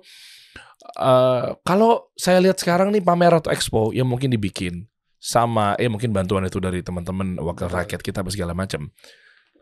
eh 1.00 1.48
kalau 1.64 2.12
saya 2.14 2.44
lihat 2.44 2.60
sekarang 2.60 2.92
nih 2.92 3.00
pamer 3.00 3.40
atau 3.40 3.50
expo 3.50 3.96
yang 3.96 4.06
mungkin 4.06 4.28
dibikin 4.30 4.84
sama 5.16 5.80
eh 5.80 5.88
mungkin 5.88 6.12
bantuan 6.12 6.44
itu 6.44 6.60
dari 6.60 6.84
teman-teman 6.84 7.40
wakil 7.40 7.72
rakyat 7.72 8.04
kita 8.04 8.20
segala 8.28 8.52
macam 8.52 8.92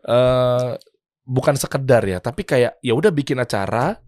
eh 0.02 0.70
bukan 1.22 1.54
sekedar 1.54 2.02
ya 2.02 2.18
tapi 2.18 2.42
kayak 2.42 2.82
ya 2.82 2.92
udah 2.92 3.14
bikin 3.14 3.38
acara 3.38 4.02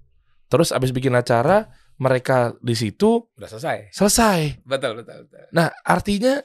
terus 0.50 0.74
abis 0.74 0.90
bikin 0.90 1.14
acara 1.14 1.70
mereka 1.94 2.58
di 2.58 2.74
situ 2.74 3.22
Udah 3.38 3.46
selesai. 3.46 3.94
selesai 3.94 4.66
Betul, 4.66 4.98
betul, 4.98 5.30
betul. 5.30 5.46
Nah, 5.54 5.70
artinya 5.86 6.42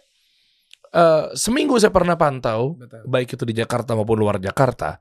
eh 0.89 1.23
seminggu 1.37 1.77
saya 1.77 1.93
pernah 1.93 2.17
pantau, 2.17 2.77
betul. 2.77 3.05
baik 3.05 3.37
itu 3.37 3.43
di 3.45 3.53
Jakarta 3.57 3.93
maupun 3.93 4.17
luar 4.17 4.41
Jakarta, 4.41 4.97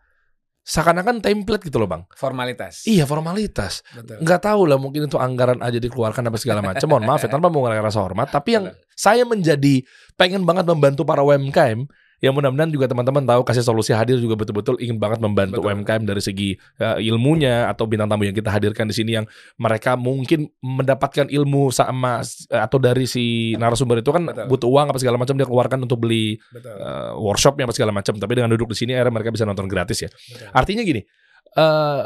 seakan-akan 0.68 1.24
template 1.24 1.64
gitu 1.64 1.80
loh 1.80 1.88
bang. 1.88 2.04
Formalitas. 2.12 2.84
Iya 2.84 3.08
formalitas. 3.08 3.80
Betul. 3.96 4.20
Nggak 4.20 4.40
tahu 4.44 4.60
lah 4.68 4.76
mungkin 4.76 5.08
itu 5.08 5.16
anggaran 5.16 5.64
aja 5.64 5.80
dikeluarkan 5.80 6.28
apa 6.28 6.36
segala 6.36 6.60
macam. 6.60 6.84
Mohon 6.84 7.04
maaf 7.08 7.24
ya 7.24 7.32
tanpa 7.32 7.48
mau 7.48 7.64
rasa 7.64 8.04
hormat. 8.04 8.28
Tapi 8.28 8.50
yang 8.52 8.64
Betul. 8.68 8.92
saya 8.92 9.24
menjadi 9.24 9.74
pengen 10.20 10.44
banget 10.44 10.68
membantu 10.68 11.08
para 11.08 11.24
UMKM. 11.24 11.88
Yang 12.18 12.34
mudah-mudahan 12.34 12.70
juga 12.74 12.90
teman-teman 12.90 13.22
tahu 13.22 13.46
kasih 13.46 13.62
solusi 13.62 13.94
hadir 13.94 14.18
juga 14.18 14.34
betul-betul 14.34 14.74
ingin 14.82 14.98
banget 14.98 15.22
membantu 15.22 15.62
Betul. 15.62 15.70
UMKM 15.70 16.02
dari 16.02 16.22
segi 16.22 16.50
eh, 16.82 16.98
ilmunya 17.06 17.70
atau 17.70 17.86
bintang 17.86 18.10
tamu 18.10 18.26
yang 18.26 18.34
kita 18.34 18.50
hadirkan 18.50 18.90
di 18.90 18.94
sini 18.94 19.22
yang 19.22 19.26
mereka 19.54 19.94
mungkin 19.94 20.50
mendapatkan 20.58 21.30
ilmu 21.30 21.70
sama 21.70 22.26
eh, 22.26 22.62
atau 22.62 22.78
dari 22.82 23.06
si 23.06 23.54
narasumber 23.54 24.02
itu 24.02 24.10
kan 24.10 24.26
Betul. 24.26 24.46
butuh 24.50 24.68
uang 24.68 24.86
apa 24.90 24.98
segala 24.98 25.16
macam 25.16 25.34
dia 25.38 25.46
keluarkan 25.46 25.78
untuk 25.86 26.02
beli 26.02 26.42
Betul. 26.50 26.74
eh, 26.74 27.12
workshopnya 27.14 27.70
apa 27.70 27.74
segala 27.74 27.94
macam 27.94 28.18
tapi 28.18 28.32
dengan 28.34 28.50
duduk 28.50 28.74
di 28.74 28.76
sini 28.82 28.98
akhirnya 28.98 29.14
mereka 29.14 29.30
bisa 29.30 29.46
nonton 29.46 29.70
gratis 29.70 30.02
ya 30.02 30.10
betul. 30.10 30.50
artinya 30.50 30.82
gini 30.82 31.02
eh 31.54 32.04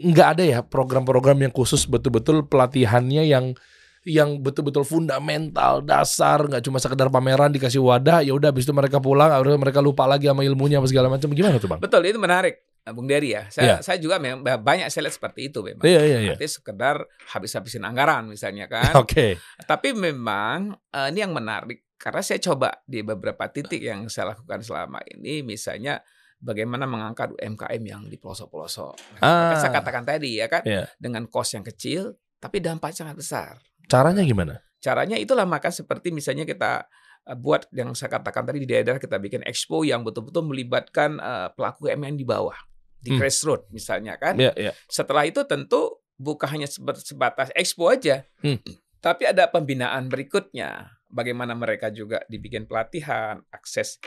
nggak 0.00 0.28
ada 0.36 0.44
ya 0.48 0.58
program-program 0.64 1.36
yang 1.44 1.52
khusus 1.52 1.84
betul-betul 1.84 2.48
pelatihannya 2.48 3.28
yang 3.28 3.52
yang 4.02 4.40
betul-betul 4.40 4.80
fundamental 4.82 5.84
dasar 5.84 6.48
nggak 6.48 6.64
cuma 6.64 6.80
sekedar 6.80 7.12
pameran 7.12 7.52
dikasih 7.52 7.84
wadah 7.84 8.24
ya 8.24 8.32
udah 8.32 8.48
habis 8.48 8.64
itu 8.64 8.72
mereka 8.72 8.96
pulang 8.96 9.28
akhirnya 9.28 9.60
mereka 9.60 9.84
lupa 9.84 10.08
lagi 10.08 10.24
sama 10.24 10.40
ilmunya 10.40 10.80
apa 10.80 10.88
segala 10.88 11.12
macam 11.12 11.28
gimana 11.30 11.60
tuh 11.60 11.68
bang? 11.68 11.80
Betul, 11.84 12.08
itu 12.08 12.16
menarik. 12.16 12.64
Bung 12.90 13.04
Dery 13.04 13.36
ya. 13.36 13.44
Saya 13.52 13.62
Iya. 13.62 13.76
saya 13.84 13.96
juga 14.00 14.16
memang 14.16 14.40
banyak 14.40 14.88
saya 14.88 15.04
lihat 15.04 15.14
seperti 15.20 15.52
itu 15.52 15.60
memang. 15.60 15.84
Iya 15.84 16.00
iya 16.00 16.18
iya. 16.24 16.32
Artinya 16.32 16.48
sekedar 16.50 16.96
habis-habisin 17.28 17.84
anggaran 17.84 18.24
misalnya 18.26 18.66
kan. 18.66 18.96
Oke. 19.04 19.36
Tapi 19.62 19.92
memang 19.92 20.74
eh, 20.88 21.06
ini 21.12 21.20
yang 21.20 21.36
menarik 21.36 21.84
karena 22.00 22.24
saya 22.24 22.40
coba 22.40 22.80
di 22.88 23.04
beberapa 23.04 23.52
titik 23.52 23.84
yang 23.84 24.08
saya 24.08 24.32
lakukan 24.32 24.64
selama 24.64 25.04
ini 25.12 25.44
misalnya 25.44 26.00
bagaimana 26.40 26.88
mengangkat 26.88 27.36
UMKM 27.36 27.82
yang 27.84 28.02
di 28.08 28.16
pelosok-pelosok. 28.16 29.20
Ah. 29.20 29.52
Maka 29.52 29.56
Saya 29.60 29.72
katakan 29.76 30.08
tadi 30.08 30.40
ya 30.40 30.48
kan 30.48 30.64
Iya. 30.64 30.88
dengan 30.96 31.28
kos 31.28 31.52
yang 31.52 31.62
kecil 31.62 32.16
tapi 32.40 32.64
dampak 32.64 32.96
sangat 32.96 33.12
besar. 33.14 33.60
Caranya 33.90 34.22
gimana? 34.22 34.62
Caranya 34.78 35.18
itulah 35.18 35.44
maka 35.44 35.68
seperti 35.68 36.14
misalnya 36.14 36.46
kita 36.46 36.86
eh, 37.26 37.36
buat 37.36 37.66
yang 37.74 37.92
saya 37.92 38.16
katakan 38.16 38.46
tadi 38.46 38.62
di 38.62 38.68
daerah 38.70 38.96
kita 38.96 39.18
bikin 39.18 39.42
expo 39.44 39.82
yang 39.82 40.06
betul-betul 40.06 40.46
melibatkan 40.46 41.18
eh, 41.18 41.48
pelaku 41.52 41.90
UMKM 41.90 42.16
di 42.16 42.24
bawah 42.24 42.56
di 43.00 43.10
Hmm. 43.12 43.18
grassroots 43.18 43.68
misalnya 43.74 44.14
kan. 44.16 44.36
Iya 44.38 44.52
iya. 44.56 44.72
Setelah 44.86 45.24
itu 45.26 45.42
tentu 45.44 45.98
bukan 46.20 46.48
hanya 46.52 46.68
sebatas 46.68 47.48
expo 47.56 47.88
aja, 47.88 48.28
Hmm. 48.44 48.60
tapi 49.00 49.24
ada 49.24 49.48
pembinaan 49.48 50.06
berikutnya. 50.06 50.94
Bagaimana 51.10 51.58
mereka 51.58 51.90
juga 51.90 52.22
dibikin 52.30 52.70
pelatihan, 52.70 53.42
akses 53.50 53.98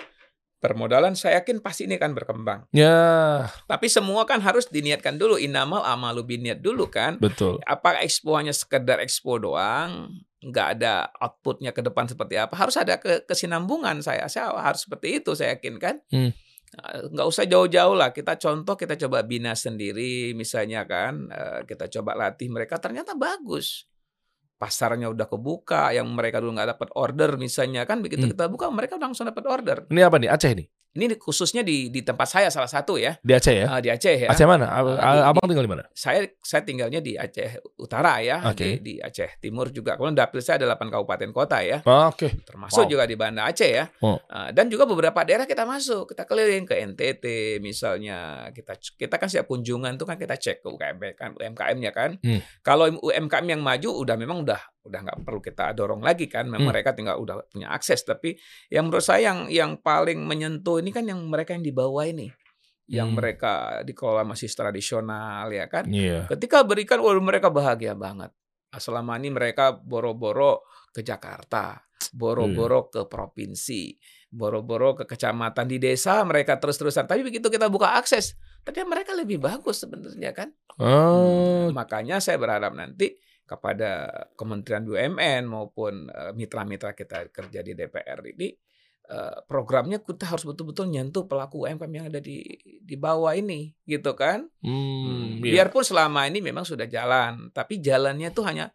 permodalan. 0.63 1.11
Saya 1.19 1.43
yakin 1.43 1.59
pasti 1.59 1.83
ini 1.83 1.99
akan 1.99 2.15
berkembang. 2.15 2.63
Ya 2.71 3.43
Tapi 3.67 3.91
semua 3.91 4.23
kan 4.23 4.39
harus 4.39 4.71
diniatkan 4.71 5.19
dulu. 5.19 5.35
Inamal 5.35 5.83
amalu 5.83 6.23
biniat 6.23 6.63
dulu 6.63 6.87
kan. 6.87 7.19
betul. 7.19 7.59
Apa 7.67 7.99
expo 7.99 8.39
hanya 8.39 8.55
sekedar 8.55 9.03
expo 9.03 9.35
doang? 9.35 10.15
Nggak 10.39 10.67
ada 10.79 11.11
outputnya 11.19 11.75
ke 11.75 11.83
depan 11.83 12.07
seperti 12.07 12.39
apa? 12.39 12.55
Harus 12.55 12.79
ada 12.79 12.95
ke 12.95 13.27
kesinambungan 13.27 13.99
saya. 13.99 14.31
Saya 14.31 14.55
harus 14.55 14.87
seperti 14.87 15.19
itu 15.19 15.35
saya 15.35 15.59
yakin 15.59 15.75
kan. 15.75 15.99
Hmm. 16.07 16.31
Eh, 16.73 17.05
nggak 17.13 17.27
usah 17.29 17.45
jauh-jauh 17.45 17.93
lah 17.93 18.09
kita 18.09 18.33
contoh 18.41 18.73
kita 18.73 18.97
coba 18.97 19.21
bina 19.21 19.53
sendiri 19.53 20.33
misalnya 20.33 20.81
kan 20.89 21.29
eh, 21.29 21.61
kita 21.69 21.85
coba 21.85 22.17
latih 22.17 22.49
mereka 22.49 22.81
ternyata 22.81 23.13
bagus 23.13 23.85
pasarnya 24.61 25.07
udah 25.13 25.27
kebuka 25.31 25.91
yang 25.97 26.07
mereka 26.17 26.37
dulu 26.41 26.51
nggak 26.55 26.69
dapat 26.77 26.89
order 26.95 27.29
misalnya 27.45 27.81
kan 27.89 27.97
begitu 28.05 28.23
Hmm. 28.25 28.31
kita 28.33 28.45
buka 28.53 28.65
mereka 28.71 28.95
langsung 29.01 29.25
dapat 29.29 29.45
order 29.49 29.77
Ini 29.91 30.01
apa 30.07 30.17
nih 30.21 30.29
Aceh 30.31 30.51
nih? 30.59 30.67
Ini 30.93 31.17
khususnya 31.17 31.61
di 31.61 31.89
di 31.89 32.01
tempat 32.01 32.25
saya 32.27 32.47
salah 32.47 32.65
satu 32.65 32.95
ya 32.95 33.17
Di 33.19 33.33
Aceh 33.33 33.55
ya? 33.55 33.65
eh, 33.67 33.81
di 33.81 33.89
Aceh 33.89 34.15
ya 34.15 34.29
Aceh 34.29 34.45
mana? 34.45 34.69
Eh, 34.69 35.23
Abang 35.25 35.45
tinggal 35.45 35.65
di 35.65 35.71
mana? 35.71 35.83
saya 35.89 36.21
saya 36.37 36.61
tinggalnya 36.61 36.99
di 36.99 37.13
Aceh 37.13 37.57
Utara 37.75 38.17
ya 38.19 38.45
Oke. 38.45 38.77
di, 38.77 38.77
di 38.79 38.93
Aceh 38.97 39.37
Timur 39.37 39.69
juga 39.69 39.93
kemudian 39.93 40.13
dapil 40.15 40.39
saya 40.39 40.61
ada 40.61 40.73
8 40.73 40.89
kabupaten 40.89 41.29
kota 41.29 41.59
ya 41.59 41.81
Ah, 41.83 42.07
Oke. 42.07 42.29
termasuk 42.41 42.85
Wow. 42.85 42.89
juga 42.89 43.03
di 43.03 43.15
Banda 43.15 43.45
Aceh 43.45 43.69
ya. 43.69 43.85
Oh. 43.99 44.17
Uh, 44.23 44.49
dan 44.49 44.67
juga 44.67 44.83
beberapa 44.83 45.21
daerah 45.21 45.43
kita 45.43 45.63
masuk, 45.63 46.09
kita 46.09 46.23
keliling 46.23 46.63
ke 46.63 46.75
NTT 46.83 47.25
misalnya, 47.59 48.17
kita 48.49 48.73
kita 48.77 49.15
kan 49.15 49.27
setiap 49.27 49.47
kunjungan 49.47 49.93
tuh 49.93 50.03
kan 50.03 50.15
kita 50.15 50.35
cek 50.35 50.59
ke 50.59 50.67
UMKM 50.67 50.97
kan 51.13 51.29
UMKM-nya 51.33 51.91
kan. 51.91 52.15
Hmm. 52.19 52.39
Kalau 52.61 52.87
UMKM 52.99 53.45
yang 53.47 53.61
maju 53.61 53.89
udah 53.95 54.15
memang 54.15 54.41
udah 54.41 54.61
udah 54.83 54.99
nggak 54.99 55.17
perlu 55.23 55.39
kita 55.39 55.71
dorong 55.71 56.03
lagi 56.03 56.27
kan, 56.27 56.43
memang 56.45 56.67
Hmm. 56.67 56.71
mereka 56.75 56.91
tinggal 56.91 57.15
udah 57.17 57.47
punya 57.47 57.71
akses. 57.71 58.03
Tapi 58.03 58.35
yang 58.67 58.91
menurut 58.91 59.03
saya 59.03 59.31
yang 59.31 59.39
yang 59.47 59.71
paling 59.79 60.19
menyentuh 60.19 60.83
ini 60.83 60.91
kan 60.91 61.07
yang 61.07 61.23
mereka 61.23 61.55
yang 61.55 61.63
di 61.63 61.71
bawah 61.71 62.03
ini, 62.03 62.27
yang 62.91 63.15
Hmm. 63.15 63.17
mereka 63.17 63.79
dikelola 63.81 64.27
masih 64.27 64.51
tradisional 64.51 65.47
ya 65.49 65.65
kan. 65.71 65.87
Iya. 65.87 66.27
Ketika 66.27 66.67
berikan, 66.67 66.99
waduh 66.99 67.23
mereka 67.23 67.47
bahagia 67.47 67.95
banget. 67.95 68.35
Ah, 68.69 68.81
Selama 68.81 69.15
ini 69.15 69.31
mereka 69.31 69.71
boro-boro 69.71 70.65
ke 70.91 70.99
Jakarta, 70.99 71.79
boro-boro 72.11 72.91
ke 72.91 73.07
provinsi, 73.07 73.95
boro-boro 74.27 74.97
ke 74.97 75.05
kecamatan 75.05 75.69
di 75.69 75.77
desa 75.79 76.19
mereka 76.25 76.57
terus-terusan. 76.59 77.05
Tapi 77.05 77.21
begitu 77.23 77.47
kita 77.47 77.69
buka 77.69 77.95
akses, 77.95 78.33
ternyata 78.65 78.89
mereka 78.89 79.11
lebih 79.13 79.37
bagus 79.39 79.85
sebenarnya 79.85 80.33
kan. 80.33 80.49
Oh, 80.81 81.69
Makanya 81.71 82.17
saya 82.17 82.41
berharap 82.41 82.73
nanti 82.73 83.13
kepada 83.43 84.07
Kementerian 84.39 84.87
BUMN 84.87 85.43
maupun 85.47 86.07
eh, 86.09 86.31
mitra-mitra 86.31 86.95
kita 86.95 87.27
kerja 87.29 87.59
di 87.59 87.75
DPR 87.75 88.23
ini 88.23 88.49
eh, 89.11 89.37
programnya 89.45 89.99
kita 89.99 90.31
harus 90.31 90.47
betul-betul 90.47 90.87
nyentuh 90.87 91.27
pelaku 91.27 91.67
UMKM 91.67 91.93
yang 91.93 92.05
ada 92.07 92.23
di 92.23 92.39
di 92.79 92.95
bawah 92.95 93.35
ini 93.35 93.75
gitu 93.83 94.15
kan. 94.15 94.47
hmm, 94.63 95.43
iya. 95.43 95.63
Biarpun 95.63 95.83
selama 95.83 96.27
ini 96.27 96.39
memang 96.39 96.63
sudah 96.63 96.87
jalan, 96.87 97.51
tapi 97.51 97.83
jalannya 97.83 98.31
tuh 98.31 98.47
hanya 98.47 98.71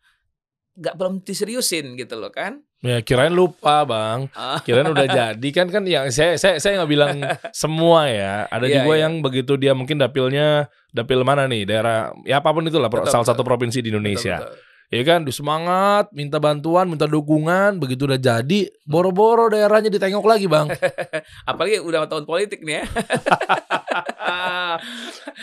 nggak 0.79 0.95
belum 0.95 1.15
diseriusin 1.21 1.95
gitu 1.95 2.15
loh 2.15 2.31
kan. 2.31 2.63
Ya 2.79 3.03
kirain 3.03 3.35
lupa 3.35 3.83
bang, 3.83 4.31
Ah. 4.33 4.63
kirain 4.63 4.87
udah 4.87 5.03
jadi 5.05 5.49
kan 5.51 5.67
kan 5.67 5.83
yang 5.83 6.07
saya 6.09 6.39
saya 6.39 6.57
saya 6.57 6.79
nggak 6.79 6.89
bilang 6.89 7.19
semua 7.53 8.07
ya. 8.07 8.47
Ada 8.47 8.65
Iya, 8.65 8.75
juga 8.79 8.93
iya. 8.95 9.03
yang 9.05 9.19
begitu 9.19 9.53
dia 9.55 9.75
mungkin 9.75 9.99
dapilnya 9.99 10.67
dapil 10.89 11.21
mana 11.21 11.45
nih 11.45 11.67
daerah 11.67 12.15
ya 12.23 12.39
apa 12.39 12.49
pun 12.49 12.63
itulah 12.65 12.87
pro- 12.87 13.03
Betul, 13.03 13.13
salah 13.13 13.27
betul. 13.27 13.35
satu 13.35 13.43
provinsi 13.43 13.79
di 13.81 13.91
Indonesia. 13.91 14.39
Betul, 14.39 14.55
betul. 14.55 14.67
Ya 14.89 15.05
kan, 15.05 15.21
disemangat, 15.21 16.09
minta 16.17 16.41
bantuan, 16.41 16.89
minta 16.89 17.05
dukungan, 17.05 17.77
begitu 17.77 18.09
udah 18.09 18.17
jadi, 18.17 18.73
boro-boro 18.83 19.53
daerahnya 19.53 19.93
ditengok 19.93 20.25
lagi 20.25 20.49
bang. 20.49 20.65
Apalagi 21.51 21.77
udah 21.79 22.09
tahun 22.09 22.25
politik 22.25 22.65
nih 22.65 22.81
ya. 22.81 22.85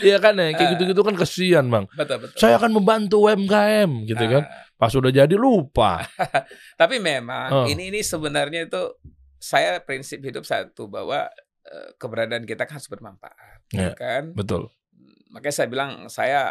Iya 0.02 0.17
kan 0.17 0.34
ya, 0.34 0.50
kayak 0.50 0.60
Ah. 0.60 0.71
gitu-gitu 0.74 1.02
kan 1.02 1.13
kesian 1.13 1.65
bang. 1.67 1.86
betul 1.91 2.17
betul. 2.19 2.38
Saya 2.38 2.58
akan 2.58 2.71
membantu 2.74 3.21
UMKM 3.24 3.89
gitu 4.06 4.26
kan. 4.26 4.43
Pas 4.75 4.91
udah 4.91 5.07
jadi 5.09 5.35
lupa. 5.35 6.03
tapi 6.81 6.99
memang 6.99 7.49
Oh. 7.51 7.65
ini 7.65 7.89
ini 7.89 7.99
sebenarnya 7.99 8.67
itu 8.67 8.81
saya 9.38 9.79
prinsip 9.79 10.19
hidup 10.19 10.43
satu 10.43 10.85
bahwa 10.85 11.29
eh, 11.63 11.89
keberadaan 11.95 12.43
kita 12.43 12.63
kan 12.63 12.77
harus 12.77 12.85
bermanfaat, 12.85 13.71
Iya. 13.71 13.95
kan? 13.95 14.33
Betul. 14.33 14.69
Makanya 15.31 15.55
saya 15.55 15.67
bilang 15.67 15.91
saya 16.07 16.41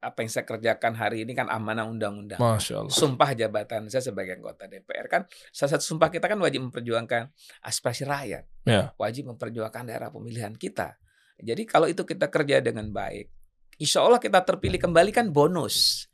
apa 0.00 0.18
yang 0.20 0.32
saya 0.32 0.44
kerjakan 0.44 0.96
hari 0.96 1.22
ini 1.22 1.32
kan 1.32 1.46
amanah 1.46 1.84
undang-undang. 1.84 2.40
Masya 2.40 2.80
Allah. 2.80 2.92
Sumpah 2.92 3.30
jabatan 3.32 3.86
saya 3.86 4.00
sebagai 4.02 4.32
anggota 4.34 4.64
DPR 4.64 5.06
kan 5.06 5.22
salah 5.50 5.76
satu 5.76 5.84
sumpah 5.86 6.08
kita 6.08 6.24
kan 6.24 6.36
wajib 6.36 6.60
memperjuangkan 6.62 7.28
aspirasi 7.60 8.04
rakyat, 8.04 8.44
Ya. 8.64 8.96
wajib 8.96 9.28
memperjuangkan 9.28 9.84
daerah 9.86 10.08
pemilihan 10.08 10.52
kita. 10.52 10.96
Jadi 11.36 11.62
kalau 11.64 11.84
itu 11.84 12.02
kita 12.02 12.28
kerja 12.28 12.60
dengan 12.60 12.88
baik, 12.88 13.28
insya 13.76 14.00
Allah 14.00 14.16
kita 14.18 14.40
terpilih 14.40 14.76
kembali 14.76 15.08
kan 15.08 15.28
bonus, 15.28 16.08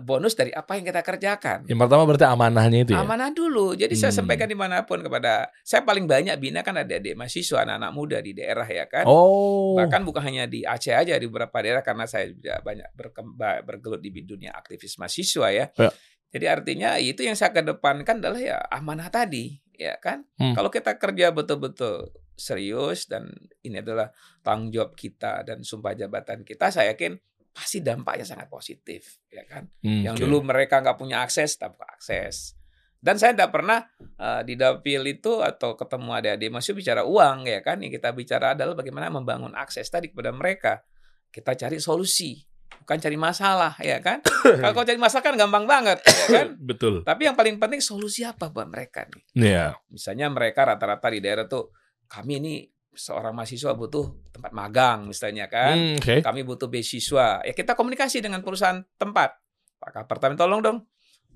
bonus 0.00 0.32
dari 0.32 0.56
apa 0.56 0.80
yang 0.80 0.88
kita 0.88 1.04
kerjakan. 1.04 1.68
Yang 1.68 1.78
pertama 1.84 2.02
berarti 2.08 2.24
amanahnya 2.24 2.78
itu 2.88 2.92
ya. 2.96 3.04
Amanah 3.04 3.28
dulu. 3.28 3.76
Jadi 3.76 3.92
saya 3.92 4.08
Hmm. 4.08 4.24
sampaikan 4.24 4.48
di 4.48 4.56
mana 4.56 4.88
pun 4.88 5.04
kepada 5.04 5.52
saya 5.60 5.84
paling 5.84 6.08
banyak 6.08 6.32
bina 6.40 6.64
kan 6.64 6.80
ada 6.80 6.96
adik 6.96 7.12
mahasiswa 7.12 7.60
anak-anak 7.60 7.92
muda 7.92 8.18
di 8.24 8.32
daerah 8.32 8.64
ya 8.64 8.88
kan. 8.88 9.04
Oh. 9.04 9.76
Bahkan 9.76 10.00
bukan 10.08 10.24
hanya 10.24 10.48
di 10.48 10.64
Aceh 10.64 10.96
aja 10.96 11.12
di 11.20 11.28
beberapa 11.28 11.60
daerah 11.60 11.84
karena 11.84 12.08
saya 12.08 12.32
juga 12.32 12.56
banyak 12.64 12.88
berkembang 12.96 13.68
bergelut 13.68 14.00
di 14.00 14.10
dunia 14.24 14.56
aktivis 14.56 14.96
mahasiswa 14.96 15.48
ya. 15.52 15.68
Ya. 15.76 15.90
Jadi 16.32 16.46
artinya 16.48 16.96
itu 16.96 17.20
yang 17.20 17.36
saya 17.36 17.52
kedepankan 17.52 18.24
adalah 18.24 18.40
ya 18.40 18.56
amanah 18.72 19.12
tadi 19.12 19.60
ya 19.76 20.00
kan? 20.00 20.24
Hmm. 20.40 20.56
Kalau 20.56 20.72
kita 20.72 20.96
kerja 20.96 21.36
betul-betul 21.36 22.16
serius 22.32 23.08
dan 23.08 23.28
ini 23.60 23.80
adalah 23.84 24.08
tanggung 24.40 24.72
jawab 24.72 24.96
kita 24.96 25.44
dan 25.44 25.60
sumpah 25.64 25.92
jabatan 25.92 26.44
kita, 26.44 26.68
saya 26.72 26.92
yakin 26.96 27.16
pasti 27.56 27.80
dampaknya 27.80 28.28
sangat 28.28 28.52
positif, 28.52 29.24
ya 29.32 29.40
kan? 29.48 29.64
Hmm, 29.80 30.04
Yang 30.04 30.20
oke. 30.20 30.22
dulu 30.28 30.36
mereka 30.44 30.84
nggak 30.84 31.00
punya 31.00 31.24
akses, 31.24 31.56
tak 31.56 31.72
buka 31.72 31.88
akses. 31.88 32.52
Dan 33.00 33.16
saya 33.16 33.32
tidak 33.32 33.48
pernah 33.56 33.80
eh, 34.20 34.42
di 34.44 34.60
dapil 34.60 35.00
itu 35.08 35.40
atau 35.40 35.72
ketemu 35.72 36.10
adik-adik 36.20 36.52
masih 36.52 36.76
bicara 36.76 37.08
uang, 37.08 37.48
ya 37.48 37.64
kan? 37.64 37.80
Yang 37.80 37.96
kita 37.96 38.12
bicara 38.12 38.46
adalah 38.52 38.76
bagaimana 38.76 39.08
membangun 39.08 39.56
akses 39.56 39.88
tadi 39.88 40.12
kepada 40.12 40.36
mereka. 40.36 40.84
Kita 41.32 41.56
cari 41.56 41.80
solusi, 41.80 42.36
bukan 42.84 42.98
cari 43.00 43.16
masalah, 43.16 43.72
ya 43.80 44.04
kan? 44.04 44.20
Kalau 44.60 44.72
kau 44.76 44.84
cari 44.84 45.00
masalah 45.00 45.24
kan 45.24 45.34
gampang 45.40 45.64
banget, 45.64 46.04
ya 46.04 46.26
kan? 46.44 46.46
betul. 46.60 47.00
Tapi 47.08 47.24
yang 47.24 47.36
paling 47.40 47.56
penting 47.56 47.80
solusi 47.80 48.20
apa 48.20 48.52
buat 48.52 48.68
mereka 48.68 49.08
nih? 49.08 49.24
Iya. 49.48 49.66
Misalnya 49.88 50.28
mereka 50.28 50.68
rata-rata 50.68 51.08
di 51.08 51.24
daerah 51.24 51.48
tuh 51.48 51.72
kami 52.04 52.36
ini 52.36 52.54
seorang 52.96 53.30
mahasiswa 53.30 53.76
butuh 53.76 54.32
tempat 54.32 54.50
magang 54.50 55.06
misalnya 55.06 55.46
kan. 55.46 55.76
Hmm, 55.76 55.96
Oke. 56.00 56.24
Kami 56.24 56.40
butuh 56.42 56.66
beasiswa. 56.66 57.44
Ya 57.44 57.52
kita 57.52 57.76
komunikasi 57.76 58.24
dengan 58.24 58.40
perusahaan 58.40 58.80
tempat. 58.96 59.36
Pak 59.76 60.08
Apartemen 60.08 60.34
tolong 60.34 60.64
dong 60.64 60.78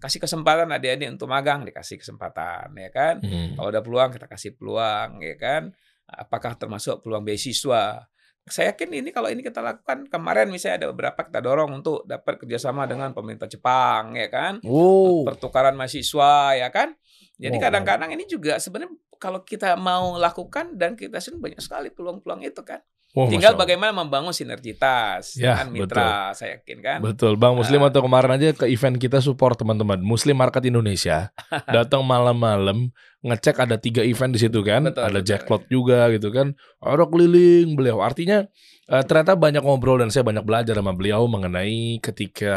kasih 0.01 0.16
kesempatan 0.16 0.73
adik-adik 0.73 1.12
untuk 1.12 1.29
magang 1.29 1.61
dikasih 1.62 2.01
kesempatan 2.01 2.73
ya 2.73 2.88
kan. 2.88 3.20
Hmm. 3.20 3.55
Kalau 3.55 3.68
ada 3.68 3.85
peluang 3.85 4.11
kita 4.11 4.27
kasih 4.27 4.57
peluang 4.57 5.20
ya 5.20 5.37
kan. 5.37 5.62
Apakah 6.09 6.57
termasuk 6.57 7.05
peluang 7.05 7.23
beasiswa? 7.23 8.09
Saya 8.49 8.73
yakin 8.75 9.05
ini 9.05 9.12
kalau 9.12 9.29
ini 9.31 9.44
kita 9.44 9.61
lakukan 9.61 10.09
kemarin 10.11 10.49
misalnya 10.51 10.83
ada 10.83 10.88
beberapa 10.90 11.23
kita 11.23 11.38
dorong 11.38 11.85
untuk 11.85 12.03
dapat 12.03 12.40
kerjasama 12.40 12.88
dengan 12.88 13.12
pemerintah 13.12 13.46
Jepang 13.46 14.16
ya 14.16 14.27
kan 14.27 14.59
Oh. 14.66 15.23
pertukaran 15.23 15.77
mahasiswa 15.77 16.57
ya 16.57 16.73
kan. 16.73 16.96
Jadi 17.40 17.57
kadang-kadang 17.57 18.11
ini 18.12 18.29
juga 18.29 18.61
sebenarnya 18.61 18.92
kalau 19.16 19.40
kita 19.40 19.72
mau 19.81 20.20
lakukan 20.20 20.76
dan 20.76 20.92
kita 20.92 21.20
sendiri 21.20 21.53
banyak 21.53 21.61
sekali 21.64 21.88
peluang-peluang 21.88 22.44
itu 22.44 22.61
kan. 22.61 22.85
Wah, 23.11 23.26
Tinggal 23.26 23.59
bagaimana 23.59 23.90
membangun 23.90 24.31
sinergitas. 24.31 25.35
Ya, 25.35 25.59
dengan 25.66 25.74
mitra, 25.74 26.31
saya 26.31 26.62
yakin 26.62 26.79
kan. 26.79 26.98
Betul, 27.03 27.35
Bang 27.35 27.59
Muslim 27.59 27.83
atau 27.83 28.07
kemarin 28.07 28.38
aja 28.38 28.55
ke 28.55 28.70
event 28.70 28.94
kita 29.03 29.18
support 29.18 29.59
teman-teman. 29.59 29.98
Muslim 29.98 30.38
Market 30.38 30.62
Indonesia. 30.70 31.35
Datang 31.74 32.07
malam-malam 32.07 32.94
ngecek 33.20 33.56
ada 33.61 33.76
tiga 33.76 34.00
event 34.00 34.33
di 34.33 34.40
situ 34.40 34.64
kan, 34.64 34.88
Betul, 34.88 35.04
ada 35.04 35.20
betul. 35.20 35.28
jackpot 35.28 35.62
juga 35.68 36.09
gitu 36.09 36.33
kan. 36.33 36.56
Orang 36.80 37.12
keliling 37.12 37.76
beliau. 37.76 38.00
Artinya 38.00 38.48
eh, 38.88 39.02
ternyata 39.04 39.37
banyak 39.37 39.61
ngobrol 39.61 40.00
dan 40.00 40.09
saya 40.09 40.24
banyak 40.24 40.40
belajar 40.40 40.72
sama 40.72 40.96
beliau 40.96 41.28
mengenai 41.28 42.00
ketika 42.00 42.56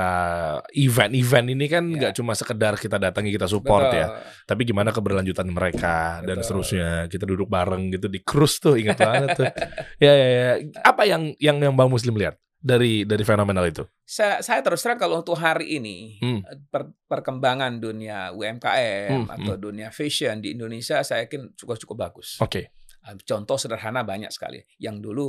event-event 0.71 1.47
ini 1.51 1.65
kan 1.67 1.83
Ya. 1.83 1.97
nggak 1.99 2.13
cuma 2.15 2.31
sekedar 2.33 2.73
kita 2.79 2.95
datangi 2.95 3.29
kita 3.29 3.45
support 3.45 3.91
Betul. 3.91 3.99
ya, 4.01 4.07
tapi 4.47 4.61
gimana 4.63 4.89
keberlanjutan 4.89 5.47
mereka 5.47 6.23
dan 6.23 6.39
Betul. 6.39 6.63
seterusnya. 6.63 6.87
Kita 7.11 7.27
duduk 7.27 7.51
bareng 7.51 7.91
gitu 7.91 8.07
di 8.07 8.23
cruise 8.23 8.57
tuh, 8.57 8.79
ingat 8.79 8.97
banget 8.97 9.29
tuh. 9.35 9.47
Ya, 10.03 10.13
ya, 10.15 10.27
ya. 10.31 10.51
Apa 10.83 11.03
yang 11.05 11.35
yang 11.39 11.59
yang 11.59 11.75
Bang 11.75 11.87
Muslim 11.87 12.15
lihat 12.15 12.35
dari 12.59 13.03
dari 13.03 13.23
fenomenal 13.23 13.67
itu? 13.67 13.83
Saya, 14.03 14.43
saya 14.43 14.59
terus 14.59 14.83
terang 14.83 14.99
kalau 14.99 15.23
untuk 15.23 15.39
hari 15.39 15.79
ini 15.79 16.19
Hmm. 16.19 16.43
per- 16.67 16.91
perkembangan 17.07 17.79
dunia 17.79 18.35
UMKM 18.35 19.23
Hmm, 19.23 19.27
atau 19.31 19.55
dunia 19.55 19.89
fashion 19.89 20.43
di 20.43 20.51
Indonesia 20.53 20.99
saya 21.01 21.23
yakin 21.23 21.55
cukup 21.55 21.79
cukup 21.79 21.97
bagus. 21.97 22.35
Oke. 22.43 22.75
Uh, 22.99 23.15
Contoh 23.23 23.55
sederhana 23.55 24.03
banyak 24.03 24.27
sekali. 24.27 24.59
Yang 24.75 24.95
dulu 24.99 25.25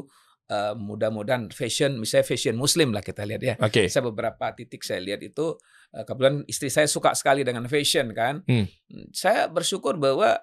uh, 0.51 0.75
mudah-mudahan 0.75 1.55
fashion, 1.55 2.03
misalnya 2.03 2.27
fashion 2.27 2.59
Muslim 2.59 2.91
lah 2.91 3.01
kita 3.01 3.23
lihat 3.23 3.43
ya. 3.43 3.55
Oke. 3.63 3.87
Saya 3.87 4.11
beberapa 4.11 4.51
titik 4.53 4.83
saya 4.83 4.99
lihat 4.99 5.23
itu 5.23 5.55
uh, 5.95 6.03
kebetulan 6.03 6.43
istri 6.51 6.67
saya 6.67 6.91
suka 6.91 7.15
sekali 7.15 7.47
dengan 7.47 7.71
fashion 7.71 8.11
kan. 8.11 8.43
Hmm. 8.43 8.67
Saya 9.15 9.47
bersyukur 9.47 10.03
bahwa 10.03 10.35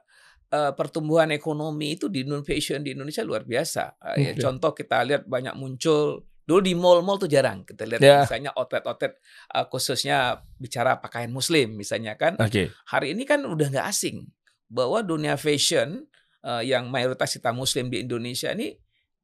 uh, 0.52 0.72
pertumbuhan 0.72 1.36
ekonomi 1.36 2.00
itu 2.00 2.08
di 2.08 2.24
non 2.24 2.48
fashion 2.48 2.80
di 2.80 2.96
Indonesia 2.96 3.28
luar 3.28 3.44
biasa. 3.44 4.00
Uh, 4.00 4.15
ya, 4.15 4.32
Oke. 4.32 4.39
contoh 4.39 4.72
kita 4.72 5.04
lihat 5.04 5.24
banyak 5.28 5.52
muncul 5.60 6.31
dulu 6.41 6.60
di 6.60 6.73
mall-mall 6.73 7.17
tuh 7.17 7.27
jarang 7.27 7.62
kita 7.62 7.86
lihat 7.86 8.01
Ya. 8.01 8.17
misalnya 8.21 8.51
outlet-outlet 8.54 9.13
uh, 9.51 9.65
khususnya 9.65 10.17
bicara 10.56 10.97
pakaian 10.97 11.30
muslim 11.30 11.73
misalnya 11.73 12.13
kan 12.15 12.34
Oke. 12.38 12.73
hari 12.86 13.13
ini 13.13 13.23
kan 13.23 13.41
udah 13.41 13.67
nggak 13.69 13.88
asing 13.88 14.25
bahwa 14.67 14.99
dunia 15.01 15.36
fashion 15.36 16.04
uh, 16.41 16.60
yang 16.60 16.88
mayoritas 16.88 17.32
kita 17.32 17.51
muslim 17.51 17.88
di 17.88 18.01
Indonesia 18.01 18.49
ini 18.51 18.73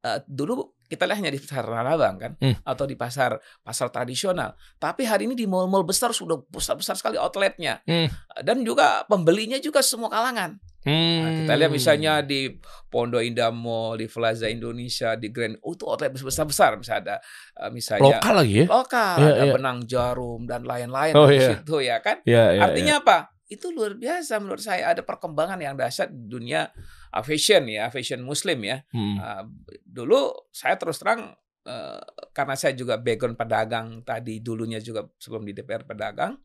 uh, 0.03 0.19
dulu 0.23 0.71
kita 0.88 1.03
lihat 1.03 1.19
hanya 1.19 1.32
di 1.32 1.41
pasar 1.41 1.67
Tanah 1.67 1.95
kan 2.15 2.32
Hmm. 2.39 2.56
atau 2.63 2.86
di 2.88 2.95
pasar 2.95 3.36
pasar 3.60 3.89
tradisional 3.89 4.56
tapi 4.77 5.03
hari 5.03 5.27
ini 5.27 5.36
di 5.36 5.43
mall-mall 5.43 5.84
besar 5.84 6.15
sudah 6.15 6.39
besar-besar 6.47 6.95
sekali 6.95 7.17
outletnya 7.17 7.84
Hmm. 7.84 8.08
Dan 8.39 8.62
juga 8.62 9.03
pembelinya 9.03 9.58
juga 9.58 9.82
semua 9.82 10.08
kalangan 10.08 10.56
Nah, 10.88 11.32
kita 11.43 11.54
lihat 11.60 11.71
misalnya 11.71 12.23
di 12.23 12.56
Pondok 12.88 13.19
Indah 13.19 13.52
Mall, 13.52 14.00
di 14.00 14.08
Plaza 14.08 14.47
Indonesia, 14.47 15.19
di 15.19 15.28
Grand, 15.28 15.60
oh 15.60 15.76
itu 15.76 15.84
outlet 15.84 16.15
besar-besar 16.15 16.80
misalnya 16.80 17.02
ada 17.04 17.15
uh, 17.60 17.71
misalnya 17.71 18.17
lokal 18.23 18.34
lagi 18.39 18.56
ya? 18.63 18.65
lokal, 18.71 19.15
Iya, 19.19 19.28
ada 19.28 19.43
iya. 19.43 19.54
benang 19.54 19.80
jarum 19.84 20.41
dan 20.47 20.62
lain-lain 20.63 21.13
Oh, 21.13 21.28
di 21.28 21.36
iya. 21.36 21.50
situ 21.60 21.76
ya 21.84 21.97
kan 22.00 22.23
Ya, 22.23 22.56
ya, 22.56 22.62
Artinya 22.63 23.04
apa? 23.04 23.17
Itu 23.47 23.71
luar 23.71 23.95
biasa 23.95 24.39
menurut 24.39 24.60
saya 24.60 24.91
ada 24.91 25.04
perkembangan 25.04 25.60
yang 25.60 25.76
dahsyat 25.76 26.08
di 26.08 26.28
dunia 26.28 26.71
uh, 27.12 27.23
fashion 27.23 27.67
ya, 27.67 27.91
fashion 27.91 28.23
muslim 28.23 28.63
ya. 28.63 28.80
ya. 28.80 28.95
Hmm. 28.95 29.15
Uh, 29.19 29.43
dulu 29.84 30.19
saya 30.52 30.76
terus 30.76 31.00
terang 31.00 31.36
uh, 31.63 32.02
karena 32.32 32.56
saya 32.56 32.71
juga 32.76 32.95
background 32.95 33.36
pedagang 33.36 33.88
tadi 34.04 34.39
dulunya 34.39 34.80
juga 34.80 35.04
sebelum 35.19 35.43
di 35.43 35.52
DPR 35.52 35.84
pedagang. 35.84 36.36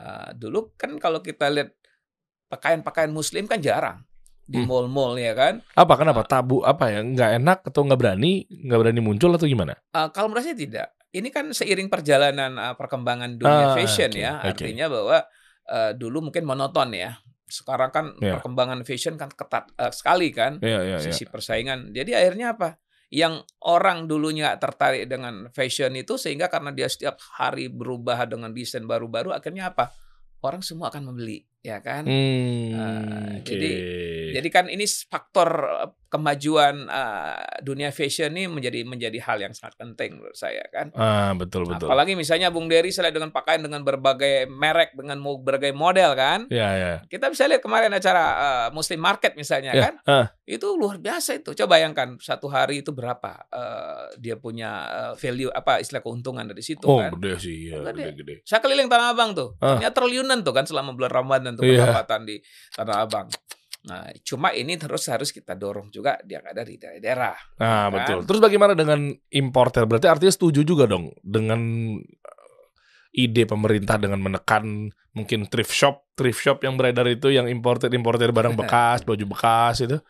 uh, 0.00 0.30
dulu 0.32 0.72
kan 0.74 0.96
kalau 0.96 1.20
kita 1.20 1.48
lihat 1.52 1.76
pakaian-pakaian 2.54 3.10
muslim 3.10 3.44
kan 3.44 3.58
jarang 3.58 4.06
di 4.44 4.60
Hmm. 4.60 4.68
mall-mall 4.68 5.16
ya 5.16 5.32
kan. 5.32 5.64
Apa 5.72 5.96
kenapa 5.96 6.22
tabu 6.22 6.60
apa 6.62 6.92
ya 6.92 7.00
nggak 7.00 7.30
enak 7.40 7.58
atau 7.64 7.80
nggak 7.82 7.96
berani 7.98 8.44
nggak 8.44 8.78
berani 8.78 9.00
muncul 9.00 9.32
atau 9.32 9.48
gimana? 9.48 9.74
Uh, 9.90 10.08
kalau 10.12 10.30
menurut 10.30 10.44
saya 10.44 10.54
tidak. 10.54 10.88
Ini 11.14 11.30
kan 11.30 11.46
seiring 11.48 11.86
perjalanan 11.86 12.58
uh, 12.58 12.74
perkembangan 12.74 13.38
dunia 13.38 13.70
Ah, 13.70 13.74
fashion 13.78 14.10
oke, 14.10 14.18
ya. 14.18 14.32
Artinya 14.42 14.90
bahwa 14.90 15.18
uh, 15.70 15.90
dulu 15.94 16.28
mungkin 16.28 16.42
monoton 16.42 16.90
ya. 16.92 17.16
Sekarang 17.46 17.94
kan 17.94 18.18
Ya. 18.18 18.36
perkembangan 18.36 18.82
fashion 18.82 19.14
kan 19.14 19.30
ketat 19.30 19.70
uh, 19.78 19.94
sekali 19.94 20.34
kan 20.34 20.58
Iya 20.58 20.80
iya 20.82 20.96
iya. 20.98 21.06
sisi 21.06 21.24
persaingan. 21.24 21.94
Jadi 21.94 22.12
akhirnya 22.12 22.58
apa? 22.58 22.82
Yang 23.14 23.46
orang 23.62 24.10
dulunya 24.10 24.50
nggak 24.50 24.58
tertarik 24.60 25.06
dengan 25.06 25.46
fashion 25.54 25.94
itu 25.94 26.18
sehingga 26.18 26.50
karena 26.50 26.74
dia 26.74 26.90
setiap 26.90 27.14
hari 27.38 27.70
berubah 27.70 28.26
dengan 28.26 28.50
desain 28.50 28.82
baru-baru 28.82 29.30
akhirnya 29.30 29.70
apa? 29.70 29.94
Orang 30.42 30.66
semua 30.66 30.90
akan 30.90 31.14
membeli, 31.14 31.46
ya 31.64 31.80
kan? 31.80 32.04
Hmm, 32.04 32.76
Ah, 32.76 33.40
oke. 33.40 33.48
jadi 33.48 33.70
Jadi 34.34 34.48
kan 34.52 34.66
ini 34.68 34.84
faktor 34.84 35.48
uh, 35.64 35.90
kemajuan 36.14 36.86
uh, 36.86 37.34
dunia 37.58 37.90
fashion 37.90 38.30
ini 38.30 38.46
menjadi 38.46 38.86
menjadi 38.86 39.18
hal 39.20 39.38
yang 39.40 39.50
sangat 39.50 39.74
penting 39.74 40.14
menurut 40.14 40.38
saya 40.38 40.62
kan. 40.70 40.94
ah 40.94 41.34
betul 41.34 41.66
betul. 41.66 41.90
Apalagi 41.90 42.14
misalnya 42.14 42.54
Bung 42.54 42.70
Dery 42.70 42.94
selain 42.94 43.10
dengan 43.10 43.34
pakaian 43.34 43.58
dengan 43.58 43.82
berbagai 43.82 44.46
merek 44.46 44.94
dengan 44.94 45.18
berbagai 45.18 45.74
model 45.74 46.14
kan. 46.14 46.46
Ya 46.46 46.70
ya. 46.72 46.92
Kita 47.04 47.26
bisa 47.26 47.44
lihat 47.44 47.58
kemarin 47.58 47.90
acara 47.90 48.22
uh, 48.32 48.68
Muslim 48.70 49.02
Market 49.02 49.34
misalnya 49.34 49.74
Ya, 49.74 49.82
kan. 49.90 49.94
ah. 50.06 50.26
Itu 50.44 50.76
luar 50.76 51.02
biasa 51.02 51.34
itu. 51.34 51.50
Coba 51.50 51.74
bayangkan 51.74 52.14
satu 52.22 52.46
hari 52.46 52.86
itu 52.86 52.94
berapa 52.94 53.50
uh, 53.50 54.14
dia 54.14 54.36
punya 54.36 54.70
uh, 54.86 55.12
value 55.16 55.50
apa 55.50 55.82
istilah 55.82 55.98
keuntungan 55.98 56.46
dari 56.46 56.62
situ 56.62 56.84
Oh 56.84 57.02
kan. 57.02 57.10
gede 57.18 57.32
sih 57.40 57.74
ya 57.74 57.82
Gede. 57.82 57.90
gede 57.90 58.12
gede. 58.14 58.34
Saya 58.46 58.62
keliling 58.62 58.86
Tanah 58.86 59.10
Abang 59.10 59.34
tuh. 59.34 59.58
Ah. 59.58 59.74
Ternyata 59.74 59.96
triliunan 59.98 60.38
tuh 60.40 60.52
kan 60.52 60.62
selama 60.62 60.92
bulan 60.92 61.10
Ramadan 61.10 61.56
tuh 61.56 61.66
Iya. 61.66 61.82
pendapatan 61.82 62.20
di 62.22 62.36
Tanah 62.70 62.96
Abang. 63.02 63.26
Nah, 63.84 64.08
cuma 64.24 64.48
ini 64.56 64.80
terus 64.80 65.04
harus 65.12 65.28
kita 65.28 65.52
dorong 65.52 65.92
juga 65.92 66.16
dia 66.24 66.40
ada 66.40 66.64
di 66.64 66.80
daerah-daerah. 66.80 67.36
Nah 67.60 67.92
Kan? 67.92 67.92
betul. 67.92 68.18
Terus 68.24 68.40
bagaimana 68.40 68.72
dengan 68.72 69.12
importer? 69.28 69.84
Berarti 69.84 70.08
artinya 70.08 70.32
setuju 70.32 70.64
juga 70.64 70.88
dong 70.88 71.12
dengan 71.20 71.60
eh, 72.00 73.20
ide 73.20 73.44
pemerintah 73.44 74.00
dengan 74.00 74.24
menekan 74.24 74.88
mungkin 75.12 75.44
thrift 75.52 75.76
shop, 75.76 76.16
thrift 76.16 76.40
shop 76.40 76.64
yang 76.64 76.80
beredar 76.80 77.04
itu 77.12 77.28
yang 77.28 77.44
importer 77.44 77.92
importer 77.92 78.32
barang 78.32 78.56
bekas, 78.64 79.04
baju 79.04 79.24
bekas 79.28 79.84
itu. 79.84 80.00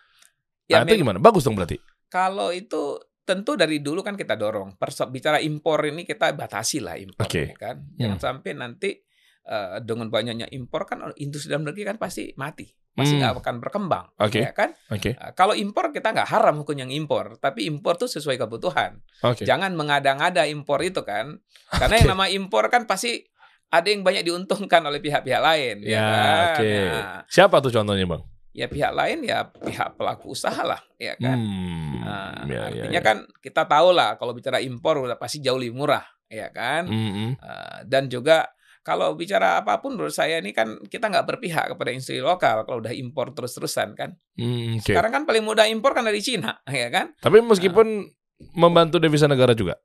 Ya, 0.71 0.81
nah, 0.81 0.87
itu 0.87 1.03
gimana? 1.03 1.19
Bagus 1.19 1.43
dong 1.43 1.59
berarti. 1.59 1.83
Kalau 2.07 2.55
itu 2.55 3.03
tentu 3.27 3.59
dari 3.59 3.83
dulu 3.83 4.07
kan 4.07 4.15
kita 4.15 4.39
dorong. 4.39 4.79
Perso 4.79 5.11
bicara 5.11 5.43
impor 5.43 5.83
ini 5.83 6.07
kita 6.07 6.31
batasi 6.31 6.79
lah 6.79 6.95
impor 6.95 7.27
ini 7.27 7.59
kan. 7.59 7.83
Jangan 7.99 8.19
sampai 8.23 8.55
nanti 8.55 8.95
eh, 9.51 9.83
dengan 9.83 10.15
banyaknya 10.15 10.47
impor 10.55 10.87
kan 10.87 11.11
industri 11.19 11.51
dalam 11.51 11.67
negeri 11.67 11.91
kan 11.91 11.99
pasti 11.99 12.31
mati. 12.39 12.84
Masih 12.95 13.19
Hmm. 13.19 13.27
nggak 13.27 13.43
akan 13.43 13.57
berkembang. 13.59 14.07
Oke. 14.23 14.47
Ya 14.47 14.55
kan? 14.55 14.71
Oke. 14.91 15.19
Eh, 15.19 15.33
kalau 15.35 15.55
impor 15.55 15.91
kita 15.91 16.15
nggak 16.15 16.31
haram 16.31 16.63
hukum 16.63 16.79
yang 16.79 16.95
impor, 16.95 17.35
tapi 17.43 17.67
impor 17.67 17.99
tuh 17.99 18.07
sesuai 18.07 18.39
kebutuhan. 18.39 19.03
Oke. 19.27 19.43
Jangan 19.43 19.75
mengada-ngada 19.75 20.47
impor 20.47 20.79
itu 20.87 21.03
kan. 21.03 21.43
Karena 21.83 21.95
yang 21.99 22.15
nama 22.15 22.31
impor 22.31 22.71
kan 22.71 22.87
pasti 22.87 23.27
ada 23.67 23.91
yang 23.91 24.07
banyak 24.07 24.23
diuntungkan 24.23 24.87
oleh 24.87 25.03
pihak-pihak 25.03 25.43
lain. 25.43 25.83
Ya, 25.83 25.99
kan? 25.99 26.47
oke. 26.55 26.75
Nah, 26.87 27.21
Siapa 27.27 27.57
tuh 27.59 27.75
contohnya, 27.75 28.07
Bang? 28.07 28.23
ya 28.55 28.71
pihak 28.71 28.95
lain 28.95 29.27
ya 29.27 29.51
pihak 29.51 29.99
pelaku 29.99 30.31
usaha 30.31 30.63
lah, 30.63 30.79
ya 30.95 31.19
kan. 31.19 31.35
Hmm. 31.35 31.99
Nah, 32.07 32.47
ya, 32.47 32.55
ya, 32.55 32.61
artinya 32.71 33.01
ya. 33.03 33.07
kan 33.11 33.17
kita 33.43 33.67
tahu 33.67 33.91
lah 33.91 34.15
kalau 34.15 34.31
bicara 34.31 34.63
impor 34.63 35.03
udah 35.03 35.19
pasti 35.19 35.43
jauh 35.43 35.59
lebih 35.59 35.75
murah, 35.75 36.07
ya 36.31 36.55
kan. 36.55 36.87
Hmm, 36.87 37.11
hmm. 37.11 37.31
Uh, 37.43 37.79
dan 37.91 38.07
juga 38.07 38.47
kalau 38.85 39.17
bicara 39.17 39.65
apa 39.65 39.81
pun 39.81 39.97
menurut 39.97 40.13
saya 40.13 40.45
ini 40.45 40.53
kan 40.53 40.77
kita 40.85 41.09
nggak 41.09 41.25
berpihak 41.25 41.73
kepada 41.73 41.89
industri 41.89 42.21
lokal 42.21 42.69
kalau 42.69 42.85
udah 42.85 42.93
impor 42.93 43.33
terus-terusan 43.33 43.97
kan. 43.97 44.13
Hmm, 44.37 44.77
oke. 44.77 44.93
Sekarang 44.93 45.09
kan 45.11 45.23
paling 45.25 45.41
mudah 45.41 45.65
impor 45.65 45.97
kan 45.97 46.05
dari 46.05 46.21
Cina, 46.21 46.61
ya 46.69 46.93
kan? 46.93 47.17
Tapi 47.17 47.41
meskipun 47.41 48.13
membantu 48.53 49.01
devisa 49.01 49.25
negara 49.25 49.57
juga. 49.57 49.81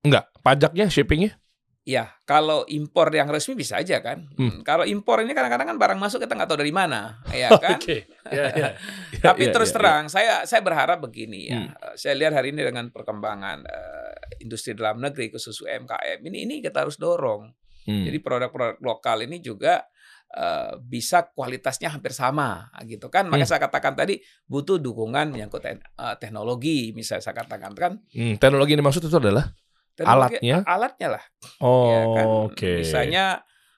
Enggak, 0.00 0.32
pajaknya, 0.40 0.88
shippingnya. 0.88 1.36
Ya, 1.84 2.12
kalau 2.28 2.64
impor 2.68 3.08
yang 3.12 3.28
resmi 3.32 3.56
bisa 3.56 3.80
aja 3.80 4.00
kan. 4.00 4.28
Hmm. 4.36 4.60
Kalau 4.64 4.84
impor 4.88 5.20
ini 5.20 5.32
kadang-kadang 5.36 5.74
kan 5.74 5.76
barang 5.80 5.98
masuk 6.00 6.24
kita 6.24 6.36
nggak 6.36 6.48
tahu 6.48 6.60
dari 6.60 6.72
mana, 6.72 7.20
ya 7.32 7.52
kan? 7.60 7.76
Oke. 7.76 8.08
Ya, 8.32 8.52
ya. 8.56 8.68
Ya, 9.12 9.20
Tapi 9.20 9.48
ya, 9.48 9.52
terus 9.52 9.68
ya, 9.68 9.72
ya. 9.72 9.76
terang, 9.80 10.04
saya 10.08 10.32
saya 10.48 10.60
berharap 10.64 11.04
begini 11.04 11.52
ya. 11.52 11.60
Hmm. 11.60 11.72
Eh, 11.72 11.94
Saya 12.00 12.16
lihat 12.16 12.32
hari 12.32 12.56
ini 12.56 12.64
dengan 12.64 12.88
perkembangan 12.88 13.64
eh, 13.68 14.12
industri 14.44 14.72
dalam 14.72 15.00
negeri 15.00 15.28
khusus 15.28 15.56
UMKM 15.60 16.20
ini 16.24 16.48
ini 16.48 16.54
kita 16.64 16.88
harus 16.88 16.96
dorong. 16.96 17.52
Hmm. 17.82 18.04
Jadi 18.04 18.18
produk-produk 18.18 18.76
lokal 18.78 19.24
ini 19.24 19.38
juga 19.38 19.84
eh, 20.30 20.78
bisa 20.78 21.26
kualitasnya 21.26 21.90
hampir 21.90 22.12
sama 22.12 22.70
gitu 22.84 23.10
kan. 23.10 23.26
Makanya 23.26 23.46
Hmm. 23.46 23.52
saya 23.52 23.66
katakan 23.66 23.94
tadi 23.94 24.14
butuh 24.44 24.78
dukungan 24.78 25.26
menyangkut 25.28 25.58
ten- 25.58 25.82
eh, 25.82 26.16
teknologi. 26.16 26.92
Misalnya 26.92 27.18
saya 27.20 27.34
katakan 27.36 27.74
kan 27.74 27.92
Hmm, 28.08 28.38
teknologi 28.38 28.72
yang 28.72 28.80
dimaksud 28.80 29.02
itu 29.02 29.10
adalah 29.12 29.50
teknologi- 29.92 30.38
Alatnya? 30.38 30.56
alatnya 30.64 31.08
lah. 31.10 31.24
oh, 31.58 31.82
ya 31.84 32.00
kan. 32.14 32.26
oke. 32.46 32.72
Misalnya 32.78 33.24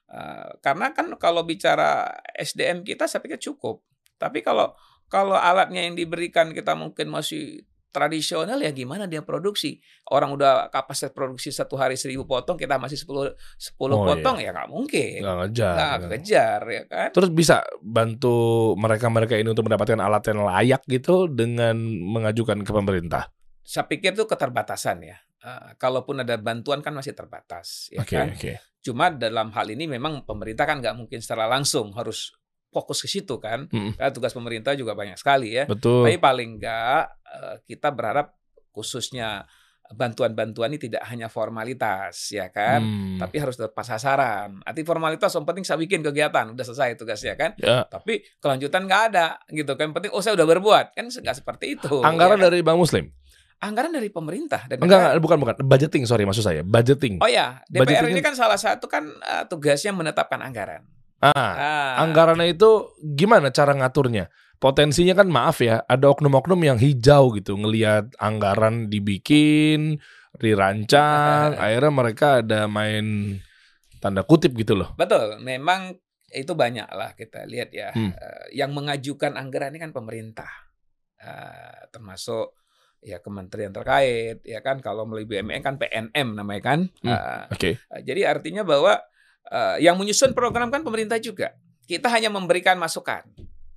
eh, 0.05 0.49
karena 0.61 0.93
kan 0.93 1.09
kalau 1.17 1.41
bicara 1.41 2.05
SDM 2.31 2.85
kita 2.85 3.09
saya 3.09 3.17
pikir 3.19 3.41
cukup. 3.41 3.81
Tapi 4.15 4.45
kalau 4.45 4.77
kalau 5.09 5.33
alatnya 5.33 5.81
yang 5.81 5.97
diberikan 5.97 6.53
kita 6.53 6.73
mungkin 6.73 7.09
masih 7.09 7.65
tradisional 7.93 8.57
ya 8.57 8.73
gimana 8.73 9.05
dia 9.05 9.21
produksi 9.21 9.77
orang 10.09 10.33
udah 10.33 10.67
kapasitas 10.67 11.13
produksi 11.13 11.53
satu 11.53 11.77
hari 11.77 11.93
seribu 11.93 12.25
potong 12.25 12.57
kita 12.57 12.75
masih 12.75 12.97
10 12.97 13.37
10 13.37 13.77
Oh, 13.87 14.01
potong 14.01 14.41
ya 14.41 14.49
nggak 14.49 14.67
mungkin 14.67 15.21
Nggak 15.21 15.37
ngejar. 15.45 15.73
nggak 15.77 16.09
kejar 16.17 16.61
ya 16.65 16.83
kan 16.89 17.09
Terus 17.13 17.29
bisa 17.29 17.61
bantu 17.79 18.35
mereka-mereka 18.75 19.37
ini 19.37 19.47
untuk 19.47 19.69
mendapatkan 19.69 20.01
alat 20.01 20.23
yang 20.25 20.41
layak 20.41 20.81
gitu 20.85 21.29
dengan 21.29 21.77
mengajukan 21.85 22.65
ke 22.65 22.71
pemerintah. 22.73 23.29
saya 23.61 23.85
pikir 23.85 24.11
itu 24.11 24.25
keterbatasan 24.25 24.99
ya 25.05 25.17
Eh, 25.39 25.75
kalaupun 25.75 26.23
ada 26.23 26.39
bantuan 26.39 26.79
kan 26.79 26.95
masih 26.95 27.11
terbatas 27.11 27.91
ya 27.91 27.99
Oke, 27.99 28.15
kan 28.15 28.31
oke. 28.31 28.53
Cuma 28.79 29.11
dalam 29.11 29.51
hal 29.51 29.67
ini 29.69 29.91
memang 29.91 30.23
pemerintah 30.23 30.63
kan 30.63 30.79
nggak 30.79 30.95
mungkin 30.95 31.19
secara 31.19 31.51
langsung 31.51 31.91
harus 31.91 32.31
fokus 32.73 33.05
ke 33.05 33.07
situ 33.07 33.37
kan. 33.37 33.69
Mm. 33.69 33.93
Karena 33.95 34.11
tugas 34.11 34.33
pemerintah 34.33 34.73
juga 34.73 34.97
banyak 34.97 35.15
sekali 35.15 35.53
ya. 35.53 35.69
Betul. 35.69 36.09
Tapi 36.09 36.17
paling 36.17 36.57
nggak 36.57 37.01
eh, 37.29 37.55
kita 37.69 37.93
berharap 37.93 38.33
khususnya 38.73 39.45
bantuan-bantuan 39.93 40.73
ini 40.73 40.79
tidak 40.81 41.05
hanya 41.07 41.29
formalitas 41.29 42.33
ya 42.33 42.49
kan. 42.49 42.81
Hmm. 42.81 43.17
Tapi 43.21 43.35
harus 43.37 43.55
tepat 43.55 43.85
sasaran. 43.85 44.63
Arti 44.65 44.81
formalitas 44.81 45.29
yang 45.35 45.45
penting 45.45 45.63
saya 45.63 45.77
bikin 45.77 46.01
kegiatan 46.01 46.51
udah 46.55 46.65
selesai 46.65 46.97
tugasnya 46.97 47.37
kan. 47.37 47.51
Ya. 47.61 47.85
Tapi 47.85 48.25
kelanjutan 48.41 48.89
nggak 48.89 49.01
ada 49.13 49.37
gitu 49.53 49.77
kan. 49.77 49.93
Yang 49.93 49.95
penting 50.01 50.11
oh 50.15 50.21
saya 50.25 50.33
udah 50.33 50.47
berbuat 50.49 50.85
kan 50.97 51.05
nggak 51.07 51.35
seperti 51.37 51.77
itu. 51.77 52.01
Anggaran 52.01 52.41
ya 52.41 52.47
kan? 52.47 52.47
dari 52.49 52.59
Bank 52.65 52.79
Muslim. 52.81 53.07
anggaran 53.63 53.95
dari 53.95 54.11
pemerintah 54.11 54.67
dan 54.67 54.75
Enggak, 54.75 54.91
negara. 54.91 55.07
enggak, 55.15 55.23
bukan 55.23 55.37
bukan. 55.39 55.55
Budgeting, 55.63 56.03
sorry 56.03 56.27
maksud 56.27 56.43
saya. 56.43 56.67
Budgeting. 56.67 57.23
Oh 57.23 57.31
ya, 57.31 57.63
DPR 57.71 57.87
Budgeting 58.03 58.11
ini 58.11 58.19
kan 58.19 58.35
salah 58.35 58.59
satu 58.59 58.91
kan 58.91 59.07
eh, 59.07 59.47
tugasnya 59.47 59.95
menetapkan 59.95 60.43
anggaran. 60.43 60.83
Ah, 61.23 61.31
Ah, 61.55 61.91
anggarannya 62.03 62.51
itu 62.51 62.91
gimana 62.99 63.47
cara 63.55 63.71
ngaturnya? 63.71 64.27
Potensinya 64.59 65.15
kan 65.15 65.27
maaf 65.31 65.63
ya, 65.63 65.83
ada 65.87 66.11
oknum-oknum 66.11 66.59
yang 66.63 66.79
hijau 66.79 67.31
gitu 67.35 67.55
ngelihat 67.55 68.11
anggaran 68.19 68.91
dibikin, 68.91 70.03
dirancang, 70.35 71.55
akhirnya 71.63 71.91
mereka 71.91 72.27
ada 72.43 72.67
main 72.67 73.39
tanda 74.03 74.23
kutip 74.27 74.51
gitu 74.55 74.75
loh. 74.75 74.91
Betul, 74.99 75.39
memang 75.39 75.95
itu 76.33 76.51
banyak 76.51 76.89
lah 76.91 77.15
kita 77.15 77.47
lihat 77.47 77.71
ya. 77.71 77.95
Hmm. 77.95 78.11
Eh, 78.11 78.59
yang 78.59 78.75
mengajukan 78.75 79.39
anggaran 79.39 79.71
ini 79.75 79.79
kan 79.79 79.95
pemerintah, 79.95 80.51
Eh, 81.23 81.81
termasuk 81.95 82.51
ya 82.99 83.23
kementerian 83.23 83.71
terkait, 83.71 84.43
ya 84.43 84.59
kan. 84.59 84.83
Kalau 84.83 85.07
melalui 85.07 85.23
BUMN 85.23 85.63
kan 85.63 85.79
PNM 85.79 86.35
namanya 86.35 86.61
kan. 86.63 86.79
Hmm. 86.99 87.15
Eh, 87.15 87.43
Oke. 87.55 87.69
eh, 87.79 88.01
jadi 88.03 88.27
artinya 88.27 88.67
bahwa 88.67 88.99
eh, 89.49 89.83
yang 89.83 89.95
menyusun 89.97 90.31
program 90.31 90.69
kan 90.69 90.83
pemerintah 90.83 91.17
juga. 91.17 91.51
Kita 91.83 92.07
hanya 92.07 92.31
memberikan 92.31 92.79
masukan. 92.79 93.23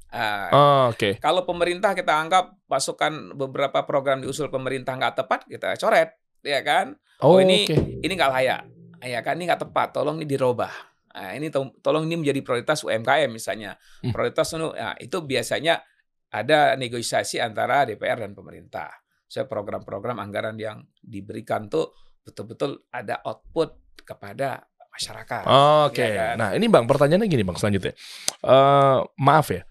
Eh, 0.06 0.50
Oh, 0.54 0.94
oke. 0.94 1.18
Kalau 1.18 1.42
pemerintah 1.42 1.92
kita 1.92 2.14
anggap 2.14 2.54
masukan 2.70 3.34
beberapa 3.34 3.82
program 3.82 4.22
diusul 4.22 4.46
pemerintah 4.48 4.94
nggak 4.94 5.14
tepat, 5.24 5.40
kita 5.50 5.74
coret, 5.76 6.14
ya 6.46 6.62
kan? 6.62 6.94
Oh, 7.20 7.36
Oh, 7.36 7.38
ini 7.42 7.66
oke. 7.66 8.04
ini 8.04 8.12
nggak 8.14 8.32
layak, 8.32 8.60
ya 9.02 9.20
kan? 9.20 9.34
Ini 9.34 9.44
nggak 9.50 9.62
tepat, 9.66 9.88
tolong 9.96 10.22
ini 10.22 10.26
dirubah. 10.28 10.72
Nah, 11.16 11.32
ini 11.32 11.48
to- 11.48 11.72
tolong 11.80 12.04
ini 12.04 12.20
menjadi 12.20 12.44
prioritas 12.44 12.84
UMKM 12.84 13.32
misalnya. 13.32 13.72
Hmm. 14.04 14.12
Prioritas 14.12 14.52
nah, 14.52 14.92
itu 15.00 15.16
biasanya 15.24 15.80
ada 16.28 16.76
negosiasi 16.76 17.40
antara 17.40 17.88
DPR 17.88 18.20
dan 18.20 18.36
pemerintah. 18.36 18.92
Saya 19.24 19.48
program-program 19.48 20.20
anggaran 20.20 20.54
yang 20.60 20.84
diberikan 21.00 21.72
tuh 21.72 21.96
betul-betul 22.20 22.84
ada 22.92 23.24
output 23.24 23.96
kepada 24.04 24.60
masyarakat. 24.96 25.42
Oh, 25.44 25.92
Oke. 25.92 26.00
Iya 26.00 26.08
kan? 26.16 26.34
Nah, 26.40 26.50
ini 26.56 26.66
Bang, 26.66 26.88
pertanyaannya 26.88 27.28
gini, 27.28 27.44
Bang, 27.44 27.56
selanjutnya. 27.56 27.92
Eh, 28.40 28.98
maaf 29.20 29.46
ya. 29.52 29.62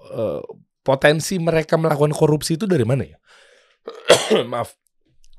Eh, 0.00 0.42
potensi 0.80 1.36
mereka 1.36 1.74
melakukan 1.76 2.14
korupsi 2.14 2.54
itu 2.54 2.64
dari 2.64 2.86
mana 2.86 3.04
ya? 3.04 3.18
maaf. 4.52 4.72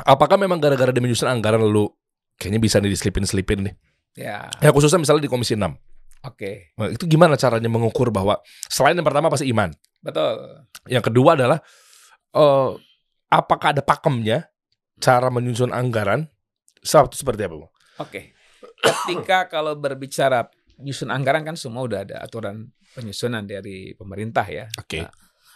Apakah 0.02 0.36
memang 0.36 0.58
gara-gara 0.58 0.90
dia 0.90 1.02
menyusun 1.02 1.30
anggaran 1.30 1.62
lalu 1.62 1.88
kayaknya 2.36 2.60
bisa 2.60 2.82
nih 2.82 2.90
diselipin-selipin 2.90 3.70
nih? 3.70 3.74
Ya, 4.18 4.50
Ya 4.60 4.70
khususnya 4.74 5.00
misalnya 5.00 5.24
di 5.24 5.32
Komisi 5.32 5.56
6. 5.56 5.72
oke, 6.22 6.76
Nah, 6.78 6.90
itu 6.92 7.06
gimana 7.08 7.34
caranya 7.40 7.70
mengukur 7.70 8.12
bahwa 8.12 8.38
selain 8.68 8.94
yang 8.94 9.06
pertama 9.06 9.30
pasti 9.30 9.48
iman. 9.50 9.72
betul. 10.02 10.66
Yang 10.90 11.04
kedua 11.14 11.38
adalah 11.38 11.62
eh 12.34 12.70
apakah 13.30 13.78
ada 13.78 13.82
pakemnya 13.86 14.50
cara 14.98 15.30
menyusun 15.30 15.72
anggaran? 15.72 16.28
Satu 16.82 17.14
seperti 17.14 17.46
apa, 17.46 17.62
Bang? 17.62 17.72
Oke. 18.02 18.34
Ketika 18.82 19.46
kalau 19.48 19.78
berbicara 19.78 20.50
nyusun 20.82 21.14
anggaran 21.14 21.46
kan 21.46 21.54
semua 21.54 21.86
udah 21.86 22.02
ada 22.02 22.18
aturan 22.26 22.68
penyusunan 22.98 23.46
dari 23.46 23.94
pemerintah 23.94 24.44
ya. 24.50 24.66
Oke. 24.76 25.06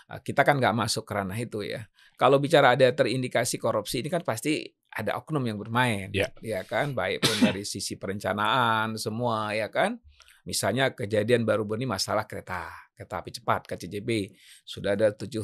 Nah, 0.05 0.21
kita 0.21 0.45
kan 0.45 0.61
nggak 0.61 0.75
masuk 0.77 1.03
ke 1.03 1.13
ranah 1.17 1.37
itu 1.37 1.65
ya. 1.65 1.81
Kalau 2.15 2.39
bicara 2.39 2.77
ada 2.77 2.87
terindikasi 2.93 3.59
korupsi 3.59 4.05
ini 4.05 4.07
kan 4.07 4.23
pasti 4.23 4.63
ada 4.95 5.19
oknum 5.19 5.43
yang 5.43 5.59
bermain, 5.59 6.07
Ya. 6.15 6.31
ya 6.39 6.63
kan, 6.63 6.95
baik 6.95 7.19
pun 7.27 7.35
dari 7.43 7.67
sisi 7.67 7.99
perencanaan 7.99 8.95
semua, 8.95 9.51
ya 9.51 9.67
kan. 9.67 9.99
Misalnya 10.47 10.95
kejadian 10.95 11.43
baru 11.43 11.67
ini 11.75 11.83
masalah 11.83 12.23
kereta, 12.23 12.71
kereta 12.95 13.19
api 13.19 13.31
cepat 13.35 13.67
KCJB 13.67 14.31
sudah 14.63 14.95
ada 14.95 15.11
tujuh 15.11 15.43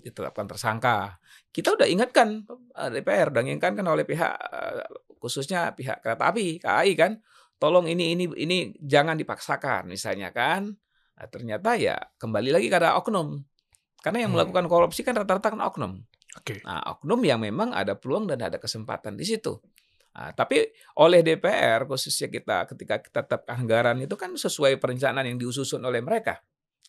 ditetapkan 0.00 0.48
tersangka. 0.48 1.20
Kita 1.52 1.76
udah 1.76 1.86
ingatkan 1.86 2.44
eh, 2.76 2.88
DPR, 2.90 3.30
udah 3.32 3.42
ingatkan 3.44 3.78
kan 3.78 3.86
oleh 3.86 4.04
pihak 4.08 4.32
eh, 4.32 4.84
khususnya 5.20 5.76
pihak 5.76 6.00
kereta 6.00 6.32
api 6.32 6.58
KAI 6.60 6.92
kan, 6.96 7.12
tolong 7.60 7.84
ini 7.86 8.16
ini 8.16 8.24
ini 8.40 8.58
jangan 8.80 9.14
dipaksakan 9.20 9.86
misalnya 9.86 10.32
kan. 10.32 10.72
Nah, 11.20 11.26
ternyata 11.28 11.76
ya 11.76 12.00
kembali 12.16 12.50
lagi 12.50 12.72
kepada 12.72 12.96
oknum. 12.96 13.44
Karena 14.00 14.24
yang 14.24 14.32
Hmm. 14.32 14.40
melakukan 14.40 14.64
korupsi 14.64 15.04
kan 15.04 15.12
rata-rata 15.12 15.52
kan 15.52 15.60
oknum. 15.60 16.00
Oke. 16.40 16.64
Nah, 16.64 16.80
oknum 16.96 17.20
yang 17.20 17.44
memang 17.44 17.76
ada 17.76 17.92
peluang 18.00 18.24
dan 18.24 18.40
ada 18.40 18.56
kesempatan 18.56 19.20
di 19.20 19.28
situ. 19.28 19.60
Nah, 20.16 20.32
tapi 20.32 20.64
oleh 20.98 21.20
DPR 21.20 21.84
khususnya 21.84 22.32
kita 22.32 22.64
ketika 22.72 22.98
kita 22.98 23.20
tetapkan 23.28 23.60
anggaran 23.60 24.00
itu 24.00 24.16
kan 24.16 24.32
sesuai 24.34 24.80
perencanaan 24.80 25.28
yang 25.28 25.38
diususun 25.38 25.84
oleh 25.84 26.00
mereka. 26.00 26.40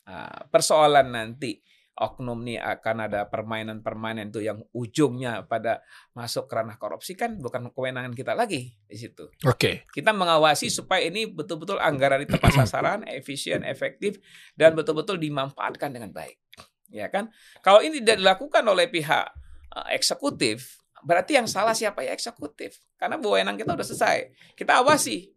Nah, 0.07 0.47
persoalan 0.49 1.13
nanti 1.13 1.59
oknum 1.95 2.39
nih 2.41 2.57
akan 2.57 3.11
ada 3.11 3.27
permainan-permainan 3.27 4.31
itu 4.31 4.41
yang 4.41 4.63
ujungnya 4.71 5.43
pada 5.45 5.83
masuk 6.15 6.47
ke 6.47 6.53
ranah 6.55 6.79
korupsi 6.79 7.13
kan 7.19 7.35
bukan 7.37 7.69
kewenangan 7.69 8.15
kita 8.15 8.31
lagi 8.31 8.73
di 8.87 8.97
situ. 8.97 9.27
Oke. 9.43 9.85
Kita 9.91 10.15
mengawasi 10.15 10.71
supaya 10.71 11.03
ini 11.03 11.27
betul-betul 11.27 11.77
anggaran 11.77 12.23
itu 12.23 12.33
tepat 12.35 12.63
sasaran, 12.63 13.03
efisien, 13.07 13.61
efektif, 13.67 14.17
dan 14.55 14.73
betul-betul 14.73 15.19
dimanfaatkan 15.19 15.91
dengan 15.91 16.15
baik. 16.15 16.39
Ya 16.91 17.07
kan? 17.07 17.31
Kalau 17.63 17.79
ini 17.83 18.03
tidak 18.03 18.19
dilakukan 18.19 18.63
oleh 18.67 18.87
pihak 18.87 19.25
eh, 19.75 19.87
eksekutif, 19.95 20.79
berarti 21.03 21.39
yang 21.39 21.47
salah 21.47 21.75
siapa 21.75 22.03
ya 22.03 22.15
eksekutif? 22.15 22.79
Karena 22.95 23.19
wewenang 23.19 23.59
kita 23.59 23.75
udah 23.75 23.85
selesai. 23.85 24.31
Kita 24.55 24.83
awasi. 24.83 25.31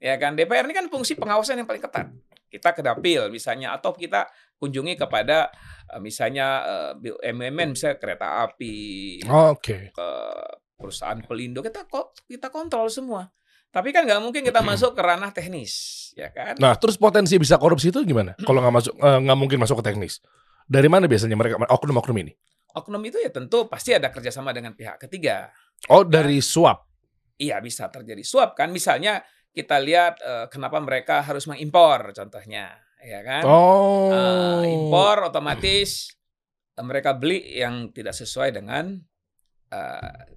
Ya 0.00 0.20
kan? 0.20 0.36
DPR 0.36 0.68
ini 0.68 0.76
kan 0.76 0.86
fungsi 0.92 1.16
pengawasan 1.16 1.60
yang 1.60 1.68
paling 1.68 1.80
ketat. 1.80 2.12
Kita 2.54 2.70
ke 2.70 2.86
dapil 2.86 3.26
misalnya 3.34 3.74
atau 3.74 3.90
kita 3.90 4.30
kunjungi 4.54 4.94
kepada 4.94 5.50
eh, 5.90 5.98
misalnya 5.98 6.46
eh, 6.62 6.92
BUMN 6.94 7.74
misalnya 7.74 7.98
kereta 7.98 8.46
api, 8.46 9.18
Oke. 9.26 9.90
ke 9.90 10.08
perusahaan 10.78 11.18
pelindo 11.26 11.58
kita 11.58 11.82
kita 12.30 12.48
kontrol 12.54 12.86
semua. 12.86 13.26
Tapi 13.74 13.90
kan 13.90 14.06
nggak 14.06 14.22
mungkin 14.22 14.46
kita 14.46 14.62
masuk 14.62 14.94
ke 14.94 15.02
ranah 15.02 15.34
teknis, 15.34 15.74
ya 16.14 16.30
kan? 16.30 16.54
Nah, 16.62 16.78
terus 16.78 16.94
potensi 16.94 17.34
bisa 17.42 17.58
korupsi 17.58 17.90
itu 17.90 18.06
gimana? 18.06 18.38
Kalau 18.38 18.62
nggak 18.62 18.74
masuk, 18.78 18.94
eh, 18.94 19.18
nggak 19.18 19.38
mungkin 19.38 19.58
masuk 19.58 19.82
ke 19.82 19.90
teknis. 19.90 20.22
Dari 20.70 20.86
mana 20.86 21.10
biasanya 21.10 21.34
mereka 21.34 21.58
oknum-oknum 21.58 22.22
ini? 22.22 22.32
Oknum 22.70 23.02
itu 23.02 23.18
ya 23.18 23.34
tentu 23.34 23.66
pasti 23.66 23.90
ada 23.90 24.14
kerjasama 24.14 24.54
dengan 24.54 24.78
pihak 24.78 25.02
ketiga. 25.02 25.50
Oh, 25.90 26.06
dari 26.06 26.38
suap. 26.38 26.86
Iya 27.34 27.58
bisa 27.58 27.90
terjadi 27.90 28.22
suap 28.22 28.54
kan, 28.54 28.70
misalnya 28.70 29.26
kita 29.54 29.78
lihat 29.78 30.18
eh, 30.18 30.46
kenapa 30.50 30.82
mereka 30.82 31.22
harus 31.22 31.46
mengimpor 31.46 32.10
contohnya, 32.10 32.74
ya 32.98 33.22
kan? 33.22 33.42
Oh. 33.46 34.10
Eh, 34.10 34.74
impor 34.74 35.30
otomatis 35.30 36.10
eh, 36.74 36.84
mereka 36.84 37.14
beli 37.14 37.54
yang 37.54 37.94
tidak 37.94 38.18
sesuai 38.18 38.50
dengan 38.50 38.98
eh, 39.70 40.34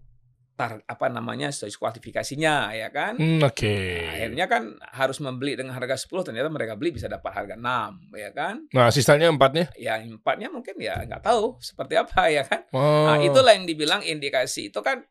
tar, 0.57 0.81
apa 0.89 1.05
namanya 1.07 1.53
sesuai 1.53 1.77
kualifikasinya 1.77 2.73
ya 2.73 2.89
kan. 2.89 3.15
Hmm, 3.15 3.45
Oke. 3.45 4.01
Nah, 4.01 4.13
akhirnya 4.17 4.45
kan 4.49 4.63
harus 4.81 5.21
membeli 5.21 5.53
dengan 5.53 5.77
harga 5.77 5.95
10 6.09 6.33
ternyata 6.33 6.49
mereka 6.49 6.73
beli 6.73 6.97
bisa 6.97 7.05
dapat 7.05 7.31
harga 7.31 7.55
6 7.55 8.17
ya 8.17 8.29
kan. 8.33 8.55
Nah, 8.73 8.89
sisanya 8.89 9.29
empatnya? 9.29 9.69
Yang 9.77 10.17
empatnya 10.17 10.49
mungkin 10.49 10.75
ya 10.81 11.05
nggak 11.05 11.23
tahu 11.23 11.61
seperti 11.61 11.93
apa 11.95 12.21
ya 12.33 12.43
kan. 12.43 12.65
Oh. 12.73 13.05
Nah, 13.05 13.17
itulah 13.21 13.53
yang 13.53 13.69
dibilang 13.69 14.01
indikasi 14.01 14.73
itu 14.73 14.81
kan 14.81 15.05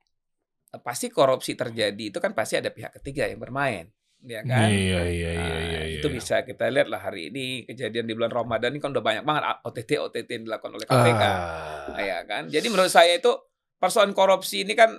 eh, 0.74 0.80
pasti 0.82 1.08
korupsi 1.08 1.54
terjadi 1.54 2.10
itu 2.10 2.18
kan 2.18 2.34
pasti 2.34 2.58
ada 2.58 2.74
pihak 2.74 2.98
ketiga 3.00 3.30
yang 3.30 3.38
bermain 3.38 3.95
ya 4.24 4.40
kan. 4.46 4.68
Iya, 4.68 5.00
iya, 5.10 5.30
iya, 5.30 5.30
Nah, 5.36 5.60
iya, 5.60 5.80
iya. 5.86 5.96
itu 6.00 6.08
bisa 6.08 6.40
kita 6.46 6.70
lihat 6.72 6.88
lah 6.88 7.00
hari 7.04 7.28
ini 7.28 7.68
kejadian 7.68 8.08
di 8.08 8.14
bulan 8.16 8.32
Ramadan 8.32 8.72
ini 8.72 8.80
kan 8.80 8.90
udah 8.96 9.04
banyak 9.04 9.24
banget 9.26 9.42
OTT 9.66 9.90
OTT 10.00 10.28
yang 10.30 10.44
dilakukan 10.48 10.72
oleh 10.76 10.86
KPK. 10.88 11.22
Ah. 11.22 11.98
ya 12.00 12.18
kan. 12.24 12.42
Jadi 12.48 12.66
menurut 12.72 12.92
saya 12.92 13.12
itu 13.16 13.32
persoalan 13.76 14.16
korupsi 14.16 14.64
ini 14.64 14.72
kan 14.72 14.96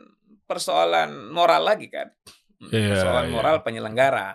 persoalan 0.47 1.31
moral 1.33 1.65
lagi 1.65 1.89
kan. 1.89 2.07
Hmm, 2.57 2.73
Iya, 2.73 2.97
persoalan 2.97 3.25
iya. 3.29 3.33
moral 3.33 3.55
penyelenggara. 3.61 4.27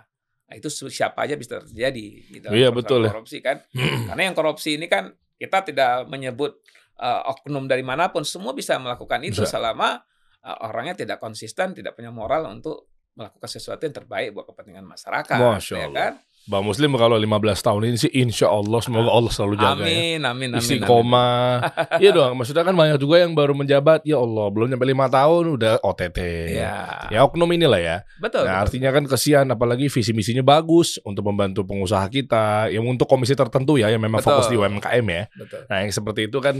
Nah, 0.52 0.54
itu 0.60 0.68
siapa 0.68 1.24
aja 1.24 1.34
bisa 1.34 1.64
terjadi 1.64 2.06
gitu. 2.28 2.46
Iya, 2.52 2.68
betul 2.68 3.08
ya. 3.08 3.10
Korupsi 3.10 3.40
kan. 3.40 3.64
Karena 4.12 4.22
yang 4.28 4.36
korupsi 4.36 4.76
ini 4.76 4.86
kan 4.86 5.10
kita 5.40 5.64
tidak 5.66 6.06
menyebut 6.06 6.60
uh, 7.00 7.32
oknum 7.32 7.66
dari 7.66 7.82
mana 7.82 8.12
pun, 8.12 8.22
semua 8.22 8.52
bisa 8.54 8.78
melakukan 8.78 9.24
itu 9.26 9.42
Bisa. 9.42 9.58
selama 9.58 9.98
uh, 10.44 10.66
orangnya 10.68 11.02
tidak 11.02 11.18
konsisten, 11.18 11.74
tidak 11.74 11.98
punya 11.98 12.12
moral 12.14 12.46
untuk 12.46 12.91
melakukan 13.12 13.44
sesuatu 13.46 13.82
yang 13.82 13.94
terbaik 13.94 14.32
buat 14.32 14.46
kepentingan 14.46 14.84
masyarakat. 14.84 15.36
Masya 15.36 15.74
ya 15.74 15.86
Allah. 15.86 15.96
kan? 16.02 16.14
Bang 16.42 16.66
Muslim 16.66 16.90
kalau 16.98 17.14
15 17.14 17.30
tahun 17.56 17.82
ini 17.86 17.96
sih 17.96 18.10
insya 18.12 18.50
Allah 18.50 18.82
semoga 18.82 19.14
Allah 19.14 19.30
selalu 19.30 19.54
jaga 19.54 19.78
ya. 19.78 19.86
Amin, 19.86 20.20
amin, 20.20 20.48
amin. 20.50 20.58
Istiqomah. 20.58 21.62
Iya 22.02 22.10
dong, 22.10 22.34
maksudnya 22.34 22.66
kan 22.66 22.74
banyak 22.74 22.98
juga 22.98 23.22
yang 23.22 23.30
baru 23.30 23.54
menjabat, 23.54 24.02
ya 24.02 24.18
Allah, 24.18 24.50
belum 24.50 24.66
nyampe 24.66 24.82
lima 24.82 25.06
tahun 25.06 25.54
udah 25.54 25.78
OTT. 25.80 26.18
amin. 26.18 26.58
Ya, 26.58 27.06
Ya 27.14 27.20
oknum 27.22 27.46
inilah 27.46 27.78
ya. 27.78 27.96
betul. 28.18 28.42
Nah, 28.42 28.58
betul. 28.58 28.62
artinya 28.66 28.90
kan 28.90 29.04
kesian 29.06 29.46
apalagi 29.48 29.86
visi 29.86 30.10
misinya 30.10 30.42
bagus 30.42 30.98
untuk 31.02 31.22
membantu 31.22 31.62
pengusaha 31.62 32.10
kita, 32.10 32.74
yang 32.74 32.82
untuk 32.84 33.06
komisi 33.06 33.32
tertentu 33.32 33.78
ya 33.78 33.86
yang 33.86 34.02
memang 34.02 34.18
Betul. 34.18 34.34
fokus 34.34 34.50
di 34.50 34.58
UMKM 34.58 35.04
ya. 35.06 35.22
betul. 35.32 35.62
Nah, 35.70 35.78
yang 35.78 35.92
seperti 35.92 36.26
itu 36.26 36.38
kan 36.42 36.58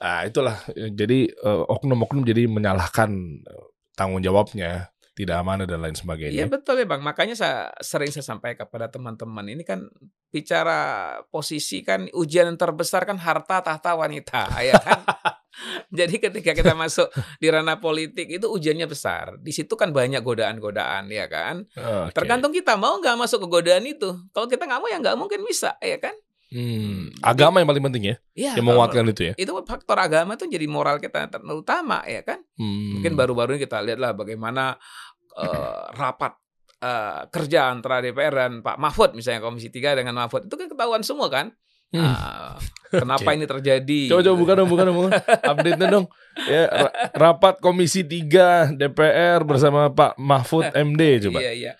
ah 0.00 0.24
itulah 0.24 0.56
jadi 0.72 1.28
eh, 1.28 1.62
oknum-oknum 1.68 2.24
jadi 2.24 2.48
menyalahkan 2.48 3.10
eh, 3.36 3.64
tanggung 3.92 4.24
jawabnya, 4.24 4.89
tidak 5.20 5.36
amanah 5.38 5.68
dan 5.68 5.78
lain 5.78 5.92
Iya 5.92 6.00
sebagainya. 6.00 6.44
betul 6.48 6.80
ya 6.80 6.86
bang. 6.86 7.00
Makanya 7.00 7.34
saya 7.34 7.58
sering 7.78 8.08
saya 8.08 8.24
sampaikan 8.24 8.64
kepada 8.64 8.88
teman-teman 8.88 9.44
ini 9.46 9.62
kan 9.62 9.84
bicara 10.30 10.80
posisi 11.28 11.82
kan 11.82 12.06
ujian 12.10 12.46
yang 12.46 12.56
terbesar 12.56 13.04
kan 13.04 13.18
harta 13.18 13.60
tahta 13.60 13.92
wanita 13.92 14.48
ya 14.68 14.78
kan. 14.78 15.00
Jadi 15.90 16.16
ketika 16.16 16.54
kita 16.54 16.72
masuk 16.82 17.10
di 17.36 17.50
ranah 17.50 17.76
politik 17.78 18.30
itu 18.30 18.46
ujiannya 18.46 18.86
besar. 18.86 19.36
Di 19.36 19.50
situ 19.50 19.74
kan 19.74 19.90
banyak 19.90 20.22
godaan-godaan 20.22 21.10
ya 21.10 21.26
kan. 21.26 21.66
Oke. 21.66 22.14
Tergantung 22.14 22.54
kita 22.54 22.78
mau 22.78 22.96
nggak 22.96 23.18
masuk 23.18 23.44
ke 23.44 23.48
godaan 23.50 23.84
itu. 23.84 24.08
Kalau 24.30 24.46
kita 24.46 24.64
nggak 24.64 24.80
mau 24.80 24.88
ya 24.88 24.98
nggak 25.02 25.18
mungkin 25.18 25.42
bisa 25.42 25.74
ya 25.78 25.98
kan. 25.98 26.14
Hmm, 26.50 27.14
agama 27.22 27.62
yang 27.62 27.70
paling 27.70 27.84
penting 27.86 28.04
ya, 28.10 28.16
Iya. 28.34 28.58
yang 28.58 28.66
menguatkan 28.66 29.06
itu 29.06 29.22
ya. 29.30 29.34
itu 29.38 29.54
faktor 29.62 29.94
agama 30.02 30.34
tuh 30.34 30.50
jadi 30.50 30.66
moral 30.66 30.98
kita 30.98 31.30
terutama 31.30 32.02
ya 32.10 32.26
kan. 32.26 32.42
Hmm. 32.58 32.98
Mungkin 32.98 33.14
baru-baru 33.14 33.54
ini 33.54 33.62
kita 33.62 33.78
lihatlah 33.78 34.18
bagaimana 34.18 34.74
eh, 35.40 35.80
rapat 35.94 36.32
eh, 36.78 37.20
kerja 37.28 37.68
antara 37.68 37.98
DPR 37.98 38.32
dan 38.32 38.52
Pak 38.60 38.76
Mahfud 38.76 39.12
misalnya 39.12 39.40
Komisi 39.40 39.68
3 39.68 39.96
dengan 39.96 40.14
Mahfud 40.14 40.46
itu 40.46 40.54
kan 40.54 40.68
ketahuan 40.68 41.00
semua 41.00 41.28
kan. 41.28 41.52
Hmm. 41.90 42.06
Ah, 42.06 42.54
kenapa 42.86 43.26
Oke. 43.26 43.34
ini 43.34 43.50
terjadi? 43.50 44.00
Coba 44.06 44.22
coba 44.22 44.36
bukan 44.38 44.54
dong, 44.56 44.70
bukan 44.70 44.84
dong. 44.86 44.98
Update 45.42 45.80
dong. 45.90 46.06
Ya, 46.46 46.70
ra- 46.70 46.94
rapat 47.18 47.58
Komisi 47.58 48.06
3 48.06 48.78
DPR 48.78 49.42
bersama 49.42 49.90
Pak 49.90 50.14
Mahfud 50.14 50.70
MD 50.70 51.26
coba. 51.26 51.42
Iya 51.42 51.52
iya. 51.52 51.72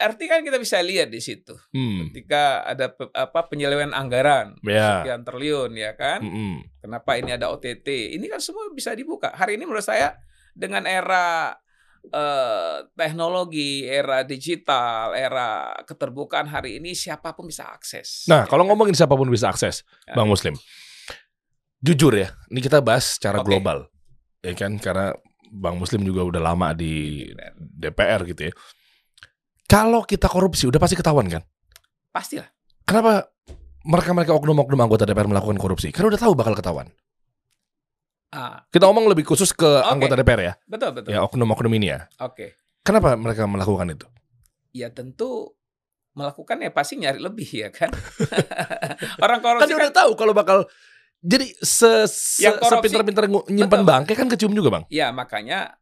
Arti 0.00 0.24
kan 0.24 0.40
kita 0.40 0.56
bisa 0.56 0.80
lihat 0.80 1.12
di 1.12 1.20
situ. 1.20 1.52
Hmm. 1.76 2.08
Ketika 2.08 2.64
ada 2.64 2.88
pe- 2.88 3.12
apa 3.12 3.52
penyelewengan 3.52 3.92
anggaran 3.92 4.56
Ya. 4.64 5.04
sekian 5.04 5.28
triliun 5.28 5.76
ya 5.76 5.92
kan. 5.92 6.24
Mm-mm. 6.24 6.64
Kenapa 6.80 7.20
ini 7.20 7.36
ada 7.36 7.52
OTT? 7.52 8.16
Ini 8.16 8.24
kan 8.24 8.40
semua 8.40 8.72
bisa 8.72 8.96
dibuka. 8.96 9.28
Hari 9.28 9.60
ini 9.60 9.68
menurut 9.68 9.84
saya 9.84 10.16
dengan 10.56 10.88
era 10.88 11.52
eh, 12.04 12.76
teknologi, 12.92 13.84
era 13.84 14.20
digital, 14.22 15.12
era 15.12 15.72
keterbukaan 15.84 16.46
hari 16.46 16.76
ini 16.78 16.92
siapa 16.92 17.32
pun 17.32 17.48
bisa 17.48 17.68
akses. 17.68 18.26
Nah, 18.26 18.44
Ya 18.44 18.50
kalau 18.50 18.64
kan? 18.64 18.74
ngomongin 18.74 18.92
siapa 18.92 19.14
pun 19.14 19.28
bisa 19.28 19.48
akses, 19.48 19.82
Ya. 20.04 20.12
Bang 20.12 20.28
Muslim. 20.28 20.54
Jujur 21.80 22.16
ya, 22.16 22.32
ini 22.48 22.60
kita 22.60 22.80
bahas 22.80 23.16
secara 23.16 23.40
Oke. 23.40 23.48
global. 23.52 23.88
Ya 24.40 24.52
kan 24.52 24.76
karena 24.76 25.12
Bang 25.48 25.76
Muslim 25.76 26.00
juga 26.02 26.24
udah 26.24 26.40
lama 26.40 26.72
di 26.72 27.24
DPR 27.56 28.24
gitu 28.26 28.48
ya. 28.48 28.52
Kalau 29.64 30.04
kita 30.04 30.28
korupsi 30.28 30.68
udah 30.68 30.80
pasti 30.80 30.96
ketahuan 30.96 31.28
kan? 31.28 31.42
pastilah. 32.08 32.46
Kenapa 32.86 33.26
mereka-mereka 33.82 34.30
oknum-oknum 34.38 34.78
anggota 34.78 35.02
DPR 35.02 35.26
melakukan 35.26 35.58
korupsi? 35.58 35.90
Karena 35.90 36.14
udah 36.14 36.20
tahu 36.22 36.32
bakal 36.38 36.54
ketahuan. 36.54 36.88
Ah, 38.34 38.66
Kita 38.66 38.84
ngomong 38.84 39.06
lebih 39.06 39.22
khusus 39.22 39.50
ke 39.50 39.62
anggota 39.80 40.18
DPR 40.18 40.40
ya. 40.42 40.52
betul 40.66 40.90
betul. 40.90 41.10
Ya 41.10 41.22
oknum-oknum 41.22 41.70
ini 41.72 41.86
ya. 41.88 42.10
Oke. 42.18 42.58
Kenapa 42.82 43.14
mereka 43.14 43.46
melakukan 43.46 43.86
itu? 43.88 44.06
Ya 44.70 44.90
tentu 44.90 45.54
melakukan 46.12 46.58
ya 46.58 46.70
pasti 46.70 46.98
nyari 46.98 47.18
lebih 47.18 47.46
ya 47.46 47.70
kan. 47.70 47.94
Orang 49.24 49.38
Kan 49.38 49.46
korupsi 49.56 49.66
dia 49.68 49.76
kan, 49.76 49.82
udah 49.86 49.92
tahu 49.94 50.10
kalau 50.14 50.32
bakal 50.32 50.58
jadi 51.20 51.46
se, 51.56 52.04
se 52.04 52.44
korupsi- 52.44 52.90
sepinter-pinter 52.90 53.24
nyimpan 53.48 53.80
Betul. 53.80 53.88
bangke 53.88 54.12
kan 54.12 54.26
kecium 54.28 54.52
juga 54.52 54.68
bang. 54.70 54.84
ya 54.88 55.08
makanya 55.08 55.78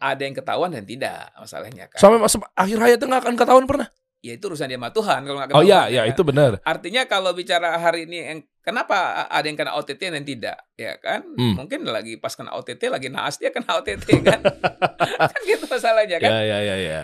ada 0.00 0.22
yang 0.22 0.32
ketahuan 0.32 0.72
dan 0.72 0.86
tidak 0.86 1.28
masalahnya 1.34 1.84
kan. 1.86 1.98
Sampai 1.98 2.16
mas- 2.16 2.38
akhir 2.56 2.78
hayatnya 2.78 3.06
nggak 3.06 3.22
akan 3.26 3.34
ketahuan 3.36 3.66
pernah. 3.68 3.88
Ya 4.20 4.36
itu 4.36 4.44
urusan 4.46 4.68
dia 4.68 4.76
sama 4.76 4.92
Tuhan 4.92 5.20
kalau 5.24 5.38
nggak 5.40 5.56
Oh 5.56 5.64
iya, 5.64 5.88
ya 5.88 6.02
kan? 6.04 6.12
itu 6.12 6.22
benar. 6.22 6.52
Artinya 6.60 7.02
kalau 7.04 7.32
bicara 7.32 7.76
hari 7.76 8.04
ini 8.04 8.16
yang 8.20 8.38
kenapa 8.60 9.24
ada 9.26 9.44
yang 9.44 9.56
kena 9.56 9.72
OTT 9.74 10.12
dan 10.12 10.22
tidak, 10.22 10.60
ya 10.74 10.96
kan? 10.96 11.24
Hmm. 11.24 11.56
Mungkin 11.56 11.88
lagi 11.88 12.16
pas 12.16 12.32
kena 12.32 12.52
OTT 12.52 12.86
lagi 12.86 13.08
naas 13.08 13.40
dia 13.40 13.48
kena 13.48 13.80
OTT 13.80 14.08
kan? 14.28 14.40
kan 15.24 15.40
gitu 15.42 15.64
masalahnya 15.64 16.20
kan? 16.20 16.30
Ya 16.30 16.40
ya 16.44 16.58
ya 16.60 16.76
ya. 16.76 17.00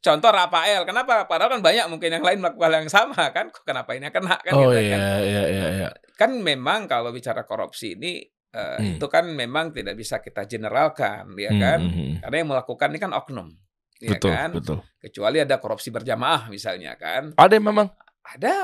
Contoh 0.00 0.32
Rafael, 0.32 0.88
kenapa? 0.88 1.28
Padahal 1.28 1.58
kan 1.58 1.60
banyak 1.60 1.84
mungkin 1.92 2.08
yang 2.08 2.24
lain 2.24 2.40
melakukan 2.40 2.72
hal 2.72 2.80
yang 2.80 2.88
sama 2.88 3.20
kan? 3.34 3.52
Kok 3.52 3.68
kenapa 3.68 3.92
ini 3.92 4.08
kena 4.08 4.40
kan? 4.40 4.52
Oh 4.54 4.72
gitu 4.72 4.80
iya 4.80 4.96
kan? 4.96 5.00
iya 5.20 5.42
iya 5.44 5.66
iya. 5.76 5.88
Kan 6.16 6.40
memang 6.40 6.88
kalau 6.88 7.12
bicara 7.12 7.44
korupsi 7.44 7.98
ini 8.00 8.24
eh, 8.50 8.78
Hmm. 8.80 8.96
itu 8.98 9.06
kan 9.06 9.28
memang 9.28 9.70
tidak 9.70 9.94
bisa 9.94 10.18
kita 10.18 10.42
generalkan, 10.44 11.34
ya 11.36 11.52
Hmm, 11.52 11.60
kan? 11.60 11.78
hmm, 11.82 11.92
hmm. 11.92 12.12
Karena 12.24 12.36
yang 12.40 12.48
melakukan 12.50 12.88
ini 12.90 12.98
kan 12.98 13.12
oknum, 13.12 13.46
ya 14.00 14.10
Betul 14.10 14.32
kan? 14.32 14.50
betul. 14.50 14.78
Kecuali 14.98 15.38
ada 15.38 15.56
korupsi 15.56 15.88
berjamaah 15.88 16.48
misalnya 16.48 16.96
kan? 16.96 17.32
Ada 17.34 17.52
yang 17.54 17.66
memang 17.66 17.86
Ada. 18.22 18.56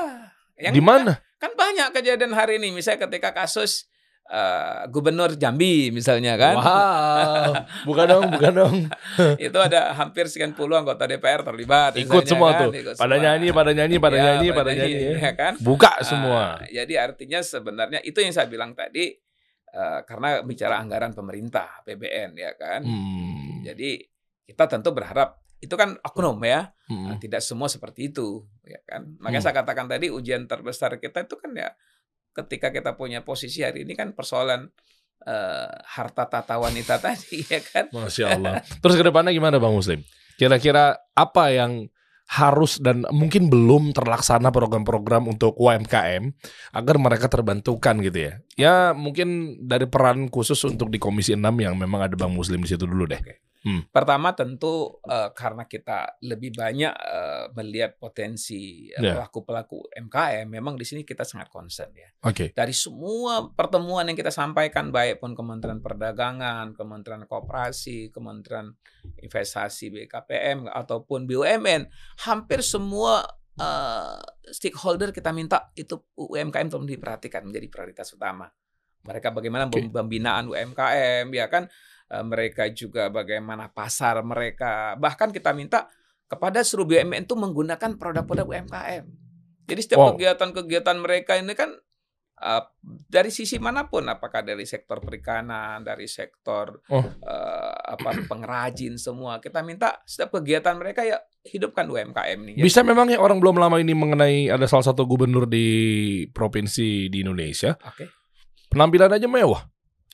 Yang 0.55 0.73
di 0.73 0.81
mana? 0.81 1.13
kan 1.37 1.53
banyak 1.53 1.93
kejadian 1.93 2.33
hari 2.33 2.57
ini 2.57 2.71
misalnya 2.71 3.05
ketika 3.05 3.29
kasus 3.31 3.85
eh, 4.25 4.81
gubernur 4.87 5.33
Jambi 5.33 5.89
misalnya 5.89 6.33
kan 6.33 6.55
Wow. 6.57 7.51
Bukan 7.87 8.05
dong, 8.05 8.25
bukan 8.27 8.53
dong. 8.55 8.75
itu 9.39 9.53
ada 9.55 9.93
hampir 9.93 10.25
sekian 10.25 10.51
puluh 10.51 10.75
anggota 10.75 11.05
DPR 11.05 11.41
terlibat 11.41 11.93
Ikut 11.93 12.09
misalnya 12.09 12.25
semua 12.27 12.49
kan, 12.51 12.61
tuh. 12.63 12.71
ikut 12.73 12.95
Pada 12.95 13.05
semua. 13.13 13.23
nyanyi, 13.23 13.47
pada 13.51 13.71
nyanyi, 13.71 13.95
pada 13.97 14.15
Ya, 14.15 14.23
nyanyi, 14.25 14.47
pada 14.51 14.71
nyanyi. 14.73 15.05
ya 15.15 15.31
kan 15.33 15.53
Buka 15.59 15.91
Ah, 15.91 16.01
semua. 16.01 16.43
jadi 16.67 16.93
artinya 16.97 17.39
sebenarnya 17.39 17.99
itu 18.01 18.17
yang 18.17 18.33
saya 18.33 18.45
bilang 18.45 18.73
tadi 18.73 19.13
eh, 19.69 19.99
karena 20.03 20.41
bicara 20.41 20.79
anggaran 20.79 21.13
pemerintah 21.13 21.83
PBN 21.83 22.33
ya 22.33 22.51
kan 22.53 22.81
Hmm. 22.81 23.61
jadi 23.61 24.01
kita 24.47 24.65
tentu 24.65 24.95
berharap 24.95 25.35
itu 25.59 25.73
kan 25.73 25.99
oknum 26.01 26.39
ya 26.41 26.71
Hmm. 26.87 27.11
Nah, 27.11 27.17
tidak 27.19 27.43
semua 27.43 27.67
seperti 27.67 28.15
itu 28.15 28.47
ya 28.63 28.79
kan 28.87 29.03
makanya 29.19 29.43
Hmm. 29.43 29.47
saya 29.51 29.55
katakan 29.59 29.85
tadi 29.91 30.07
ujian 30.07 30.47
terbesar 30.47 30.95
kita 30.97 31.27
itu 31.27 31.35
kan 31.35 31.51
ya 31.51 31.69
ketika 32.31 32.71
kita 32.71 32.95
punya 32.95 33.27
posisi 33.27 33.59
hari 33.59 33.83
ini 33.83 33.91
kan 33.91 34.15
persoalan 34.15 34.71
eh, 35.19 35.71
harta 35.83 36.29
tata 36.29 36.55
wanita 36.55 36.95
tadi 37.05 37.43
ya 37.43 37.59
kan 37.59 37.91
Masya 37.91 38.25
Allah. 38.37 38.63
Terus 38.79 38.95
ke 38.95 39.03
depannya 39.03 39.33
gimana 39.33 39.57
Bang 39.59 39.75
Muslim? 39.75 39.99
Kira-kira 40.37 40.95
apa 41.11 41.49
yang 41.51 41.89
harus 42.27 42.77
dan 42.77 43.07
mungkin 43.09 43.47
belum 43.49 43.91
terlaksana 43.91 44.51
program-program 44.51 45.25
untuk 45.27 45.55
UMKM 45.57 46.27
agar 46.71 46.95
mereka 47.01 47.25
terbantukan 47.27 47.97
gitu 48.03 48.31
ya. 48.31 48.33
Ya 48.57 48.89
mungkin 48.97 49.61
dari 49.61 49.85
peran 49.85 50.33
khusus 50.33 50.57
untuk 50.65 50.89
di 50.89 50.97
Komisi 50.97 51.37
6 51.37 51.45
yang 51.61 51.77
memang 51.77 52.09
ada 52.09 52.17
Bang 52.17 52.33
Muslim 52.33 52.65
di 52.65 52.69
situ 52.73 52.89
dulu 52.89 53.05
deh. 53.05 53.21
pertama 53.91 54.31
tentu 54.31 54.95
eh, 55.03 55.27
karena 55.35 55.67
kita 55.67 56.15
lebih 56.23 56.55
banyak 56.55 56.93
eh, 56.93 57.45
melihat 57.51 57.99
potensi 57.99 58.87
eh, 58.87 59.01
Ya. 59.03 59.11
pelaku-pelaku 59.19 59.91
MKM 60.07 60.47
memang 60.47 60.79
di 60.79 60.87
sini 60.87 61.03
kita 61.03 61.27
sangat 61.27 61.51
concern 61.51 61.91
ya 61.91 62.07
Oke. 62.23 62.55
dari 62.55 62.71
semua 62.71 63.51
pertemuan 63.51 64.07
yang 64.07 64.15
kita 64.15 64.31
sampaikan 64.31 64.87
baik 64.87 65.19
pun 65.19 65.35
Kementerian 65.35 65.83
Perdagangan, 65.83 66.79
Kementerian 66.79 67.27
Koperasi, 67.27 68.07
Kementerian 68.07 68.71
Investasi 69.19 69.91
BKPM 69.91 70.71
ataupun 70.71 71.27
BUMN, 71.27 71.91
hampir 72.23 72.63
semua 72.63 73.27
eh, 73.57 74.19
stakeholder 74.53 75.09
kita 75.11 75.33
minta 75.33 75.73
itu 75.73 75.97
UMKM 76.15 76.69
tolong 76.71 76.87
diperhatikan 76.87 77.43
menjadi 77.43 77.67
prioritas 77.67 78.09
utama. 78.13 78.47
Mereka 79.03 79.33
bagaimana 79.33 79.67
Oke. 79.69 79.87
pembinaan 79.91 80.51
UMKM 80.51 81.27
ya 81.31 81.47
kan 81.47 81.67
Eh, 82.07 82.23
mereka 82.23 82.71
juga 82.71 83.11
bagaimana 83.11 83.67
pasar 83.67 84.23
mereka. 84.23 84.95
Bahkan 84.95 85.35
kita 85.35 85.51
minta 85.51 85.91
kepada 86.31 86.63
seluruh 86.63 86.95
BUMN 86.95 87.27
itu 87.27 87.35
menggunakan 87.35 87.99
produk-produk 87.99 88.47
UMKM. 88.47 89.03
Jadi 89.67 89.81
setiap 89.83 89.99
Wow. 89.99 90.09
kegiatan-kegiatan 90.15 90.97
mereka 91.03 91.35
ini 91.35 91.51
kan 91.51 91.75
dari 92.85 93.33
sisi 93.33 93.57
mana 93.57 93.89
pun, 93.89 94.05
apakah 94.05 94.45
dari 94.45 94.61
sektor 94.63 95.01
perikanan, 95.01 95.81
dari 95.81 96.05
sektor 96.05 96.79
Oh. 96.85 97.01
eh, 97.01 97.75
apa 97.97 98.13
pengrajin 98.23 98.95
semua, 98.95 99.41
kita 99.41 99.65
minta 99.65 99.97
setiap 100.05 100.37
kegiatan 100.37 100.77
mereka 100.77 101.01
ya 101.01 101.17
hidupkan 101.43 101.89
UMKM 101.89 102.39
nih. 102.45 102.55
Bisa 102.61 102.85
memang 102.85 103.09
ya 103.09 103.17
orang 103.17 103.41
belum 103.41 103.57
lama 103.57 103.81
ini 103.81 103.91
mengenai 103.91 104.47
ada 104.47 104.69
salah 104.69 104.85
satu 104.85 105.03
gubernur 105.03 105.49
di 105.49 105.65
provinsi 106.29 107.09
di 107.09 107.17
Indonesia 107.19 107.73
Oke, 107.73 108.05
penampilan 108.67 109.09
aja 109.11 109.25
mewah. 109.25 109.65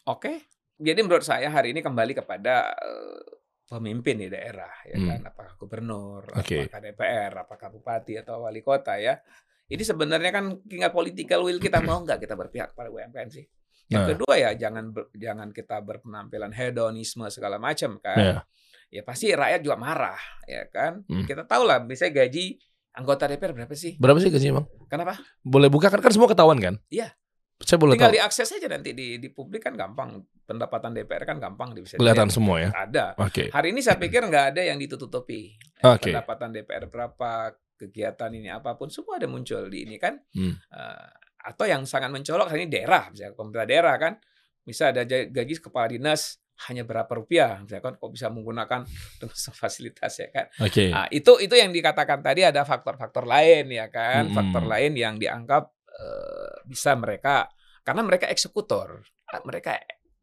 oke. 0.06 0.48
Jadi 0.74 1.00
menurut 1.00 1.24
saya 1.24 1.48
hari 1.48 1.72
ini 1.72 1.80
kembali 1.80 2.16
kepada 2.16 2.72
eh, 2.72 3.24
pemimpin 3.68 4.20
di 4.20 4.28
daerah, 4.28 4.70
ya 4.86 4.96
Hmm. 4.96 5.08
kan, 5.10 5.22
apakah 5.28 5.54
gubernur, 5.58 6.24
Oke. 6.36 6.66
apakah 6.66 6.80
DPR, 6.82 7.32
apakah 7.42 7.68
bupati 7.70 8.16
atau 8.16 8.44
wali 8.44 8.62
kota 8.62 8.96
ya. 8.96 9.20
Ini 9.74 9.84
sebenarnya 9.84 10.30
kan 10.30 10.46
tinggal 10.64 10.90
political 10.90 11.42
will 11.42 11.58
kita 11.58 11.82
mau 11.82 12.00
nggak 12.00 12.20
kita 12.20 12.34
berpihak 12.34 12.70
pada 12.72 12.88
UMKM 12.88 13.28
sih. 13.28 13.46
Yang 13.86 14.00
Nah. 14.00 14.10
kedua 14.14 14.34
ya 14.36 14.50
jangan 14.56 14.86
ber- 14.90 15.10
jangan 15.12 15.50
kita 15.50 15.82
berpenampilan 15.82 16.54
hedonisme 16.54 17.26
segala 17.28 17.58
macam 17.58 17.98
kan. 17.98 18.16
Ya. 18.16 18.38
Ya 18.90 19.02
pasti 19.02 19.30
rakyat 19.30 19.60
juga 19.60 19.76
marah 19.76 20.20
ya 20.46 20.64
kan. 20.68 21.02
Hmm. 21.04 21.26
Kita 21.26 21.44
tahu 21.44 21.66
lah 21.66 21.82
misalnya 21.82 22.22
gaji 22.22 22.62
anggota 22.94 23.26
DPR 23.26 23.52
berapa 23.52 23.74
sih? 23.74 23.98
Berapa 23.98 24.18
sih 24.18 24.30
gajinya, 24.30 24.62
Bang? 24.62 24.68
Kenapa? 24.88 25.18
Boleh 25.42 25.68
buka 25.68 25.90
kan 25.90 25.98
kan 25.98 26.14
semua 26.14 26.30
ketahuan 26.30 26.58
kan? 26.58 26.78
Iya. 26.88 27.10
Saya 27.60 27.80
boleh 27.80 27.96
Tinggal 27.96 28.12
tahu. 28.12 28.18
diakses 28.20 28.50
aja 28.52 28.68
nanti 28.68 28.92
di 28.92 29.18
di 29.18 29.30
publik 29.30 29.64
kan 29.64 29.74
gampang. 29.74 30.22
Pendapatan 30.44 30.92
DPR 30.92 31.24
kan 31.24 31.40
gampang 31.40 31.72
bisa 31.74 31.96
Kelihatan 31.96 32.28
dilihat. 32.28 32.36
semua 32.36 32.56
ya. 32.60 32.70
Ada. 32.72 33.06
Oke. 33.18 33.48
Hari 33.48 33.72
ini 33.72 33.80
saya 33.80 33.96
pikir 33.96 34.22
nggak 34.22 34.46
ada 34.54 34.62
yang 34.62 34.78
ditutupi. 34.78 35.56
Oke. 35.82 36.12
Pendapatan 36.12 36.52
DPR 36.52 36.86
berapa, 36.86 37.56
kegiatan 37.88 38.32
ini 38.32 38.48
apa 38.48 38.76
pun 38.76 38.88
semua 38.88 39.20
ada 39.20 39.28
muncul 39.28 39.68
di 39.68 39.84
ini 39.84 39.96
kan. 39.98 40.16
Hmm. 40.36 40.56
Eh, 40.56 41.08
atau 41.44 41.68
yang 41.68 41.84
sangat 41.84 42.08
mencolok 42.08 42.48
ini 42.56 42.72
daerah, 42.72 43.12
misalnya 43.12 43.36
pemerintah 43.36 43.68
daerah 43.68 43.96
kan, 44.00 44.14
bisa 44.64 44.96
ada 44.96 45.04
gaji 45.04 45.60
kepala 45.60 45.92
dinas 45.92 46.40
hanya 46.70 46.88
berapa 46.88 47.10
rupiah, 47.12 47.60
misalnya 47.60 47.84
kan 47.84 47.94
kok 48.00 48.12
bisa 48.14 48.32
menggunakan 48.32 48.88
dengan 49.20 49.38
fasilitas 49.52 50.14
ya 50.24 50.30
kan. 50.32 50.46
Oke. 50.64 50.88
Nah, 50.88 51.12
itu 51.12 51.36
itu 51.44 51.52
yang 51.52 51.76
dikatakan 51.76 52.24
tadi 52.24 52.48
ada 52.48 52.64
faktor-faktor 52.64 53.28
lain 53.28 53.68
ya 53.76 53.92
kan, 53.92 54.32
Mm-mm. 54.32 54.38
faktor 54.38 54.64
lain 54.64 54.96
yang 54.96 55.20
dianggap 55.20 55.68
eh, 55.92 56.64
bisa 56.64 56.96
mereka 56.96 57.52
karena 57.84 58.02
mereka 58.08 58.32
eksekutor, 58.32 59.04
mereka 59.44 59.76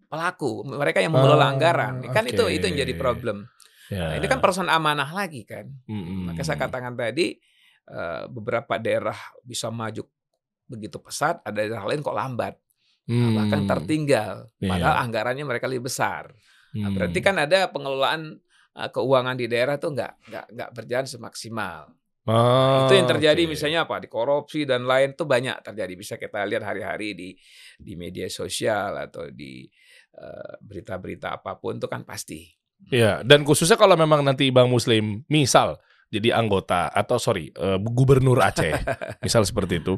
pelaku, 0.08 0.64
mereka 0.64 1.04
yang 1.04 1.12
mengelola 1.12 1.46
Ah, 1.46 1.52
anggaran, 1.52 2.00
kan 2.10 2.24
itu 2.24 2.40
oke. 2.40 2.56
itu 2.56 2.64
yang 2.66 2.78
jadi 2.82 2.94
problem. 2.96 3.44
Ya. 3.90 4.06
Nah, 4.06 4.14
ini 4.22 4.26
kan 4.30 4.38
persoalan 4.38 4.70
amanah 4.70 5.10
lagi 5.10 5.42
kan. 5.42 5.66
Mm-mm. 5.90 6.30
Maka 6.30 6.46
saya 6.46 6.56
katakan 6.56 6.94
tadi 6.94 7.34
eh, 7.90 8.24
beberapa 8.30 8.78
daerah 8.78 9.18
bisa 9.42 9.66
maju 9.68 10.06
begitu 10.70 11.02
pesat, 11.02 11.42
ada 11.42 11.58
daerah 11.58 11.82
lain 11.82 11.98
kok 11.98 12.14
lambat, 12.14 12.54
Hmm. 13.10 13.34
bahkan 13.34 13.66
tertinggal. 13.66 14.46
Iya. 14.62 14.70
Padahal 14.70 14.96
anggarannya 15.02 15.42
mereka 15.42 15.66
lebih 15.66 15.90
besar. 15.90 16.30
Nah, 16.78 16.86
Hmm. 16.86 16.94
berarti 16.94 17.18
kan 17.18 17.34
ada 17.34 17.66
pengelolaan 17.66 18.38
eh, 18.70 18.86
keuangan 18.94 19.34
di 19.34 19.50
daerah 19.50 19.74
tuh 19.82 19.90
nggak 19.90 20.12
nggak 20.30 20.46
nggak 20.54 20.70
berjalan 20.70 21.06
semaksimal. 21.10 21.90
Ah, 22.22 22.86
itu 22.86 22.94
yang 22.94 23.10
terjadi 23.10 23.42
oke. 23.42 23.50
misalnya 23.50 23.82
apa 23.82 23.98
di 23.98 24.06
korupsi 24.06 24.62
dan 24.62 24.86
lain 24.86 25.18
tuh 25.18 25.26
banyak 25.26 25.58
terjadi 25.66 25.92
bisa 25.98 26.14
kita 26.14 26.46
lihat 26.46 26.62
hari-hari 26.62 27.18
di 27.18 27.34
di 27.74 27.98
media 27.98 28.30
sosial 28.30 28.94
atau 28.94 29.26
di 29.34 29.66
eh, 30.14 30.52
berita-berita 30.62 31.42
apa 31.42 31.58
pun 31.58 31.82
tuh 31.82 31.90
kan 31.90 32.06
pasti. 32.06 32.46
Iya, 32.88 33.20
dan 33.20 33.44
khususnya 33.44 33.76
kalau 33.76 33.94
memang 33.94 34.24
nanti 34.24 34.48
Bang 34.48 34.66
Muslim 34.66 35.22
misal 35.28 35.76
jadi 36.08 36.34
anggota 36.34 36.90
atau 36.90 37.20
sorry 37.20 37.52
eh, 37.52 37.78
gubernur 37.78 38.40
Aceh, 38.40 38.72
misal 39.24 39.44
seperti 39.44 39.78
itu, 39.78 39.94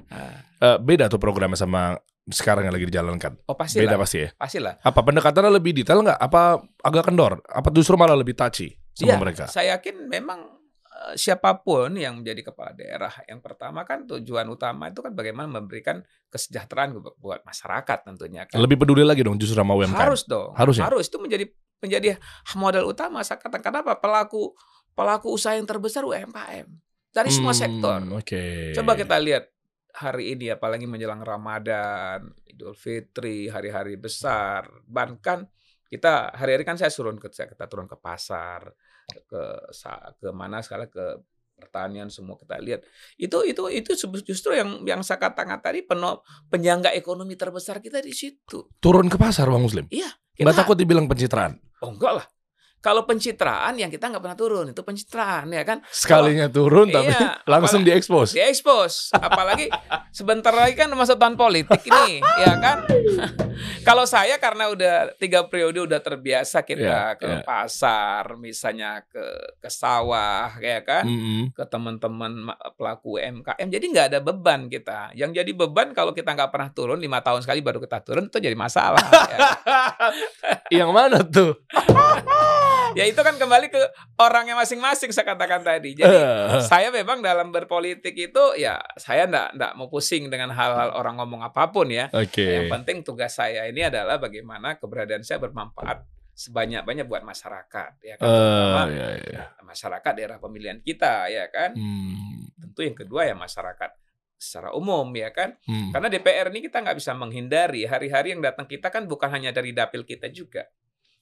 eh, 0.59 0.77
beda 0.77 1.07
tuh 1.07 1.17
programnya 1.17 1.57
sama 1.57 1.97
sekarang 2.23 2.67
yang 2.67 2.75
lagi 2.75 2.87
dijalankan. 2.87 3.33
Oh 3.49 3.57
pasti 3.57 3.81
Beda 3.81 3.97
lah, 3.97 4.05
pasti 4.05 4.19
ya. 4.21 4.29
pasti 4.37 4.59
lah. 4.61 4.77
Apa 4.79 5.01
pendekatannya 5.03 5.51
lebih 5.51 5.73
detail 5.73 6.05
nggak? 6.05 6.19
Apa 6.19 6.61
agak 6.83 7.11
kendor? 7.11 7.41
Apa 7.49 7.73
justru 7.73 7.97
malah 7.97 8.15
lebih 8.15 8.37
touchy 8.37 8.77
sama 8.93 9.09
Iya, 9.09 9.19
mereka? 9.19 9.45
Saya 9.49 9.75
yakin 9.75 10.07
memang 10.07 10.39
eh, 10.87 11.15
siapa 11.17 11.65
pun 11.65 11.97
yang 11.97 12.21
menjadi 12.21 12.53
kepala 12.53 12.77
daerah, 12.77 13.11
yang 13.25 13.41
pertama 13.41 13.83
kan 13.83 14.05
tujuan 14.07 14.47
utama 14.47 14.93
itu 14.93 15.01
kan 15.01 15.17
bagaimana 15.17 15.49
memberikan 15.51 16.05
kesejahteraan 16.29 16.95
bu- 16.95 17.17
buat 17.19 17.41
masyarakat 17.43 17.99
tentunya 18.07 18.47
kan. 18.47 18.61
Lebih 18.61 18.79
peduli 18.79 19.03
lagi 19.03 19.25
dong 19.25 19.35
justru 19.35 19.57
sama 19.57 19.75
UMKM. 19.75 19.97
Harus 19.97 20.23
dong. 20.23 20.53
Harus 20.55 20.77
ya? 20.79 20.87
Harus 20.87 21.09
itu 21.09 21.19
menjadi 21.19 21.49
menjadi 21.83 22.17
modal 22.55 22.87
utama. 22.87 23.27
Saya 23.27 23.43
katakan 23.43 23.75
kenapa 23.75 23.99
pelaku 23.99 24.55
pelaku 24.95 25.35
usaha 25.35 25.59
yang 25.59 25.67
terbesar 25.67 26.07
UMKM 26.07 26.69
dari 27.13 27.31
semua 27.35 27.53
Hmm, 27.53 27.61
sektor. 27.61 27.99
Oke. 28.17 28.73
Coba 28.73 28.97
kita 28.97 29.19
lihat 29.19 29.51
hari 29.93 30.33
ini 30.33 30.49
apalagi 30.55 30.89
menjelang 30.89 31.21
Ramadan, 31.21 32.33
Idul 32.49 32.73
Fitri, 32.73 33.53
hari-hari 33.53 34.01
besar. 34.01 34.69
Bahkan 34.89 35.45
kita 35.93 36.33
hari-hari 36.33 36.65
kan 36.65 36.81
saya 36.81 36.89
turun 36.89 37.21
ke 37.21 37.29
saya 37.29 37.53
kita 37.53 37.69
turun 37.69 37.85
ke 37.85 38.01
pasar, 38.01 38.73
ke 39.29 39.43
ke 40.17 40.29
mana 40.33 40.65
sekali 40.65 40.89
ke 40.89 41.21
pertanian 41.63 42.09
semua 42.09 42.35
kita 42.41 42.59
lihat. 42.59 42.81
Itu 43.21 43.45
itu 43.45 43.69
itu 43.71 43.93
justru 44.25 44.57
yang 44.57 44.83
yang 44.89 45.05
saya 45.07 45.21
katakan 45.21 45.61
tadi 45.63 45.85
peno, 45.85 46.25
penyangga 46.51 46.91
ekonomi 46.97 47.37
terbesar 47.37 47.79
kita 47.79 48.01
di 48.03 48.11
situ. 48.11 48.73
Turun 48.83 49.07
ke 49.07 49.21
pasar 49.21 49.47
Bang 49.47 49.63
Muslim. 49.63 49.87
Kita, 50.33 50.49
Nggak 50.49 50.59
takut 50.65 50.77
dibilang 50.81 51.07
pencitraan. 51.09 51.61
Oh 51.85 51.93
enggak 51.93 52.13
lah. 52.23 52.25
Kalau 52.83 53.07
pencitraan 53.07 53.73
yang 53.75 53.89
kita 53.89 54.11
nggak 54.11 54.19
pernah 54.21 54.35
turun 54.35 54.67
itu 54.69 54.83
pencitraan 54.83 55.47
ya 55.49 55.63
kan. 55.63 55.79
Sekalinya 55.87 56.51
turun 56.51 56.91
tapi 56.91 57.09
Iya, 57.09 57.39
langsung 57.47 57.81
apalagi- 57.81 57.95
diekspos. 57.95 58.29
diekspos 58.33 58.93
apalagi 59.15 59.71
sebentar 60.11 60.51
lagi 60.51 60.75
kan 60.75 60.91
masuk 60.91 61.15
tahun 61.15 61.35
politik 61.35 61.79
ini 61.81 62.19
ya 62.19 62.59
kan 62.59 62.83
kalau 63.87 64.03
saya 64.03 64.35
karena 64.37 64.67
udah 64.69 64.95
tiga 65.15 65.47
periode 65.47 65.79
udah 65.81 65.99
terbiasa 65.99 66.63
kita 66.63 66.83
Iya, 66.83 67.15
ke 67.15 67.29
iya. 67.29 67.41
pasar 67.43 68.35
misalnya 68.35 69.07
ke 69.07 69.23
ke 69.57 69.69
sawah 69.69 70.51
ya 70.59 70.83
kan 70.83 71.05
Mm-mm. 71.05 71.53
ke 71.53 71.63
teman-teman 71.65 72.33
ma- 72.45 72.61
pelaku 72.73 73.17
UMKM 73.17 73.69
jadi 73.69 73.85
nggak 73.85 74.07
ada 74.09 74.21
beban 74.21 74.67
kita 74.67 75.13
yang 75.13 75.31
jadi 75.31 75.53
beban 75.53 75.93
kalau 75.93 76.11
kita 76.11 76.33
nggak 76.33 76.51
pernah 76.51 76.71
turun 76.71 76.99
lima 76.99 77.21
tahun 77.21 77.41
sekali 77.41 77.61
baru 77.61 77.79
kita 77.79 78.03
turun 78.03 78.27
itu 78.27 78.39
jadi 78.39 78.57
masalah 78.57 78.99
ya. 79.29 79.39
Yang 80.75 80.91
mana 80.91 81.19
tuh? 81.23 81.53
ya 82.95 83.05
itu 83.05 83.19
kan 83.19 83.35
kembali 83.35 83.69
ke 83.69 83.81
orangnya 84.17 84.55
masing-masing 84.55 85.11
saya 85.11 85.33
katakan 85.33 85.61
tadi 85.61 85.95
jadi 85.95 86.09
Eh. 86.13 86.61
saya 86.65 86.89
memang 86.89 87.21
dalam 87.21 87.51
berpolitik 87.51 88.13
itu 88.13 88.45
ya 88.57 88.79
saya 88.97 89.27
ndak 89.27 89.57
ndak 89.57 89.73
mau 89.75 89.89
pusing 89.89 90.29
dengan 90.29 90.53
hal-hal 90.53 90.93
orang 90.93 91.19
ngomong 91.19 91.43
apa 91.43 91.69
pun 91.69 91.89
ya. 91.89 92.09
Oke. 92.13 92.43
Yang 92.45 92.73
penting 92.73 92.97
tugas 93.03 93.33
saya 93.33 93.67
ini 93.67 93.83
adalah 93.83 94.17
bagaimana 94.17 94.77
keberadaan 94.77 95.23
saya 95.23 95.41
bermanfaat 95.41 96.05
sebanyak-banyak 96.33 97.05
buat 97.05 97.23
masyarakat 97.23 97.93
ya 98.01 98.15
kan. 98.17 98.25
Eh, 98.25 98.33
Terutama 98.33 98.83
ya, 98.89 99.09
ya. 99.21 99.45
masyarakat 99.63 100.13
daerah 100.17 100.39
pemilihan 100.41 100.81
kita 100.81 101.29
ya 101.29 101.47
kan. 101.53 101.77
Hmm. 101.77 102.49
Tentu 102.57 102.81
yang 102.83 102.97
kedua 102.97 103.29
ya 103.29 103.37
masyarakat 103.37 103.91
secara 104.35 104.75
umum 104.75 105.07
ya 105.15 105.31
kan. 105.31 105.55
Hmm. 105.69 105.93
Karena 105.95 106.09
DPR 106.09 106.51
ini 106.51 106.67
kita 106.67 106.83
nggak 106.83 106.99
bisa 106.99 107.13
menghindari 107.15 107.87
hari-hari 107.87 108.35
yang 108.35 108.43
datang 108.43 108.67
kita 108.67 108.91
kan 108.91 109.07
bukan 109.07 109.31
hanya 109.31 109.53
dari 109.55 109.71
dapil 109.71 110.03
kita 110.03 110.33
juga. 110.33 110.67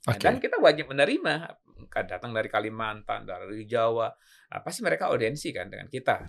Nah, 0.08 0.16
Oke. 0.16 0.22
Dan 0.24 0.40
kita 0.40 0.56
wajib 0.56 0.88
menerima 0.88 1.34
kan 1.90 2.04
datang 2.06 2.30
dari 2.32 2.48
Kalimantan, 2.48 3.26
dari 3.28 3.64
Jawa, 3.66 4.08
apa 4.52 4.68
sih 4.72 4.80
mereka 4.80 5.10
audiensi 5.12 5.50
kan 5.50 5.68
dengan 5.68 5.88
kita, 5.88 6.22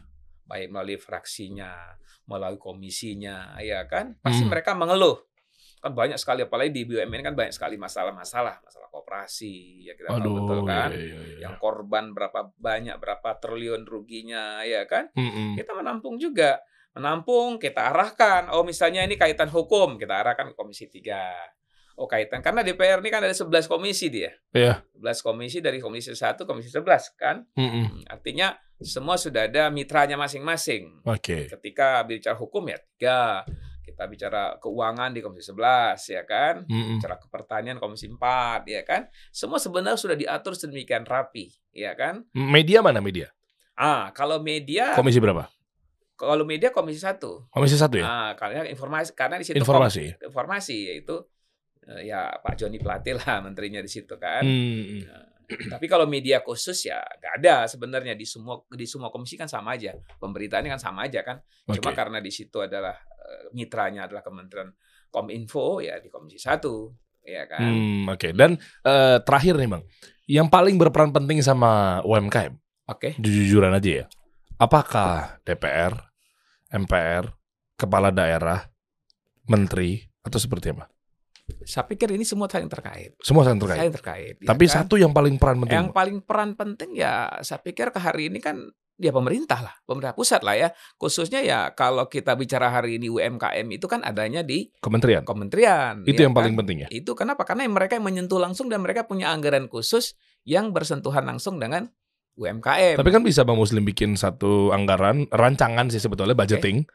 baik 0.43 0.71
melalui 0.73 0.97
fraksinya, 0.99 1.95
melalui 2.27 2.59
komisinya, 2.59 3.55
ya 3.61 3.85
kan? 3.87 4.17
Pasti 4.19 4.43
Hmm. 4.43 4.51
mereka 4.51 4.75
mengeluh. 4.75 5.21
Kan 5.81 5.95
banyak 5.97 6.17
sekali 6.17 6.43
apalagi 6.45 6.71
di 6.73 6.83
BUMN 6.85 7.21
kan 7.31 7.33
banyak 7.33 7.53
sekali 7.53 7.75
masalah-masalah, 7.77 8.59
masalah 8.61 8.89
koperasi, 8.91 9.85
ya 9.87 9.93
kita 9.95 10.13
tahu 10.13 10.19
Aduh, 10.19 10.33
betul 10.43 10.59
kan. 10.65 10.89
iya, 10.93 10.99
iya, 10.99 11.19
iya. 11.19 11.37
Yang 11.47 11.55
korban 11.57 12.05
berapa 12.13 12.39
banyak, 12.57 12.95
berapa 13.01 13.29
triliun 13.39 13.83
ruginya, 13.87 14.61
ya 14.67 14.83
kan? 14.85 15.09
Mm-mm. 15.15 15.55
kita 15.55 15.71
menampung 15.73 16.19
juga 16.19 16.59
menampung 16.91 17.55
kita 17.55 17.87
arahkan 17.87 18.51
oh 18.51 18.67
misalnya 18.67 19.07
ini 19.07 19.15
kaitan 19.15 19.47
hukum 19.47 19.95
kita 19.95 20.11
arahkan 20.11 20.51
ke 20.51 20.55
komisi 20.59 20.91
3 20.91 21.60
oh 21.95 22.05
kaitan 22.05 22.39
karena 22.39 22.61
DPR 22.61 22.99
ini 22.99 23.09
kan 23.09 23.19
ada 23.19 23.31
11 23.31 23.47
komisi 23.65 24.07
dia 24.07 24.31
Iya. 24.51 24.83
11 24.95 25.21
komisi 25.21 25.57
dari 25.59 25.77
komisi 25.77 26.11
1 26.11 26.35
komisi 26.41 26.69
11 26.69 26.85
kan 27.15 27.43
Mm-mm. 27.53 27.85
Hmm, 27.87 28.01
artinya 28.05 28.53
semua 28.77 29.15
sudah 29.15 29.45
ada 29.45 29.67
mitranya 29.67 30.15
masing-masing 30.15 31.03
Oke. 31.03 31.45
ketika 31.49 32.01
bicara 32.01 32.33
hukum 32.33 32.65
ya 32.65 32.77
tiga 32.89 33.45
kita 33.81 34.03
bicara 34.05 34.55
keuangan 34.57 35.09
di 35.09 35.19
komisi 35.19 35.49
11 35.49 35.97
ya 36.07 36.23
kan 36.23 36.65
Mm-mm. 36.65 36.97
bicara 36.97 37.15
kepertanian 37.17 37.77
komisi 37.77 38.07
4 38.07 38.17
ya 38.65 38.81
kan 38.81 39.05
semua 39.29 39.57
sebenarnya 39.57 39.95
sudah 39.95 40.15
diatur 40.15 40.53
sedemikian 40.53 41.03
rapi 41.03 41.49
ya 41.71 41.93
kan 41.93 42.25
Media 42.31 42.79
mana 42.79 42.99
media? 42.99 43.29
Ah, 43.73 44.11
kalau 44.11 44.37
media 44.37 44.93
Komisi 44.93 45.17
berapa? 45.17 45.49
kalau 46.13 46.45
media 46.45 46.69
komisi 46.69 47.01
satu. 47.01 47.49
Komisi 47.49 47.73
satu 47.73 47.97
ya? 47.97 48.05
Ah, 48.05 48.31
karena 48.37 48.61
informasi 48.65 49.09
karena 49.11 49.35
di 49.35 49.43
situ 49.43 49.57
Informasi. 49.57 50.13
kom- 50.13 50.29
informasi 50.29 50.77
yaitu 50.85 51.17
ya 51.87 52.29
Pak 52.41 52.53
Joni 52.57 52.77
Plate 52.77 53.17
lah 53.17 53.39
menterinya 53.45 53.81
di 53.81 53.91
situ 53.91 54.15
kan. 54.17 54.45
Hmm. 54.45 55.29
Tapi 55.51 55.85
kalau 55.91 56.07
media 56.07 56.39
khusus 56.39 56.87
ya 56.87 57.03
nggak 57.03 57.33
ada 57.43 57.55
sebenarnya 57.67 58.15
di 58.15 58.23
semua 58.23 58.63
di 58.71 58.87
semua 58.87 59.11
komisi 59.11 59.35
kan 59.35 59.51
sama 59.51 59.75
aja. 59.75 59.97
Pemberitaannya 60.19 60.71
kan 60.77 60.81
sama 60.81 61.09
aja 61.09 61.25
kan. 61.27 61.43
Cuma 61.67 61.91
Oke. 61.91 61.97
karena 61.97 62.23
di 62.23 62.31
situ 62.31 62.63
adalah 62.63 62.95
eh, 62.95 63.51
mitranya 63.51 64.07
adalah 64.07 64.23
Kementerian 64.23 64.71
Kominfo 65.11 65.83
ya 65.83 65.99
di 65.99 66.07
komisi 66.07 66.39
satu 66.39 66.87
ya 67.25 67.45
kan. 67.45 67.67
Hmm, 67.67 68.03
oke. 68.09 68.31
Dan 68.33 68.57
eh, 68.85 69.17
terakhir 69.21 69.59
nih 69.59 69.69
bang, 69.69 69.83
yang 70.29 70.47
paling 70.47 70.79
berperan 70.79 71.11
penting 71.11 71.43
sama 71.43 72.01
UMKM, 72.07 72.53
Oke. 72.89 73.19
jujur-jujuran 73.19 73.75
aja 73.75 73.91
ya. 73.91 74.05
Apakah 74.61 75.41
DPR, 75.41 75.97
MPR, 76.69 77.33
kepala 77.75 78.13
daerah, 78.13 78.69
menteri, 79.49 80.05
atau 80.21 80.37
seperti 80.37 80.69
apa? 80.71 80.85
Saya 81.63 81.85
pikir 81.87 82.13
ini 82.13 82.23
semua 82.23 82.47
saling 82.47 82.69
terkait. 82.69 83.15
Semua 83.21 83.43
saling 83.43 83.59
terkait. 83.59 83.79
Saling 83.79 83.95
terkait. 83.95 84.35
ya 84.41 84.47
Tapi 84.51 84.65
kan? 84.67 84.73
satu 84.83 84.95
yang 84.95 85.11
paling 85.11 85.35
peran 85.37 85.57
penting. 85.63 85.77
yang 85.77 85.89
paling 85.91 86.17
peran 86.23 86.55
penting 86.55 86.95
ya 86.95 87.27
saya 87.41 87.59
pikir 87.59 87.89
ke 87.91 87.99
hari 87.99 88.29
ini 88.29 88.39
kan 88.39 88.57
ya 89.01 89.09
pemerintah 89.09 89.65
lah, 89.65 89.73
pemerintah 89.81 90.13
pusat 90.13 90.45
lah 90.45 90.53
ya. 90.53 90.69
Khususnya 91.01 91.41
ya 91.41 91.73
kalau 91.73 92.05
kita 92.05 92.37
bicara 92.37 92.69
hari 92.69 93.01
ini 93.01 93.09
UMKM 93.09 93.65
itu 93.73 93.89
kan 93.89 94.05
adanya 94.05 94.45
di 94.45 94.69
Kementerian. 94.77 95.25
kementerian. 95.25 96.05
Itu 96.05 96.21
ya 96.21 96.29
yang 96.29 96.37
paling 96.37 96.53
kan? 96.53 96.59
penting 96.61 96.77
ya. 96.85 96.87
Itu 96.93 97.17
kenapa? 97.17 97.41
Karena 97.43 97.65
mereka 97.65 97.97
yang 97.97 98.05
menyentuh 98.05 98.37
langsung 98.37 98.69
dan 98.69 98.85
mereka 98.85 99.09
punya 99.09 99.33
anggaran 99.33 99.65
khusus 99.65 100.13
yang 100.45 100.69
bersentuhan 100.69 101.25
langsung 101.25 101.57
dengan 101.57 101.89
UMKM. 102.37 102.95
Tapi 103.01 103.09
kan 103.11 103.25
bisa 103.25 103.41
Bang 103.41 103.57
Muslim 103.59 103.83
bikin 103.83 104.15
satu 104.15 104.71
anggaran, 104.71 105.27
rancangan 105.33 105.89
sih 105.91 105.99
sebetulnya 105.99 106.37
budgeting, 106.37 106.85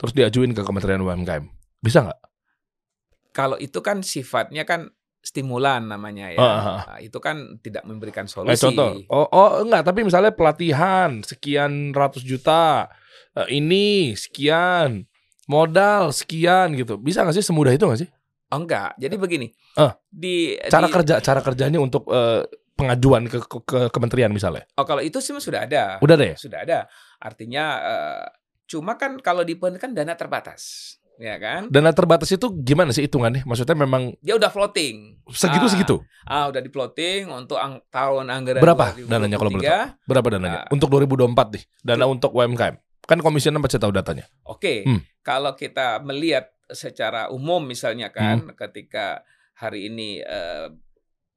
terus 0.00 0.12
diajuin 0.16 0.56
ke 0.56 0.64
Kementerian 0.64 1.00
UMKM. 1.04 1.44
Bisa 1.80 2.04
nggak? 2.08 2.20
Kalau 3.30 3.56
itu 3.56 3.78
kan 3.80 4.02
sifatnya 4.02 4.62
kan 4.64 4.90
stimulan 5.20 5.84
namanya 5.84 6.32
ya. 6.32 6.40
Ah. 6.40 6.60
Nah, 6.88 6.98
itu 6.98 7.18
kan 7.20 7.60
tidak 7.60 7.84
memberikan 7.84 8.24
Eh, 8.24 8.30
solusi. 8.30 8.56
contoh, 8.56 8.96
oh, 9.06 9.28
oh 9.28 9.50
enggak, 9.60 9.84
tapi 9.84 10.00
misalnya 10.00 10.32
pelatihan 10.32 11.20
sekian 11.20 11.92
ratus 11.92 12.24
juta, 12.24 12.88
eh, 13.36 13.48
ini 13.52 14.16
sekian, 14.16 15.04
modal 15.44 16.08
sekian 16.10 16.72
gitu, 16.72 16.96
bisa 16.96 17.20
nggak 17.20 17.36
sih 17.36 17.44
semudah 17.44 17.68
itu 17.70 17.84
nggak 17.84 18.00
sih? 18.00 18.08
Oh 18.50 18.58
enggak. 18.58 18.96
Jadi 18.96 19.14
begini. 19.20 19.46
Ah. 19.76 19.94
Di 20.08 20.56
Cara 20.66 20.88
di- 20.88 20.94
kerja, 20.94 21.14
cara 21.20 21.40
kerjanya 21.44 21.78
untuk 21.78 22.08
eh, 22.08 22.42
pengajuan 22.74 23.28
ke, 23.28 23.38
ke, 23.44 23.58
ke 23.60 23.78
kementerian 23.92 24.32
misalnya, 24.32 24.64
Oh 24.80 24.88
kalau 24.88 25.04
itu 25.04 25.20
sih 25.20 25.36
sudah 25.36 25.68
ada. 25.68 26.00
udah 26.00 26.16
deh. 26.16 26.32
Sudah 26.34 26.64
ada. 26.64 26.88
Artinya 27.20 27.64
eh, 27.78 28.26
cuma 28.64 28.96
kan 28.96 29.20
kalau 29.20 29.44
di 29.44 29.52
kan 29.76 29.92
dana 29.92 30.16
terbatas, 30.16 30.96
ya 31.20 31.36
kan? 31.36 31.68
Dana 31.68 31.92
terbatas 31.92 32.26
itu 32.26 32.48
gimana 32.58 32.90
sih 32.90 33.04
hitungannya? 33.04 33.44
Maksudnya 33.44 33.76
memang 33.76 34.16
Dia 34.18 34.34
udah 34.34 34.48
floating. 34.48 35.20
segitu 35.28 35.62
Ah, 35.62 35.70
segitu. 35.70 35.96
Ah, 36.24 36.44
udah 36.48 36.58
di 36.58 36.66
floating 36.66 37.28
untuk 37.28 37.54
ang- 37.54 37.84
tahun 37.86 38.26
anggaran 38.26 38.58
Berapa 38.58 38.96
2023. 38.96 39.06
dananya 39.06 39.36
kalau 39.36 39.50
boleh 39.52 39.68
Berapa 40.02 40.28
dananya? 40.30 40.58
Ah. 40.58 40.72
Untuk 40.72 40.88
2024 40.88 41.46
nih, 41.52 41.64
dana 41.78 42.04
untuk 42.06 42.32
UMKM. 42.32 42.74
Kan 43.02 43.18
komisi 43.20 43.46
6 43.46 43.60
pasti 43.60 43.76
tahu 43.76 43.92
datanya. 43.92 44.24
Oke, 44.42 44.82
Hmm. 44.82 45.04
kalau 45.20 45.52
kita 45.52 46.00
melihat 46.00 46.48
secara 46.66 47.28
umum 47.28 47.60
misalnya 47.60 48.08
kan, 48.08 48.40
Hmm. 48.42 48.54
ketika 48.56 49.20
hari 49.54 49.86
ini 49.86 50.18
eh, 50.18 50.72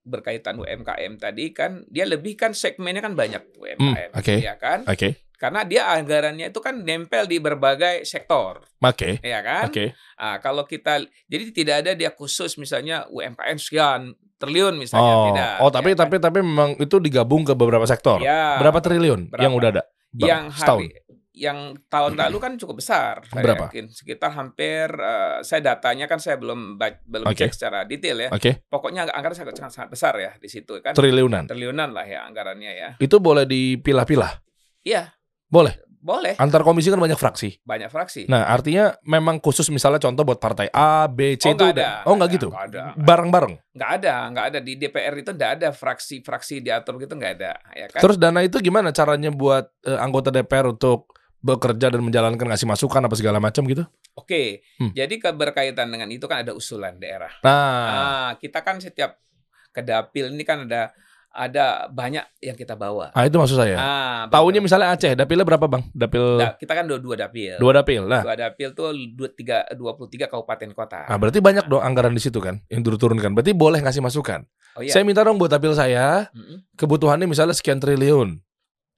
berkaitan 0.02 0.60
UMKM 0.60 1.16
tadi 1.16 1.52
kan, 1.52 1.88
dia 1.88 2.04
lebih 2.04 2.36
kan 2.36 2.52
segmennya 2.52 3.00
kan 3.00 3.16
banyak 3.16 3.40
UMKM, 3.56 4.12
Hmm, 4.12 4.20
oke. 4.20 4.36
ya 4.38 4.56
kan? 4.56 4.84
Oke, 4.84 5.23
Karena 5.36 5.62
dia 5.64 5.92
anggarannya 5.92 6.48
itu 6.48 6.60
kan 6.60 6.80
nempel 6.80 7.26
di 7.26 7.38
berbagai 7.38 8.04
sektor, 8.04 8.64
oke, 8.80 9.20
ya 9.20 9.40
kan? 9.40 9.68
oke. 9.68 9.92
Ah, 10.16 10.38
kalau 10.38 10.64
kita 10.64 10.98
jadi 11.26 11.44
tidak 11.52 11.76
ada 11.84 11.92
dia 11.94 12.10
khusus 12.10 12.56
misalnya 12.56 13.04
UMKM 13.08 13.58
sekian 13.58 14.02
triliun 14.36 14.76
misalnya 14.76 15.14
Oh, 15.14 15.26
tidak. 15.28 15.54
oh 15.60 15.70
tapi 15.70 15.90
ya 15.90 15.96
kan? 15.96 16.02
tapi 16.02 16.16
tapi 16.18 16.40
memang 16.40 16.70
itu 16.78 16.96
digabung 16.98 17.44
ke 17.44 17.52
beberapa 17.52 17.84
sektor. 17.84 18.20
Ya, 18.20 18.56
Berapa 18.58 18.80
triliun 18.80 19.28
berapa? 19.28 19.42
yang 19.42 19.52
udah 19.52 19.70
ada? 19.72 19.84
Bang, 20.10 20.28
yang 20.28 20.44
setahun. 20.50 20.80
hari 20.80 20.88
yang 21.34 21.60
tahun 21.90 22.14
lalu 22.14 22.38
kan 22.38 22.52
cukup 22.56 22.78
besar. 22.78 23.26
Saya 23.26 23.42
Berapa? 23.42 23.66
yakin. 23.68 23.90
Sekitar 23.90 24.32
hampir 24.32 24.86
eh, 24.86 25.42
saya 25.42 25.66
datanya 25.66 26.06
kan 26.06 26.22
saya 26.22 26.38
belum 26.38 26.78
belum 26.78 27.26
Oke. 27.26 27.50
cek 27.50 27.52
secara 27.52 27.84
detail 27.84 28.22
ya. 28.22 28.30
Oke, 28.30 28.62
Pokoknya 28.64 29.10
angg- 29.10 29.16
anggaran 29.18 29.34
sangat, 29.36 29.56
sangat 29.58 29.74
sangat 29.74 29.90
besar 29.90 30.14
ya 30.16 30.32
di 30.38 30.46
situ 30.46 30.78
kan. 30.80 30.94
triliunan. 30.94 31.50
Triliunan 31.50 31.90
lah 31.90 32.06
ya 32.06 32.22
anggarannya 32.24 32.72
ya. 32.72 32.90
Itu 33.02 33.18
boleh 33.18 33.44
dipilah-pilah. 33.44 34.30
Iya. 34.86 35.10
Boleh. 35.54 35.78
Boleh. 36.04 36.36
Antar 36.36 36.68
komisi 36.68 36.92
kan 36.92 37.00
banyak 37.00 37.16
fraksi. 37.16 37.64
Banyak 37.64 37.88
fraksi. 37.88 38.28
Nah, 38.28 38.44
artinya 38.52 38.92
memang 39.08 39.40
khusus 39.40 39.64
misalnya 39.72 40.04
contoh 40.04 40.28
buat 40.28 40.36
partai 40.36 40.68
A, 40.68 41.08
B, 41.08 41.40
C 41.40 41.48
Oh, 41.48 41.56
itu 41.56 41.64
ada. 41.64 42.04
Oh, 42.04 42.20
enggak 42.20 42.28
Nggak 42.28 42.36
gitu. 42.36 42.48
ada, 42.52 42.58
nggak 42.60 42.66
ada. 42.68 42.84
Bareng-bareng. 43.00 43.54
Nggak 43.72 43.92
ada, 44.02 44.14
nggak 44.36 44.46
ada 44.52 44.60
di 44.60 44.74
DPR 44.76 45.16
itu 45.16 45.32
nggak 45.32 45.52
ada 45.64 45.70
fraksi-fraksi 45.72 46.60
diatur 46.60 47.00
gitu 47.00 47.16
nggak 47.16 47.34
ada, 47.40 47.56
ya 47.72 47.88
kan? 47.88 48.02
Terus 48.04 48.20
dana 48.20 48.44
itu 48.44 48.60
gimana 48.60 48.92
caranya 48.92 49.32
buat 49.32 49.72
eh, 49.88 49.96
anggota 49.96 50.28
DPR 50.28 50.76
untuk 50.76 51.08
bekerja 51.40 51.88
dan 51.88 52.04
menjalankan 52.04 52.52
ngasih 52.52 52.68
masukan 52.68 53.00
apa 53.00 53.16
segala 53.16 53.40
macam 53.40 53.64
gitu? 53.64 53.88
Oke, 54.20 54.60
Hmm. 54.84 54.92
jadi 54.92 55.16
keberkaitan 55.16 55.88
dengan 55.88 56.12
itu 56.12 56.28
kan 56.28 56.44
ada 56.44 56.52
usulan 56.52 57.00
daerah. 57.00 57.32
Nah, 57.48 57.56
Nah, 57.88 58.30
kita 58.44 58.60
kan 58.60 58.84
setiap 58.84 59.24
ke 59.72 59.80
dapil 59.80 60.36
ini 60.36 60.44
kan 60.44 60.68
ada 60.68 60.92
ada 61.34 61.90
banyak 61.90 62.22
yang 62.40 62.54
kita 62.54 62.74
bawa. 62.74 63.10
ah, 63.10 63.26
itu 63.26 63.34
maksud 63.34 63.58
saya. 63.58 63.74
Ah, 63.74 64.22
Tahunnya 64.30 64.62
misalnya 64.62 64.94
Aceh, 64.94 65.12
dapilnya 65.12 65.42
berapa, 65.42 65.66
Bang? 65.66 65.82
Dapil 65.90 66.22
Da- 66.38 66.54
kita 66.56 66.72
kan 66.72 66.86
dua, 66.86 67.02
dua 67.02 67.18
dapil. 67.18 67.58
dua 67.58 67.72
dapil. 67.76 68.06
Nah, 68.06 68.22
Dua 68.22 68.38
dapil 68.38 68.70
tuh 68.72 68.94
dua, 69.12 69.28
tiga, 69.30 69.66
23 69.68 70.30
kabupaten 70.30 70.70
kota. 70.72 71.04
ah, 71.04 71.18
berarti 71.18 71.42
banyak 71.42 71.66
dong 71.66 71.82
anggaran 71.82 72.14
di 72.14 72.22
situ 72.22 72.38
kan 72.38 72.62
yang 72.68 72.80
diturunkan. 72.80 73.34
Berarti 73.34 73.52
boleh 73.52 73.82
ngasih 73.82 74.00
masukan. 74.00 74.46
oh 74.74 74.82
iya. 74.82 74.94
Saya 74.94 75.02
minta 75.02 75.20
dong 75.20 75.36
buat 75.36 75.50
dapil 75.50 75.74
saya, 75.74 76.30
kebutuhannya 76.76 77.26
misalnya 77.26 77.52
sekian 77.52 77.78
triliun. 77.78 78.38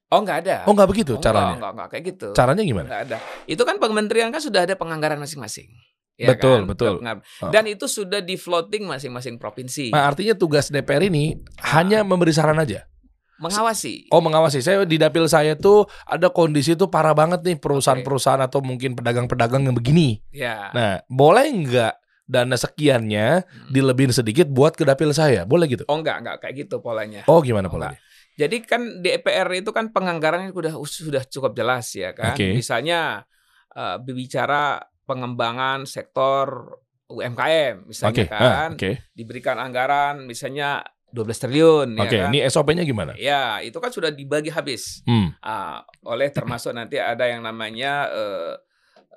Oh 0.05 0.19
nggak 0.21 0.38
ada. 0.43 0.57
Oh, 0.67 0.71
nggak 0.71 0.86
begitu 0.86 1.15
Oh, 1.15 1.19
caranya. 1.19 1.55
Enggak, 1.55 1.55
enggak, 1.55 1.71
enggak, 1.71 1.88
kayak 1.89 2.03
gitu. 2.05 2.27
Caranya 2.31 2.61
gimana? 2.61 2.88
Nggak 2.88 3.01
ada. 3.09 3.17
Itu 3.47 3.63
kan 3.63 3.75
kementerian 3.79 4.29
kan 4.29 4.38
sudah 4.38 4.61
ada 4.63 4.75
penganggaran 4.75 5.17
masing-masing. 5.17 5.65
Ya 6.16 6.32
Betul, 6.32 6.63
kan? 6.63 6.72
betul. 6.72 6.93
Oh. 7.03 7.51
Dan 7.51 7.68
itu 7.68 7.91
sudah 7.91 8.24
di 8.24 8.39
floating 8.39 8.88
masing-masing 8.88 9.36
provinsi. 9.36 9.91
Nah, 9.91 10.07
artinya 10.07 10.32
tugas 10.32 10.72
DPR 10.72 11.11
ini 11.11 11.36
Ah. 11.59 11.80
hanya 11.80 12.07
memberi 12.07 12.32
saran 12.32 12.55
aja. 12.55 12.88
Mengawasi. 13.36 14.07
Oh, 14.16 14.24
mengawasi. 14.24 14.63
Saya 14.63 14.88
di 14.88 14.95
dapil 14.95 15.28
saya 15.28 15.59
tuh 15.59 15.84
ada 16.07 16.32
kondisi 16.32 16.72
tuh 16.74 16.88
parah 16.88 17.11
banget 17.11 17.43
nih 17.43 17.59
perusahaan-perusahaan 17.59 18.39
atau 18.39 18.63
mungkin 18.63 18.95
pedagang-pedagang 18.95 19.68
yang 19.68 19.76
begini. 19.76 20.24
Ya. 20.32 20.72
Nah, 20.72 21.03
boleh 21.11 21.51
nggak 21.51 21.93
dana 22.26 22.55
sekiannya 22.55 23.28
Hmm. 23.43 23.70
dilebihin 23.76 24.16
sedikit 24.16 24.47
buat 24.47 24.74
ke 24.74 24.88
dapil 24.88 25.11
saya? 25.11 25.43
Boleh 25.43 25.68
gitu? 25.68 25.84
Oh 25.91 25.99
enggak, 25.99 26.24
enggak 26.24 26.38
kayak 26.41 26.55
gitu 26.63 26.80
polanya. 26.80 27.28
Oh, 27.28 27.43
gimana 27.43 27.68
Oh, 27.68 27.76
polanya? 27.76 27.99
Jadi 28.39 28.63
kan 28.63 29.03
DPR 29.03 29.51
itu 29.51 29.72
kan 29.72 29.91
penganggarannya 29.91 30.55
sudah 30.55 30.74
sudah 30.88 31.24
cukup 31.28 31.51
jelas 31.53 31.91
ya 31.91 32.16
kan. 32.16 32.39
Oke. 32.39 32.55
Misalnya 32.55 33.28
eh, 33.76 33.99
berbicara 33.99 34.80
pengembangan 35.06 35.86
sektor 35.86 36.78
UMKM 37.06 37.86
misalnya 37.86 38.26
ah, 38.28 38.39
kan 38.41 38.70
oke. 38.74 38.91
diberikan 39.14 39.62
anggaran 39.62 40.26
misalnya 40.26 40.82
12 41.16 41.41
triliun 41.47 41.89
Oke, 41.95 42.12
ya 42.12 42.28
kan. 42.28 42.32
ini 42.36 42.43
SOP-nya 42.43 42.84
gimana? 42.84 43.16
Ya, 43.16 43.64
itu 43.64 43.80
kan 43.80 43.88
sudah 43.88 44.12
dibagi 44.12 44.51
habis. 44.51 44.99
Hmm. 45.08 45.32
Ah, 45.39 45.80
oleh 46.03 46.28
termasuk 46.28 46.76
nanti 46.76 46.99
ada 46.99 47.24
yang 47.24 47.39
namanya 47.39 48.12
eh, 48.12 48.53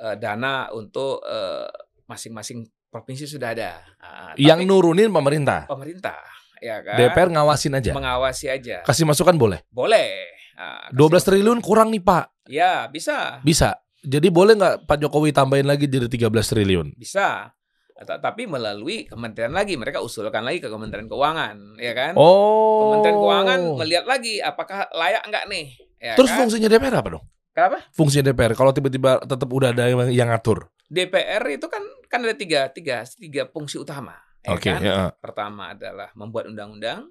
eh, 0.07 0.15
dana 0.15 0.71
untuk 0.71 1.19
eh, 1.27 1.67
masing-masing 2.07 2.71
provinsi 2.87 3.27
sudah 3.27 3.51
ada. 3.51 3.83
Ah, 3.99 4.31
Yang 4.39 4.63
nurunin 4.63 5.11
pemerintah. 5.11 5.67
pemerintah 5.67 6.23
ya 6.63 6.87
kan. 6.87 7.03
DPR 7.03 7.35
ngawasin 7.35 7.75
aja. 7.75 7.91
mengawasi 7.91 8.47
aja. 8.47 8.87
Kasih 8.87 9.03
masukan 9.03 9.35
boleh. 9.35 9.59
Boleh. 9.67 10.23
Ah, 10.55 10.87
12 10.95 11.19
kasih- 11.19 11.27
triliun 11.35 11.59
kurang 11.59 11.91
nih, 11.91 12.03
Pak. 12.03 12.47
Ya, 12.47 12.87
bisa. 12.87 13.43
Bisa. 13.43 13.75
Jadi 14.07 14.29
boleh 14.31 14.55
nggak 14.55 14.77
Pak 14.87 14.97
Jokowi 15.03 15.35
tambahin 15.35 15.67
lagi 15.67 15.91
jadi 15.91 16.07
13 16.07 16.31
triliun? 16.31 16.95
Bisa. 16.95 17.51
Tapi 17.99 18.47
melalui 18.47 19.11
kementerian 19.11 19.51
lagi, 19.51 19.75
mereka 19.75 19.99
usulkan 19.99 20.47
lagi 20.47 20.63
ke 20.63 20.71
Kementerian 20.71 21.11
Keuangan, 21.11 21.83
ya 21.83 21.93
kan? 21.99 22.15
Oh. 22.15 22.95
Kementerian 22.95 23.19
Keuangan 23.19 23.61
melihat 23.75 24.05
lagi 24.07 24.39
apakah 24.39 24.87
layak 24.95 25.27
enggak 25.27 25.51
nih. 25.51 25.67
Ya 25.99 26.15
Terus 26.15 26.31
kan? 26.31 26.47
fungsinya 26.47 26.71
DPR 26.71 26.95
apa 26.95 27.09
dong? 27.19 27.25
Kenapa? 27.51 27.83
Fungsinya 27.91 28.31
DPR 28.31 28.55
kalau 28.55 28.71
tiba-tiba 28.71 29.19
tetap 29.27 29.51
udah 29.51 29.75
ada 29.75 29.91
yang, 29.91 29.99
yang 30.15 30.31
ngatur. 30.31 30.71
DPR 30.87 31.43
itu 31.51 31.67
kan 31.67 31.83
kan 32.07 32.23
ada 32.23 32.39
tiga 32.39 32.71
tiga 32.71 33.03
tiga 33.03 33.51
fungsi 33.51 33.83
utama. 33.83 34.15
ya 34.47 34.55
Oke, 34.55 34.71
kan? 34.71 34.79
ya. 34.79 35.11
Pertama 35.19 35.75
adalah 35.75 36.15
membuat 36.15 36.47
undang-undang, 36.55 37.11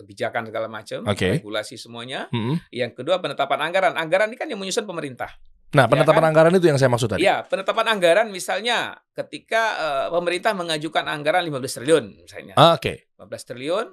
kebijakan 0.00 0.48
segala 0.48 0.72
macam, 0.72 1.04
Oke. 1.04 1.36
regulasi 1.36 1.76
semuanya. 1.76 2.32
Mm-mm. 2.32 2.56
Yang 2.72 3.04
kedua 3.04 3.20
penetapan 3.20 3.68
anggaran. 3.68 3.92
Anggaran 3.92 4.32
ini 4.32 4.40
kan 4.40 4.48
yang 4.48 4.56
menyusun 4.56 4.88
pemerintah. 4.88 5.28
Nah, 5.68 5.84
penetapan 5.84 6.24
kan? 6.24 6.30
anggaran 6.32 6.52
itu 6.56 6.66
yang 6.72 6.80
saya 6.80 6.88
maksud 6.88 7.08
tadi. 7.12 7.20
Iya, 7.28 7.44
penetapan 7.44 7.92
anggaran 7.92 8.32
misalnya 8.32 8.96
ketika 9.12 9.62
eh, 9.76 10.06
pemerintah 10.08 10.56
mengajukan 10.56 11.04
anggaran 11.04 11.44
15 11.44 11.76
triliun 11.82 12.04
misalnya. 12.24 12.54
Ah, 12.56 12.80
Oke. 12.80 13.12
15 13.20 13.48
triliun. 13.52 13.86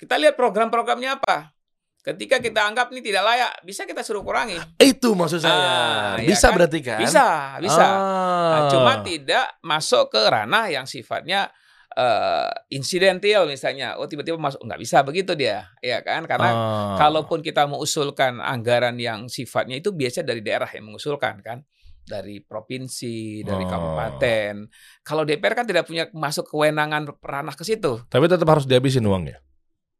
Kita 0.00 0.16
lihat 0.16 0.32
program-programnya 0.32 1.20
apa. 1.20 1.52
Ketika 2.00 2.40
kita 2.40 2.64
anggap 2.64 2.88
ini 2.96 3.04
tidak 3.04 3.28
layak, 3.28 3.52
bisa 3.60 3.84
kita 3.84 4.00
suruh 4.00 4.24
kurangi. 4.24 4.56
Itu 4.80 5.12
maksud 5.12 5.44
saya. 5.44 5.52
Ah, 5.52 6.14
iya 6.16 6.32
bisa 6.32 6.48
kan? 6.48 6.56
berarti 6.56 6.78
kan? 6.80 6.96
Bisa, 6.96 7.26
bisa. 7.60 7.84
Ah. 7.84 8.48
Nah, 8.48 8.60
cuma 8.72 8.92
tidak 9.04 9.60
masuk 9.60 10.08
ke 10.08 10.20
ranah 10.24 10.72
yang 10.72 10.88
sifatnya 10.88 11.52
eh 11.90 12.48
insidental 12.70 13.46
misalnya. 13.46 13.98
Oh 13.98 14.06
tiba-tiba 14.06 14.38
masuk 14.38 14.62
nggak 14.62 14.80
bisa 14.80 15.02
begitu 15.02 15.34
dia, 15.34 15.66
ya 15.82 16.00
kan? 16.00 16.24
Karena 16.24 16.50
Ah. 16.50 16.96
kalaupun 16.98 17.42
kita 17.42 17.66
mengusulkan 17.66 18.38
anggaran 18.38 18.94
yang 18.96 19.26
sifatnya 19.26 19.78
itu 19.78 19.90
biasa 19.90 20.22
dari 20.22 20.40
daerah 20.40 20.70
yang 20.70 20.86
mengusulkan 20.86 21.42
kan, 21.42 21.66
dari 22.00 22.40
provinsi, 22.40 23.42
dari 23.42 23.64
Oh. 23.64 23.70
kabupaten. 23.70 24.54
Kalau 25.02 25.22
DPR 25.26 25.54
kan 25.54 25.66
tidak 25.66 25.86
punya 25.86 26.06
masuk 26.10 26.46
kewenangan 26.46 27.10
ranah 27.20 27.54
ke 27.54 27.62
situ. 27.66 28.02
Tapi 28.06 28.24
tetap 28.30 28.46
harus 28.46 28.66
dihabisin 28.66 29.04
uangnya. 29.04 29.42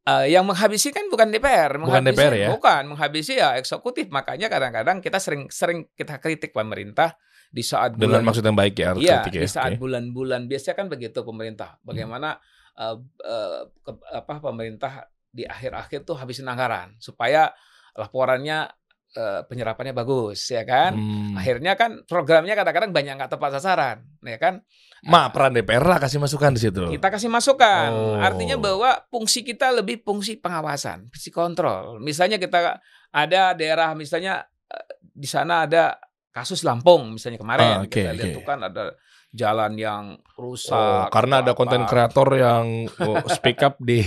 Eh, 0.01 0.33
yang 0.33 0.49
menghabisi 0.49 0.89
kan 0.89 1.05
bukan 1.13 1.29
DPR, 1.29 1.77
Bukan 1.77 2.01
menghabisi, 2.01 2.17
DPR 2.17 2.33
ya? 2.33 2.47
Bukan, 2.49 2.83
menghabisi 2.89 3.33
ya 3.37 3.53
eksekutif. 3.53 4.09
Makanya 4.09 4.49
kadang-kadang 4.49 4.97
kita 4.97 5.21
sering-sering 5.21 5.93
kita 5.93 6.17
kritik 6.17 6.57
pemerintah 6.57 7.13
di 7.51 7.63
saat 7.67 7.99
Dengan 7.99 8.23
bulan 8.23 8.31
maksud 8.31 8.43
yang 8.47 8.55
baik 8.57 8.75
ya, 8.79 8.89
Iya, 8.95 9.15
kritik 9.27 9.33
ya. 9.35 9.43
di 9.43 9.51
saat 9.51 9.71
bulan-bulan 9.75 10.47
biasanya 10.47 10.75
kan 10.79 10.87
begitu 10.87 11.19
pemerintah. 11.21 11.75
Bagaimana 11.83 12.39
eh, 12.79 12.95
eh, 13.27 13.61
ke- 13.83 14.07
apa 14.15 14.39
pemerintah 14.39 15.11
di 15.27 15.43
akhir-akhir 15.43 16.07
tuh 16.07 16.15
habisin 16.15 16.47
anggaran 16.47 16.95
supaya 17.03 17.51
laporannya 17.99 18.71
eh, 19.11 19.43
penyerapannya 19.43 19.91
bagus, 19.91 20.47
ya 20.47 20.63
kan? 20.63 20.95
Hmm. 20.95 21.35
Akhirnya 21.35 21.75
kan 21.75 22.07
programnya 22.07 22.55
kadang-kadang 22.55 22.95
banyak 22.95 23.19
nggak 23.19 23.31
tepat 23.35 23.59
sasaran, 23.59 24.07
ya 24.23 24.39
kan? 24.39 24.63
Ma, 25.03 25.27
peran 25.27 25.51
DPR 25.51 25.83
lah 25.83 25.99
kasih 25.99 26.23
masukan 26.23 26.55
di 26.55 26.61
situ. 26.63 26.87
Kita 26.87 27.11
kasih 27.11 27.27
masukan. 27.27 27.89
Oh. 27.91 28.15
Artinya 28.23 28.55
bahwa 28.55 29.03
fungsi 29.11 29.43
kita 29.43 29.75
lebih 29.75 29.99
fungsi 30.07 30.39
pengawasan, 30.39 31.11
fungsi 31.11 31.27
kontrol. 31.27 31.99
Misalnya 31.99 32.39
kita 32.39 32.79
ada 33.11 33.51
daerah 33.51 33.91
misalnya 33.91 34.47
di 35.01 35.27
sana 35.27 35.67
ada 35.67 35.99
kasus 36.31 36.63
Lampung 36.63 37.13
misalnya 37.13 37.37
Ah, 37.37 37.43
kemarin 37.43 37.67
oke, 37.83 37.91
kita 37.91 38.11
lihat 38.11 38.27
oke. 38.27 38.35
tuh 38.35 38.43
kan 38.43 38.59
ada 38.63 38.83
jalan 39.31 39.71
yang 39.75 40.03
rusak. 40.33 40.75
Oh, 40.75 41.07
karena 41.07 41.39
ada 41.39 41.51
konten 41.51 41.83
kreator 41.85 42.27
yang 42.33 42.65
oh, 42.97 43.19
speak 43.29 43.59
up 43.61 43.75
di 43.77 44.03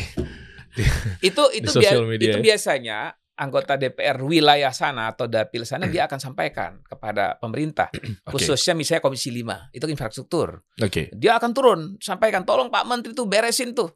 itu 1.23 1.43
itu 1.55 1.63
di 1.63 1.69
sosial 1.71 2.03
bia- 2.03 2.11
media 2.11 2.27
itu 2.29 2.39
ya. 2.41 2.45
biasanya 2.45 2.99
anggota 3.35 3.75
DPR 3.75 4.19
wilayah 4.21 4.71
sana 4.71 5.11
atau 5.11 5.27
dapil 5.27 5.63
sana 5.63 5.87
dia 5.87 6.07
akan 6.07 6.19
sampaikan 6.19 6.83
kepada 6.83 7.35
pemerintah 7.37 7.91
Oke. 8.27 8.39
khususnya 8.39 8.75
misalnya 8.75 9.03
Komisi 9.03 9.31
5 9.31 9.71
itu 9.73 9.87
infrastruktur 9.87 10.63
Oke. 10.79 11.11
dia 11.11 11.35
akan 11.35 11.51
turun 11.51 11.81
sampaikan 11.99 12.43
tolong 12.43 12.71
Pak 12.71 12.85
Menteri 12.85 13.11
tuh 13.11 13.27
beresin 13.27 13.71
tuh 13.71 13.91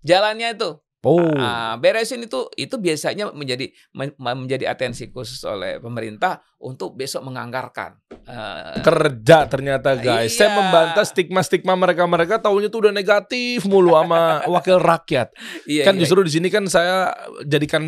jalannya 0.00 0.54
itu 0.54 0.78
Oh. 1.04 1.36
Ah, 1.36 1.76
beresin 1.76 2.24
itu 2.24 2.48
itu 2.56 2.74
biasanya 2.74 3.28
menjadi 3.30 3.68
men- 3.92 4.16
menjadi 4.16 4.66
atensi 4.66 5.08
khusus 5.08 5.44
oleh 5.44 5.76
pemerintah 5.76 6.40
untuk 6.58 6.96
besok 6.96 7.22
menganggarkan. 7.22 8.00
Eh, 8.24 8.80
kerja 8.80 9.44
ternyata 9.44 9.94
guys. 9.94 10.32
Saya 10.32 10.48
Iya. 10.48 10.56
membantah 10.56 11.04
stigma-stigma 11.04 11.76
mereka-mereka 11.76 12.40
taunya 12.40 12.66
tuh 12.66 12.88
udah 12.88 12.92
negatif 12.92 13.62
mulu 13.64 13.92
sama 13.92 14.40
wakil 14.56 14.80
rakyat. 14.80 15.28
iya, 15.64 15.84
kan 15.84 15.92
iya. 15.94 16.00
justru 16.00 16.24
di 16.24 16.32
sini 16.32 16.48
kan 16.48 16.64
saya 16.64 17.12
jadikan 17.44 17.84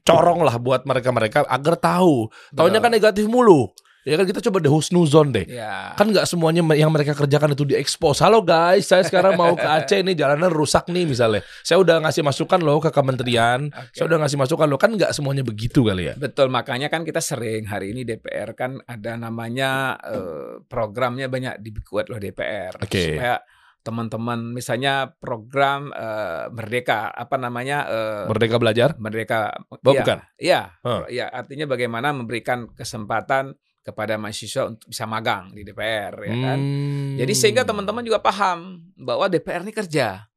corong 0.00 0.40
lah 0.40 0.56
buat 0.56 0.86
mereka-mereka 0.86 1.44
agar 1.44 1.74
tahu. 1.76 2.30
Betul. 2.54 2.78
kan 2.78 2.92
negatif 2.92 3.24
mulu. 3.26 3.68
Ya 4.06 4.14
kan 4.14 4.30
kita 4.30 4.38
coba 4.38 4.62
deh 4.62 4.70
husnuzon 4.70 5.34
deh. 5.34 5.42
Iya. 5.42 5.98
Kan 5.98 6.14
nggak 6.14 6.22
semuanya 6.22 6.62
yang 6.78 6.94
mereka 6.94 7.18
kerjakan 7.18 7.58
itu 7.58 7.66
diekspos. 7.66 8.22
Halo 8.22 8.46
guys, 8.46 8.86
saya 8.86 9.02
sekarang 9.02 9.34
mau 9.34 9.58
ke 9.58 9.66
Aceh 9.82 10.06
nih 10.06 10.14
jalanan 10.14 10.54
rusak 10.54 10.86
nih 10.86 11.02
misalnya. 11.02 11.42
Saya 11.66 11.82
udah 11.82 12.06
ngasih 12.06 12.22
masukan 12.22 12.62
loh 12.62 12.78
ke 12.78 12.94
kementerian. 12.94 13.68
Oke. 13.74 13.90
Saya 13.98 14.06
udah 14.06 14.18
ngasih 14.22 14.38
masukan 14.38 14.66
loh. 14.70 14.78
Kan 14.78 14.94
nggak 14.94 15.10
semuanya 15.10 15.42
begitu 15.42 15.82
kali 15.82 16.08
ya. 16.08 16.14
Betul, 16.14 16.46
makanya 16.46 16.86
kan 16.86 17.02
kita 17.02 17.18
sering 17.18 17.66
hari 17.66 17.90
ini 17.90 18.06
DPR 18.06 18.54
kan 18.54 18.78
ada 18.86 19.18
namanya 19.18 19.98
eh, 20.06 20.62
programnya 20.70 21.26
banyak 21.26 21.58
dibuat 21.58 22.06
oleh 22.08 22.30
DPR 22.30 22.78
Oke. 22.78 23.18
supaya 23.18 23.42
teman-teman 23.82 24.52
misalnya 24.54 25.10
program 25.18 25.90
eh, 25.90 26.46
Merdeka 26.54 27.10
apa 27.10 27.34
namanya 27.34 27.78
eh, 27.90 28.24
Merdeka 28.30 28.62
belajar? 28.62 28.94
Merdeka 28.96 29.58
Oh, 29.74 29.76
iya, 29.90 30.00
bukan. 30.00 30.18
Iya, 30.38 30.60
Huh. 30.86 31.02
iya 31.10 31.26
artinya 31.28 31.66
bagaimana 31.66 32.14
memberikan 32.14 32.70
kesempatan 32.72 33.58
kepada 33.88 34.20
mahasiswa 34.20 34.68
untuk 34.68 34.84
bisa 34.86 35.08
magang 35.08 35.48
di 35.50 35.64
DPR 35.64 36.12
ya 36.20 36.36
kan. 36.36 36.58
Hmm. 36.60 37.16
Jadi 37.16 37.32
sehingga 37.32 37.64
teman-teman 37.64 38.04
juga 38.04 38.20
paham 38.20 38.84
bahwa 38.94 39.24
DPR 39.26 39.64
ini 39.64 39.72
kerja. 39.72 40.28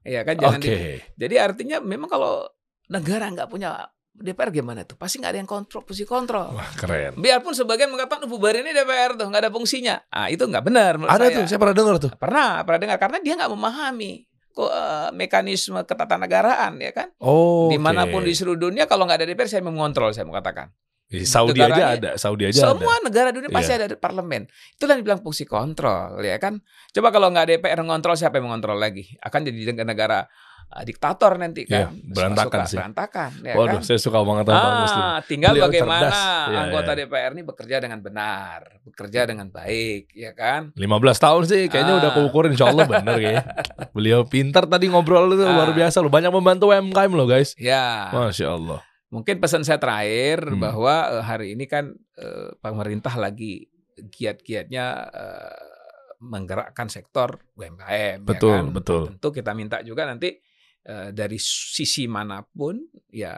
Ya 0.00 0.20
kan 0.22 0.38
jangan 0.38 0.62
Oke. 0.62 0.70
di- 0.70 1.02
Jadi 1.18 1.34
artinya 1.36 1.76
memang 1.78 2.06
kalau 2.06 2.46
negara 2.86 3.26
nggak 3.28 3.50
punya 3.50 3.84
DPR 4.10 4.50
gimana 4.50 4.82
tuh? 4.82 4.94
Pasti 4.94 5.18
nggak 5.18 5.32
ada 5.32 5.38
yang 5.38 5.50
kontrol, 5.50 5.82
fungsi 5.82 6.04
kontrol. 6.04 6.54
Wah 6.54 6.70
keren. 6.74 7.18
Biarpun 7.18 7.52
sebagian 7.52 7.90
mengatakan 7.90 8.24
"Oh, 8.24 8.30
bubarin 8.30 8.62
ini 8.62 8.72
DPR 8.72 9.14
tuh 9.14 9.26
nggak 9.26 9.42
ada 9.44 9.50
fungsinya. 9.50 9.96
Ah 10.08 10.26
itu 10.26 10.42
nggak 10.42 10.64
benar 10.64 10.96
menurut 10.96 11.12
Ada 11.12 11.26
saya. 11.26 11.36
tuh, 11.36 11.44
saya 11.46 11.58
pernah 11.58 11.76
dengar 11.76 11.94
tuh. 11.98 12.10
Pernah, 12.14 12.50
pernah 12.62 12.80
dengar 12.80 12.98
karena 12.98 13.18
dia 13.18 13.34
nggak 13.36 13.50
memahami 13.50 14.12
kok 14.50 14.66
eh, 14.66 15.08
mekanisme 15.14 15.78
ketatanegaraan 15.86 16.74
ya 16.80 16.90
kan. 16.90 17.08
Oh. 17.22 17.70
Di 17.70 17.78
mana 17.78 18.04
pun 18.10 18.20
oke. 18.20 18.28
di 18.28 18.34
seluruh 18.34 18.58
dunia 18.60 18.84
kalau 18.84 19.06
nggak 19.06 19.22
ada 19.22 19.26
DPR 19.30 19.48
saya 19.48 19.62
mengontrol 19.62 20.10
saya 20.10 20.26
mau 20.26 20.34
katakan. 20.34 20.68
Saudi 21.10 21.58
aja 21.58 21.84
ada, 21.92 22.10
Saudi 22.14 22.46
aja 22.46 22.70
Semua 22.70 22.94
ada. 22.94 23.02
negara 23.02 23.28
dunia 23.30 23.50
pasti 23.50 23.74
Iya. 23.74 23.84
ada 23.84 23.96
parlemen. 23.96 24.46
Itulah 24.72 24.94
yang 24.94 25.02
dibilang 25.02 25.20
fungsi 25.20 25.42
kontrol, 25.42 26.22
ya 26.22 26.38
kan? 26.38 26.62
Coba 26.90 27.10
kalau 27.10 27.28
nggak 27.28 27.58
DPR 27.58 27.82
ngontrol, 27.82 28.14
siapa 28.14 28.38
yang 28.38 28.46
mengontrol 28.46 28.78
lagi? 28.78 29.18
Akan 29.18 29.42
jadi 29.42 29.58
negara 29.76 30.30
uh, 30.70 30.82
diktator 30.82 31.34
nanti 31.34 31.66
Iya, 31.66 31.90
kan. 31.90 31.98
berantakan 32.06 32.46
Suka 32.62 32.70
sih. 32.70 32.78
Berantakan, 32.78 33.30
ya 33.42 33.54
Waduh, 33.58 33.78
kan? 33.78 33.82
saya 33.82 33.98
suka 33.98 34.22
banget 34.22 34.44
sama 34.46 34.54
Bang 34.56 34.78
Muslim. 34.80 35.02
Ah, 35.02 35.18
tinggal 35.20 35.50
Beliau 35.50 35.66
bagaimana 35.66 35.98
cerdas. 36.00 36.14
Iya, 36.46 36.58
anggota 36.62 36.90
iya. 36.92 36.98
DPR 37.02 37.30
ini 37.34 37.42
bekerja 37.42 37.76
dengan 37.80 37.98
benar, 37.98 38.58
bekerja 38.86 39.20
dengan 39.26 39.46
baik, 39.50 40.02
ya 40.14 40.30
kan? 40.32 40.60
15 40.72 40.86
tahun 41.18 41.42
sih 41.44 41.62
kayaknya 41.66 41.94
udah 41.98 42.10
Ah. 42.10 42.16
keukurin 42.16 42.54
insya 42.54 42.70
Allah 42.70 42.86
bener 42.86 43.16
kayaknya. 43.18 43.44
Beliau 43.98 44.22
pintar 44.24 44.62
tadi 44.64 44.86
ngobrol 44.86 45.26
itu 45.28 45.42
Ah. 45.42 45.50
luar 45.52 45.74
biasa 45.74 45.98
loh. 45.98 46.08
Banyak 46.08 46.30
membantu 46.30 46.70
UMKM 46.70 47.10
loh 47.10 47.26
guys. 47.26 47.58
Ya, 47.58 48.06
Masya 48.10 48.54
Allah. 48.54 48.78
Mungkin 49.10 49.36
pesan 49.38 49.62
saya 49.62 49.76
terakhir 49.76 50.46
Hmm. 50.46 50.58
bahwa 50.58 50.94
eh, 51.12 51.22
hari 51.22 51.46
ini 51.54 51.66
kan 51.66 51.90
eh, 52.16 52.50
pemerintah 52.58 53.14
lagi 53.14 53.66
giat-giatnya 53.96 54.86
eh, 55.10 55.66
menggerakkan 56.20 56.86
sektor 56.86 57.40
UMKM. 57.54 58.22
Betul, 58.22 58.52
ya 58.52 58.60
kan? 58.60 58.72
betul. 58.72 59.02
Tentu 59.14 59.28
kita 59.32 59.50
minta 59.52 59.80
juga 59.80 60.04
nanti 60.04 60.36
eh, 60.84 61.08
dari 61.10 61.38
sisi 61.40 62.04
mana 62.06 62.40
pun 62.40 62.80
ya 63.08 63.36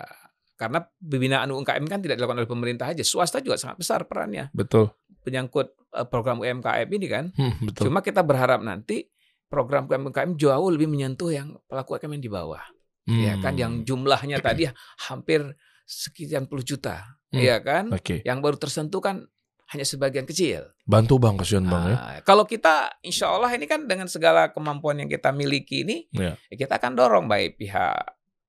karena 0.55 0.79
pembinaan 0.79 1.51
UMKM 1.51 1.85
kan 1.91 1.99
tidak 1.99 2.17
dilakukan 2.19 2.39
oleh 2.39 2.51
pemerintah 2.51 2.87
aja, 2.87 3.03
swasta 3.03 3.43
juga 3.43 3.59
sangat 3.59 3.83
besar 3.83 4.07
perannya 4.07 4.47
Betul. 4.55 4.95
menyangkut 5.27 5.75
eh, 5.91 6.07
program 6.07 6.39
UMKM 6.39 6.87
ini 6.91 7.07
kan. 7.11 7.25
Hmm, 7.35 7.59
betul. 7.67 7.91
Cuma 7.91 7.99
kita 7.99 8.23
berharap 8.23 8.63
nanti 8.63 9.07
program 9.47 9.87
UMKM 9.87 10.39
jauh 10.39 10.69
lebih 10.71 10.87
menyentuh 10.87 11.31
yang 11.31 11.59
pelaku 11.67 11.99
UMKM 11.99 12.13
yang 12.19 12.25
di 12.25 12.31
bawah, 12.31 12.63
ya 13.05 13.35
kan, 13.39 13.55
Hmm. 13.55 13.63
yang 13.63 13.73
jumlahnya 13.83 14.39
tadi 14.47 14.69
hampir 15.09 15.43
sekian 15.83 16.47
puluh 16.47 16.63
juta, 16.63 17.19
Hmm. 17.31 17.43
ya 17.43 17.59
kan, 17.59 17.91
Oke. 17.91 18.23
yang 18.23 18.39
baru 18.39 18.57
tersentuh 18.57 19.01
kan 19.01 19.27
hanya 19.73 19.89
sebagian 19.89 20.29
kecil. 20.29 20.69
Bantu 20.85 21.17
Bang, 21.17 21.41
kasihan 21.41 21.65
Bang 21.65 21.89
ya. 21.89 21.97
Nah, 21.97 22.19
kalau 22.23 22.45
kita, 22.45 22.93
insya 23.01 23.33
Allah 23.33 23.49
ini 23.57 23.65
kan 23.65 23.89
dengan 23.89 24.05
segala 24.05 24.53
kemampuan 24.53 25.01
yang 25.01 25.09
kita 25.09 25.33
miliki 25.33 25.81
ini, 25.83 26.05
Iya. 26.13 26.37
ya 26.37 26.55
kita 26.61 26.77
akan 26.77 26.93
dorong 26.93 27.27
baik 27.27 27.57
pihak 27.57 27.97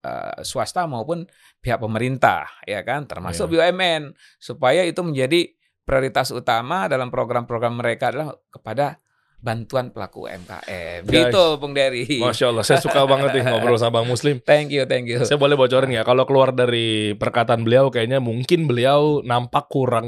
eh, 0.04 0.44
swasta 0.44 0.84
maupun 0.84 1.24
pihak 1.64 1.80
pemerintah, 1.80 2.44
ya 2.68 2.84
kan, 2.84 3.08
termasuk 3.08 3.48
Iya. 3.48 3.72
BUMN, 3.72 4.12
supaya 4.36 4.84
itu 4.84 5.00
menjadi 5.00 5.48
prioritas 5.88 6.36
utama 6.36 6.92
dalam 6.92 7.08
program-program 7.08 7.80
mereka 7.80 8.12
adalah 8.12 8.36
kepada 8.52 9.00
bantuan 9.44 9.92
pelaku 9.92 10.32
UMKM. 10.32 11.04
Guys. 11.04 11.12
Gitu, 11.12 11.46
Bung 11.60 11.76
Dery. 11.76 12.08
Masya 12.24 12.56
Allah, 12.56 12.64
saya 12.64 12.80
suka 12.80 13.04
banget 13.04 13.36
nih 13.36 13.44
ngobrol 13.44 13.76
sama 13.76 14.00
Bang 14.00 14.08
Muslim. 14.08 14.40
Thank 14.40 14.72
you, 14.72 14.88
thank 14.88 15.12
you. 15.12 15.20
Saya 15.28 15.36
boleh 15.36 15.60
bocorin 15.60 15.92
ya, 15.92 16.08
kalau 16.08 16.24
keluar 16.24 16.56
dari 16.56 17.12
perkataan 17.20 17.68
beliau 17.68 17.92
kayaknya 17.92 18.24
mungkin 18.24 18.72
beliau 18.72 19.20
nampak 19.20 19.68
kurang 19.68 20.08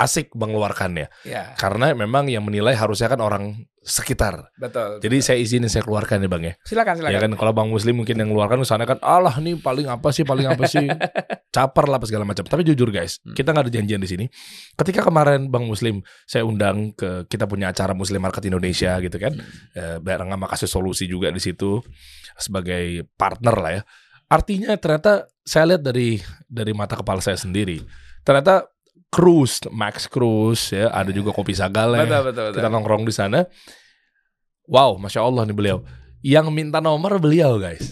asik 0.00 0.32
mengeluarkannya. 0.32 1.12
Ya, 1.28 1.52
Karena 1.60 1.92
memang 1.92 2.24
yang 2.26 2.40
menilai 2.40 2.72
harusnya 2.72 3.12
kan 3.12 3.20
orang 3.20 3.68
sekitar. 3.80 4.48
betul. 4.56 4.96
Jadi 5.00 5.16
saya 5.20 5.36
izinin 5.40 5.68
saya 5.68 5.84
keluarkan 5.84 6.20
ya 6.20 6.28
Bang 6.28 6.44
ya. 6.44 6.56
silakan, 6.64 6.96
silakan. 7.00 7.12
Ya 7.12 7.20
kan 7.20 7.32
kalau 7.36 7.52
Bang 7.52 7.68
Muslim 7.68 8.00
mungkin 8.00 8.16
yang 8.16 8.28
ngeluarkan 8.32 8.64
sana 8.64 8.88
kan 8.88 8.96
alah 9.00 9.36
nih 9.40 9.56
paling 9.56 9.88
apa 9.88 10.08
sih 10.08 10.24
paling 10.24 10.48
apa 10.48 10.64
sih 10.64 10.84
caper 11.54 11.84
lah 11.88 12.00
apa 12.00 12.08
segala 12.08 12.24
macam. 12.24 12.44
Tapi 12.44 12.64
jujur 12.64 12.88
guys, 12.88 13.20
Hmm. 13.20 13.36
kita 13.36 13.52
nggak 13.52 13.64
ada 13.68 13.72
janjian 13.72 14.00
di 14.00 14.08
sini. 14.08 14.24
Ketika 14.74 15.04
kemarin 15.04 15.48
Bang 15.52 15.68
Muslim 15.68 16.00
saya 16.24 16.44
undang 16.44 16.92
ke 16.92 17.28
kita 17.28 17.44
punya 17.44 17.68
acara 17.68 17.92
Muslim 17.92 18.20
Market 18.20 18.44
Indonesia 18.48 18.96
gitu 19.00 19.16
kan, 19.16 19.36
eh, 19.76 19.96
bareng 20.00 20.28
sama 20.28 20.46
kasih 20.48 20.68
solusi 20.68 21.04
juga 21.04 21.28
di 21.28 21.40
situ 21.40 21.80
sebagai 22.36 23.04
partner 23.16 23.56
lah 23.56 23.72
ya. 23.76 23.82
Artinya 24.28 24.76
ternyata 24.76 25.26
saya 25.42 25.74
lihat 25.74 25.82
dari 25.82 26.20
dari 26.46 26.70
mata 26.70 26.94
kepala 26.94 27.18
saya 27.18 27.34
sendiri, 27.34 27.82
ternyata 28.22 28.68
Cruise, 29.10 29.58
Max 29.74 30.06
Cruise 30.06 30.70
ya, 30.70 30.88
ada 30.94 31.10
juga 31.10 31.34
kopi 31.34 31.50
Sagale 31.50 32.06
Betul, 32.06 32.30
betul, 32.30 32.44
betul. 32.50 32.58
kita 32.62 32.68
nongkrong 32.70 33.02
di 33.02 33.14
sana. 33.14 33.42
Wow, 34.70 35.02
masya 35.02 35.26
Allah 35.26 35.42
nih 35.50 35.56
beliau. 35.58 35.78
Yang 36.22 36.46
minta 36.54 36.78
nomor 36.78 37.18
beliau 37.18 37.58
guys. 37.58 37.90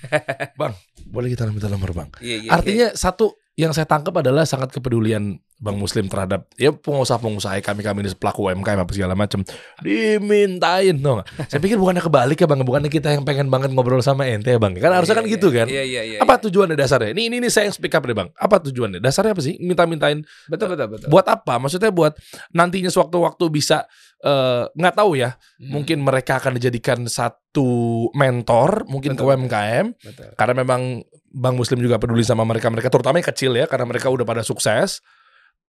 Bang, 0.60 0.72
Boleh 1.06 1.28
kita 1.34 1.44
minta 1.50 1.68
nomor 1.68 1.92
bang. 1.92 2.10
Iya, 2.22 2.36
iya, 2.46 2.50
Artinya 2.50 2.86
satu 2.96 3.36
yang 3.56 3.72
saya 3.72 3.88
tangkap 3.88 4.12
adalah 4.20 4.44
sangat 4.44 4.68
kepedulian 4.68 5.40
Bang 5.56 5.80
Muslim 5.80 6.12
terhadap 6.12 6.44
ya 6.60 6.68
pengusaha-pengusaha 6.76 7.56
kami 7.64 7.80
kami 7.80 8.04
ini 8.04 8.12
pelaku 8.12 8.52
UMKM 8.52 8.84
apa 8.84 8.92
segala 8.92 9.16
macam 9.16 9.40
dimintain 9.80 10.92
no. 10.92 11.24
Saya 11.48 11.64
pikir 11.64 11.80
bukannya 11.80 12.04
kebalik 12.04 12.36
ya 12.36 12.44
bang, 12.44 12.60
bukannya 12.60 12.92
kita 12.92 13.16
yang 13.16 13.24
pengen 13.24 13.48
banget 13.48 13.72
ngobrol 13.72 14.04
sama 14.04 14.28
ente 14.28 14.52
ya 14.52 14.60
bang. 14.60 14.76
Kan 14.76 14.92
iya, 14.92 14.96
harusnya 15.00 15.16
kan 15.16 15.24
iya, 15.24 15.32
gitu 15.32 15.48
kan. 15.48 15.66
Iya, 15.72 15.82
iya, 15.88 16.02
iya. 16.04 16.18
Apa 16.20 16.36
iya. 16.36 16.44
tujuannya 16.44 16.76
dasarnya? 16.76 17.16
Ini 17.16 17.32
ini, 17.32 17.36
ini 17.40 17.48
saya 17.48 17.72
yang 17.72 17.76
speak 17.80 17.96
up 17.96 18.04
deh 18.04 18.12
bang. 18.12 18.28
Apa 18.36 18.60
tujuannya? 18.68 19.00
Dasarnya 19.00 19.32
apa 19.32 19.40
sih? 19.40 19.56
Minta-mintain 19.56 20.20
Betul, 20.52 20.76
betul, 20.76 20.92
betul. 20.92 21.08
buat 21.08 21.24
apa? 21.24 21.56
Maksudnya 21.56 21.88
buat 21.88 22.12
nantinya 22.52 22.92
sewaktu-waktu 22.92 23.44
bisa 23.48 23.88
eh, 24.20 24.68
nggak 24.76 24.94
tahu 25.00 25.16
ya. 25.16 25.40
Hmm, 25.56 25.80
Mungkin 25.80 26.04
mereka 26.04 26.36
akan 26.36 26.60
dijadikan 26.60 27.08
satu 27.08 28.12
mentor 28.12 28.84
mungkin 28.92 29.16
ke 29.16 29.24
Betul. 29.24 29.40
UMKM 29.40 29.86
betul. 29.96 30.28
karena 30.36 30.52
memang 30.52 31.00
Bang 31.36 31.60
Muslim 31.60 31.84
juga 31.84 32.00
peduli 32.00 32.24
sama 32.24 32.48
mereka 32.48 32.72
mereka 32.72 32.88
terutama 32.88 33.20
yang 33.20 33.28
kecil 33.28 33.52
ya 33.52 33.68
karena 33.68 33.84
mereka 33.84 34.08
udah 34.08 34.24
pada 34.24 34.40
sukses 34.40 35.04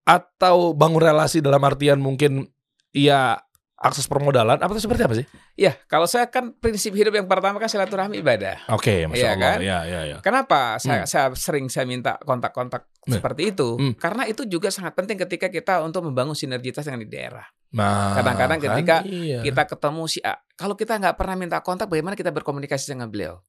atau 0.06 0.70
bangun 0.70 1.02
relasi 1.02 1.42
dalam 1.42 1.58
artian 1.66 1.98
mungkin 1.98 2.46
ya 2.94 3.42
akses 3.76 4.08
permodalan 4.08 4.56
apa 4.56 4.72
itu 4.72 4.88
seperti 4.88 5.02
apa 5.04 5.14
sih? 5.20 5.26
Iya, 5.52 5.76
kalau 5.84 6.08
saya 6.08 6.32
kan 6.32 6.56
prinsip 6.56 6.96
hidup 6.96 7.12
yang 7.12 7.28
pertama 7.28 7.60
kan 7.60 7.68
silaturahmi 7.68 8.24
ibadah. 8.24 8.64
Oke, 8.72 9.04
masya 9.04 9.20
Iya 9.20 9.28
Allah, 9.36 9.42
kan? 9.44 9.58
ya 9.60 9.78
ya 9.84 10.00
ya. 10.08 10.16
Kenapa 10.24 10.80
saya, 10.80 11.04
Hmm. 11.04 11.08
saya 11.10 11.26
sering 11.36 11.68
saya 11.68 11.84
minta 11.84 12.16
kontak-kontak 12.24 12.88
Nah. 13.04 13.20
seperti 13.20 13.52
itu? 13.52 13.76
Hmm. 13.76 13.92
Karena 14.00 14.24
itu 14.24 14.48
juga 14.48 14.72
sangat 14.72 14.96
penting 14.96 15.20
ketika 15.20 15.52
kita 15.52 15.84
untuk 15.84 16.08
membangun 16.08 16.32
sinergitas 16.32 16.88
dengan 16.88 17.04
di 17.04 17.08
daerah. 17.12 17.44
Nah, 17.76 18.16
Kadang-kadang 18.16 18.58
kan, 18.58 18.66
ketika 18.72 18.96
iya. 19.04 19.44
Kita 19.44 19.62
ketemu 19.68 20.02
si 20.08 20.24
A. 20.24 20.40
Kalau 20.56 20.72
kita 20.72 20.96
nggak 20.96 21.14
pernah 21.20 21.36
minta 21.36 21.60
kontak, 21.60 21.92
bagaimana 21.92 22.16
kita 22.16 22.32
berkomunikasi 22.32 22.96
dengan 22.96 23.12
beliau? 23.12 23.44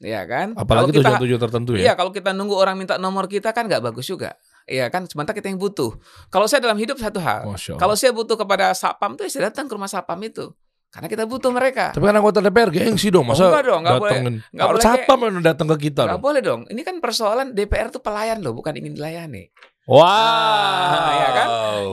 Iya 0.00 0.24
kan? 0.24 0.56
apalagi 0.56 0.96
tujuan-tujuan 0.96 1.40
tertentu 1.44 1.76
Iya, 1.76 1.92
ya. 1.92 1.94
kalau 1.94 2.08
kita 2.08 2.32
nunggu 2.32 2.56
orang 2.56 2.80
minta 2.80 2.96
nomor 2.96 3.28
kita 3.28 3.52
kan 3.52 3.68
nggak 3.68 3.84
bagus 3.84 4.08
juga. 4.08 4.32
Iya 4.64 4.88
kan? 4.88 5.04
Sementara 5.04 5.36
kita 5.36 5.52
yang 5.52 5.60
butuh. 5.60 5.92
Kalau 6.32 6.48
saya 6.48 6.64
dalam 6.64 6.80
hidup 6.80 6.96
satu 6.96 7.20
hal. 7.20 7.44
Kalau 7.76 7.92
saya 7.92 8.16
butuh 8.16 8.40
kepada 8.40 8.72
sapam 8.72 9.12
tuh 9.20 9.28
saya 9.28 9.52
datang 9.52 9.68
ke 9.68 9.76
rumah 9.76 9.92
sapam 9.92 10.16
itu. 10.24 10.48
Karena 10.90 11.06
kita 11.06 11.22
butuh 11.22 11.54
mereka. 11.54 11.94
Tapi 11.94 12.02
kan 12.02 12.16
anggota 12.18 12.42
DPR 12.42 12.66
gengsi 12.74 13.14
dong, 13.14 13.22
masa 13.22 13.46
Oh, 13.46 13.54
enggak 13.54 13.62
dong, 13.62 13.80
enggak 13.86 14.00
boleh. 14.02 14.18
Enggak 14.50 14.66
Harus 14.66 14.82
boleh 14.82 14.86
siapa 15.06 15.12
yang 15.22 15.44
datang 15.44 15.66
ke 15.70 15.76
kita 15.86 16.02
Nggak 16.02 16.16
dong? 16.18 16.24
boleh 16.24 16.40
dong. 16.42 16.60
Ini 16.66 16.80
kan 16.82 16.96
persoalan 16.98 17.46
DPR 17.54 17.94
tuh 17.94 18.02
pelayan 18.02 18.42
loh, 18.42 18.58
bukan 18.58 18.74
ingin 18.74 18.98
dilayani. 18.98 19.54
Wow. 19.90 20.06
Ah, 20.06 21.10
ya 21.18 21.30
kan? 21.34 21.46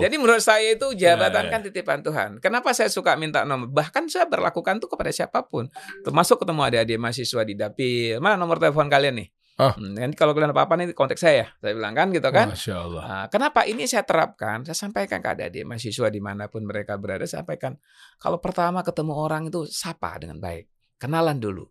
Jadi 0.06 0.16
menurut 0.22 0.43
saya 0.45 0.78
itu 0.78 0.93
jabatan 0.93 1.50
ya. 1.50 1.52
kan 1.52 1.60
titipan 1.66 2.06
Tuhan. 2.06 2.38
Kenapa 2.38 2.70
saya 2.78 2.93
suka 2.93 3.18
minta 3.18 3.41
nomor? 3.41 3.74
Bahkan 3.74 4.06
saya 4.06 4.30
berlakukan 4.30 4.78
tuh 4.78 4.86
kepada 4.86 5.10
siapa 5.10 5.41
pun. 5.50 5.66
Termasuk 6.06 6.45
ketemu 6.45 6.62
adik-adik 6.62 6.98
mahasiswa 7.02 7.41
di 7.41 7.58
dapil. 7.58 8.22
Mana 8.22 8.38
nomor 8.38 8.62
telepon 8.62 8.86
kalian 8.86 9.18
nih? 9.18 9.30
Ah. 9.58 9.74
Hmm, 9.74 9.98
nanti 9.98 10.14
kalau 10.14 10.38
kalian 10.38 10.54
apa-apa 10.54 10.78
nih 10.78 10.93
kontak 10.93 11.18
saya. 11.18 11.50
Saya 11.58 11.74
bilang 11.74 11.98
kan 11.98 12.14
gitu 12.14 12.30
kan. 12.30 12.54
Masya 12.54 12.76
Allah. 12.78 13.04
Nah, 13.10 13.26
kenapa 13.34 13.66
ini 13.66 13.89
saya 13.89 14.06
terapkan? 14.06 14.62
Saya 14.62 14.78
sampaikan 14.78 15.18
ke 15.18 15.34
adik-adik 15.34 15.66
mahasiswa 15.66 16.08
di 16.14 16.22
mana 16.22 16.45
pun 16.45 16.62
mereka 16.62 16.93
berada. 17.02 17.26
Saya 17.26 17.41
sampaikan, 17.41 17.74
kalau 18.22 18.38
pertama 18.38 18.86
ketemu 18.86 19.18
orang 19.18 19.50
itu 19.50 19.66
sapa 19.66 20.22
dengan 20.22 20.38
baik, 20.38 20.70
kenalan 21.02 21.41
dulu. 21.41 21.66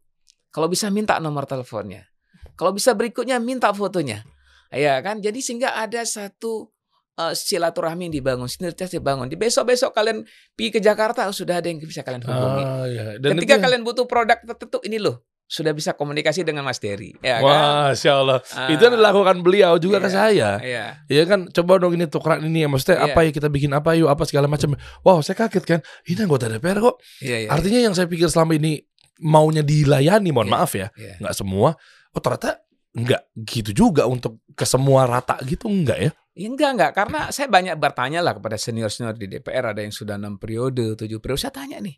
Kalau 0.51 0.66
bisa 0.66 0.91
minta 0.91 1.22
nomor 1.22 1.47
teleponnya, 1.47 2.11
kalau 2.59 2.74
bisa 2.74 2.91
berikutnya 2.91 3.39
minta 3.39 3.70
fotonya, 3.70 4.27
ya 4.71 4.99
kan? 5.01 5.19
Jadi 5.19 5.39
sehingga 5.41 5.75
ada 5.75 6.03
satu 6.03 6.71
eh, 7.17 7.33
silaturahmi 7.33 8.11
yang 8.11 8.14
dibangun, 8.21 8.45
sinergitas 8.45 8.93
dibangun. 8.93 9.27
Di 9.27 9.35
besok-besok 9.35 9.91
kalian 9.91 10.23
pergi 10.53 10.69
ke 10.69 10.81
Jakarta 10.81 11.25
sudah 11.33 11.64
ada 11.64 11.67
yang 11.67 11.81
bisa 11.81 12.05
kalian 12.05 12.21
hubungi. 12.23 12.62
Ah, 12.62 12.85
ya. 12.87 13.05
Dan 13.17 13.41
Ketika 13.41 13.57
itu- 13.57 13.64
kalian 13.64 13.83
butuh 13.83 14.05
produk 14.05 14.37
tertentu, 14.37 14.85
ini 14.85 15.01
loh 15.01 15.25
sudah 15.47 15.71
bisa 15.71 15.95
komunikasi 15.95 16.43
dengan 16.43 16.67
Mas 16.67 16.77
Dery, 16.77 17.14
ya 17.23 17.39
kan? 17.39 17.95
Masya 17.95 18.12
Allah. 18.19 18.43
Ah, 18.51 18.67
Itu 18.67 18.83
yang 18.83 18.99
dilakukan 18.99 19.47
beliau 19.47 19.79
juga 19.79 20.03
ke 20.03 20.11
Iya. 20.11 20.19
saya. 20.19 20.51
Iya. 20.59 20.85
Iya 21.07 21.23
kan, 21.25 21.47
coba 21.49 21.79
dong 21.79 21.95
ini 21.95 22.11
tukeran 22.11 22.43
ini 22.43 22.67
ya. 22.67 22.69
Maksudnya 22.69 22.99
Iya. 23.01 23.14
apa 23.14 23.21
ya 23.23 23.31
kita 23.31 23.49
bikin 23.49 23.71
apa 23.71 23.95
yuk, 23.95 24.11
apa 24.11 24.27
segala 24.27 24.51
macam. 24.51 24.75
Wow, 25.01 25.23
saya 25.23 25.39
kaget 25.39 25.62
kan. 25.62 25.81
Ini 26.03 26.21
anggota 26.21 26.51
DPR 26.51 26.83
kok. 26.83 26.99
Iya, 27.23 27.47
iya. 27.47 27.49
Artinya 27.49 27.79
yang 27.81 27.95
saya 27.95 28.11
pikir 28.11 28.27
selama 28.27 28.59
ini 28.59 28.83
maunya 29.23 29.62
dilayani, 29.62 30.35
mohon 30.35 30.51
Iya. 30.51 30.55
maaf 30.59 30.75
ya, 30.75 30.91
Iya. 30.99 31.14
nggak 31.23 31.33
semua. 31.39 31.79
Oh 32.11 32.19
ternyata 32.19 32.66
nggak 32.97 33.22
gitu 33.44 33.70
juga 33.76 34.09
untuk 34.09 34.40
ke 34.57 34.64
semua 34.64 35.05
rata 35.05 35.36
gitu? 35.44 35.68
Enggak 35.68 35.99
ya? 36.01 36.11
Ya 36.32 36.47
enggak 36.49 36.70
enggak. 36.72 36.92
Karena 36.97 37.20
saya 37.28 37.47
banyak 37.53 37.76
bertanya 37.76 38.24
lah 38.24 38.32
kepada 38.32 38.57
senior 38.57 38.88
senior 38.88 39.12
di 39.12 39.28
DPR 39.28 39.76
ada 39.76 39.84
yang 39.84 39.92
sudah 39.92 40.16
enam 40.16 40.40
periode 40.40 40.97
tujuh 40.97 41.20
periode. 41.20 41.44
Saya 41.44 41.53
tanya 41.53 41.76
nih 41.84 41.97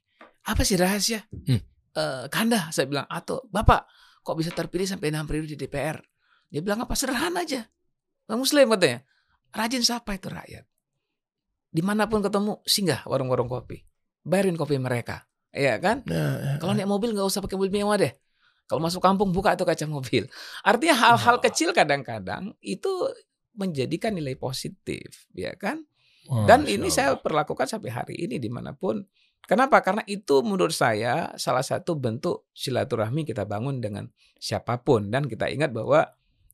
apa 0.51 0.62
sih 0.66 0.74
rahasia? 0.74 1.22
Hmm. 1.30 1.62
Eh, 1.94 2.24
Kanda 2.30 2.74
saya 2.74 2.90
bilang 2.90 3.07
atau 3.07 3.46
bapak 3.46 3.86
kok 4.26 4.34
bisa 4.34 4.51
terpilih 4.51 4.90
sampai 4.90 5.14
enam 5.14 5.24
periode 5.24 5.55
di 5.55 5.59
DPR 5.59 6.03
dia 6.51 6.61
bilang 6.64 6.82
apa 6.82 6.99
sederhana 6.99 7.46
aja. 7.46 7.62
Bang 8.26 8.42
Muslim 8.42 8.66
katanya 8.74 9.07
rajin 9.55 9.82
siapa 9.86 10.18
itu 10.18 10.26
rakyat. 10.26 10.66
Di 11.68 11.82
mana 11.84 12.11
pun 12.11 12.24
ketemu 12.24 12.59
singgah 12.66 13.07
warung-warung 13.07 13.46
kopi. 13.46 13.86
Bayarin 14.26 14.59
kopi 14.59 14.80
mereka. 14.82 15.28
Iya 15.53 15.78
kan? 15.80 16.05
Ya, 16.05 16.57
kalau 16.61 16.76
naik 16.76 16.88
mobil 16.90 17.14
nggak 17.14 17.24
usah 17.24 17.40
pakai 17.40 17.57
mobil 17.57 17.72
mewah 17.72 17.96
deh 17.96 18.12
kalau 18.69 18.85
masuk 18.85 19.01
kampung 19.01 19.33
buka 19.33 19.57
tuh 19.57 19.64
kaca 19.64 19.89
mobil 19.89 20.29
artinya 20.69 20.95
hal-hal 20.95 21.41
Wah. 21.41 21.43
kecil 21.43 21.73
kadang-kadang 21.73 22.53
itu 22.62 22.89
menjadikan 23.59 24.14
nilai 24.14 24.39
positif 24.39 25.27
ya 25.35 25.57
kan 25.59 25.83
dan 26.29 26.69
Masya 26.69 26.73
ini 26.77 26.89
saya 26.93 27.11
perlakukan 27.16 27.64
sampai 27.64 27.89
hari 27.89 28.14
ini 28.29 28.37
di 28.37 28.53
mana 28.53 28.77
pun. 28.77 29.01
Kenapa? 29.49 29.81
Karena 29.81 30.05
itu 30.05 30.45
menurut 30.45 30.77
saya 30.77 31.33
salah 31.41 31.64
satu 31.64 31.97
bentuk 31.97 32.53
silaturahmi 32.53 33.25
kita 33.25 33.49
bangun 33.49 33.81
dengan 33.81 34.12
siapa 34.37 34.85
pun 34.85 35.09
dan 35.09 35.25
kita 35.25 35.49
ingat 35.49 35.73
bahwa 35.73 36.05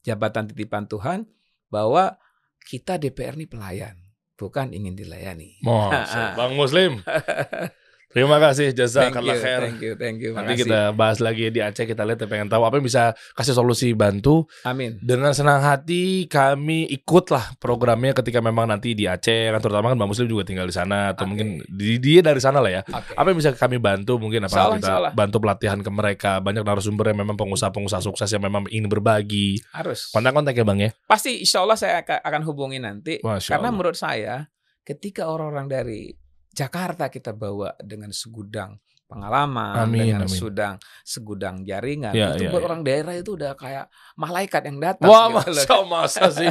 jabatan 0.07 0.47
titipan 0.47 0.87
Tuhan 0.87 1.27
bahwa 1.75 2.15
kita 2.63 3.03
DPR 3.03 3.35
ini 3.35 3.51
pelayan, 3.51 3.99
bukan 4.39 4.71
ingin 4.71 4.95
dilayani. 4.95 5.59
Bang 6.39 6.55
Muslim. 6.55 7.03
Terima 8.15 8.39
kasih 8.39 8.71
jazakallah 8.71 9.35
khair. 9.37 9.61
thank 9.67 9.83
you, 9.83 9.93
thank 9.99 10.19
you. 10.23 10.31
Nanti 10.33 10.55
makasih. 10.55 10.63
kita 10.65 10.81
bahas 10.95 11.19
lagi 11.19 11.51
di 11.51 11.59
Aceh 11.59 11.83
kita 11.83 12.07
lihat 12.07 12.23
pengen 12.25 12.47
tahu 12.47 12.63
apa 12.63 12.79
yang 12.79 12.87
bisa 12.87 13.11
kasih 13.35 13.53
solusi 13.53 13.91
bantu 13.91 14.47
Amin. 14.63 15.03
dengan 15.03 15.35
senang 15.35 15.59
hati 15.59 16.31
kami 16.31 16.87
ikutlah 16.89 17.59
programnya 17.59 18.15
ketika 18.15 18.39
memang 18.39 18.71
nanti 18.71 18.95
di 18.95 19.11
Aceh 19.11 19.51
kan 19.51 19.59
terutama 19.59 19.91
kan 19.91 19.99
Bang 19.99 20.07
Muslim 20.07 20.31
juga 20.31 20.47
tinggal 20.47 20.65
di 20.65 20.73
sana 20.73 21.11
atau 21.11 21.27
Oke. 21.27 21.31
mungkin 21.35 21.49
di, 21.67 21.99
dia 21.99 22.23
dari 22.23 22.39
sana 22.39 22.63
lah 22.63 22.71
ya 22.71 22.83
Oke. 22.87 23.19
apa 23.19 23.27
yang 23.29 23.39
bisa 23.43 23.51
kami 23.51 23.83
bantu 23.83 24.15
mungkin 24.17 24.47
apa 24.47 24.55
Insyaallah, 24.55 24.79
kita 24.79 24.87
insyaallah. 24.87 25.13
bantu 25.13 25.37
pelatihan 25.43 25.79
ke 25.83 25.91
mereka 25.91 26.39
banyak 26.39 26.63
narasumber 26.63 27.11
yang 27.11 27.19
memang 27.19 27.35
pengusaha-pengusaha 27.35 27.99
sukses 28.01 28.31
yang 28.31 28.47
memang 28.47 28.71
ingin 28.71 28.87
berbagi 28.87 29.59
Harus. 29.75 30.15
kontak-kontak 30.15 30.55
ya 30.55 30.63
Bang 30.63 30.79
ya 30.79 30.95
Pasti 31.05 31.43
insya 31.43 31.67
Allah 31.67 31.75
saya 31.75 32.07
akan 32.07 32.23
akan 32.23 32.43
hubungi 32.47 32.79
nanti. 32.79 33.19
Masya 33.19 33.59
Karena 33.59 33.69
Allah. 33.69 33.75
menurut 33.75 33.99
saya 33.99 34.35
ketika 34.83 35.27
orang-orang 35.27 35.67
dari 35.67 36.15
Jakarta 36.55 37.11
kita 37.11 37.35
bawa 37.35 37.75
dengan 37.83 38.15
segudang 38.15 38.79
pengalaman, 39.05 39.85
Amin, 39.85 40.01
dengan 40.15 40.25
amin. 40.25 40.33
sudang 40.33 40.75
segudang 41.05 41.61
jaringan, 41.61 42.15
Ya, 42.15 42.33
itu 42.33 42.47
ya, 42.47 42.51
buat 42.55 42.63
ya. 42.63 42.67
orang 42.71 42.81
daerah 42.83 43.15
itu 43.15 43.37
udah 43.37 43.53
kayak 43.53 43.91
malaikat 44.15 44.63
yang 44.65 44.79
datang. 44.81 45.11
wah 45.11 45.29
gitu 45.29 45.51
loh. 45.51 45.55
masa 45.61 45.77
masa 45.85 46.23
sih 46.33 46.51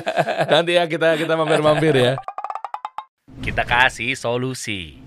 nanti 0.51 0.75
ya 0.77 0.83
kita 0.85 1.15
kita 1.15 1.33
mampir-mampir 1.33 1.95
ya 1.95 2.13
Kita 3.39 3.65
kasih 3.65 4.13
solusi. 4.15 5.01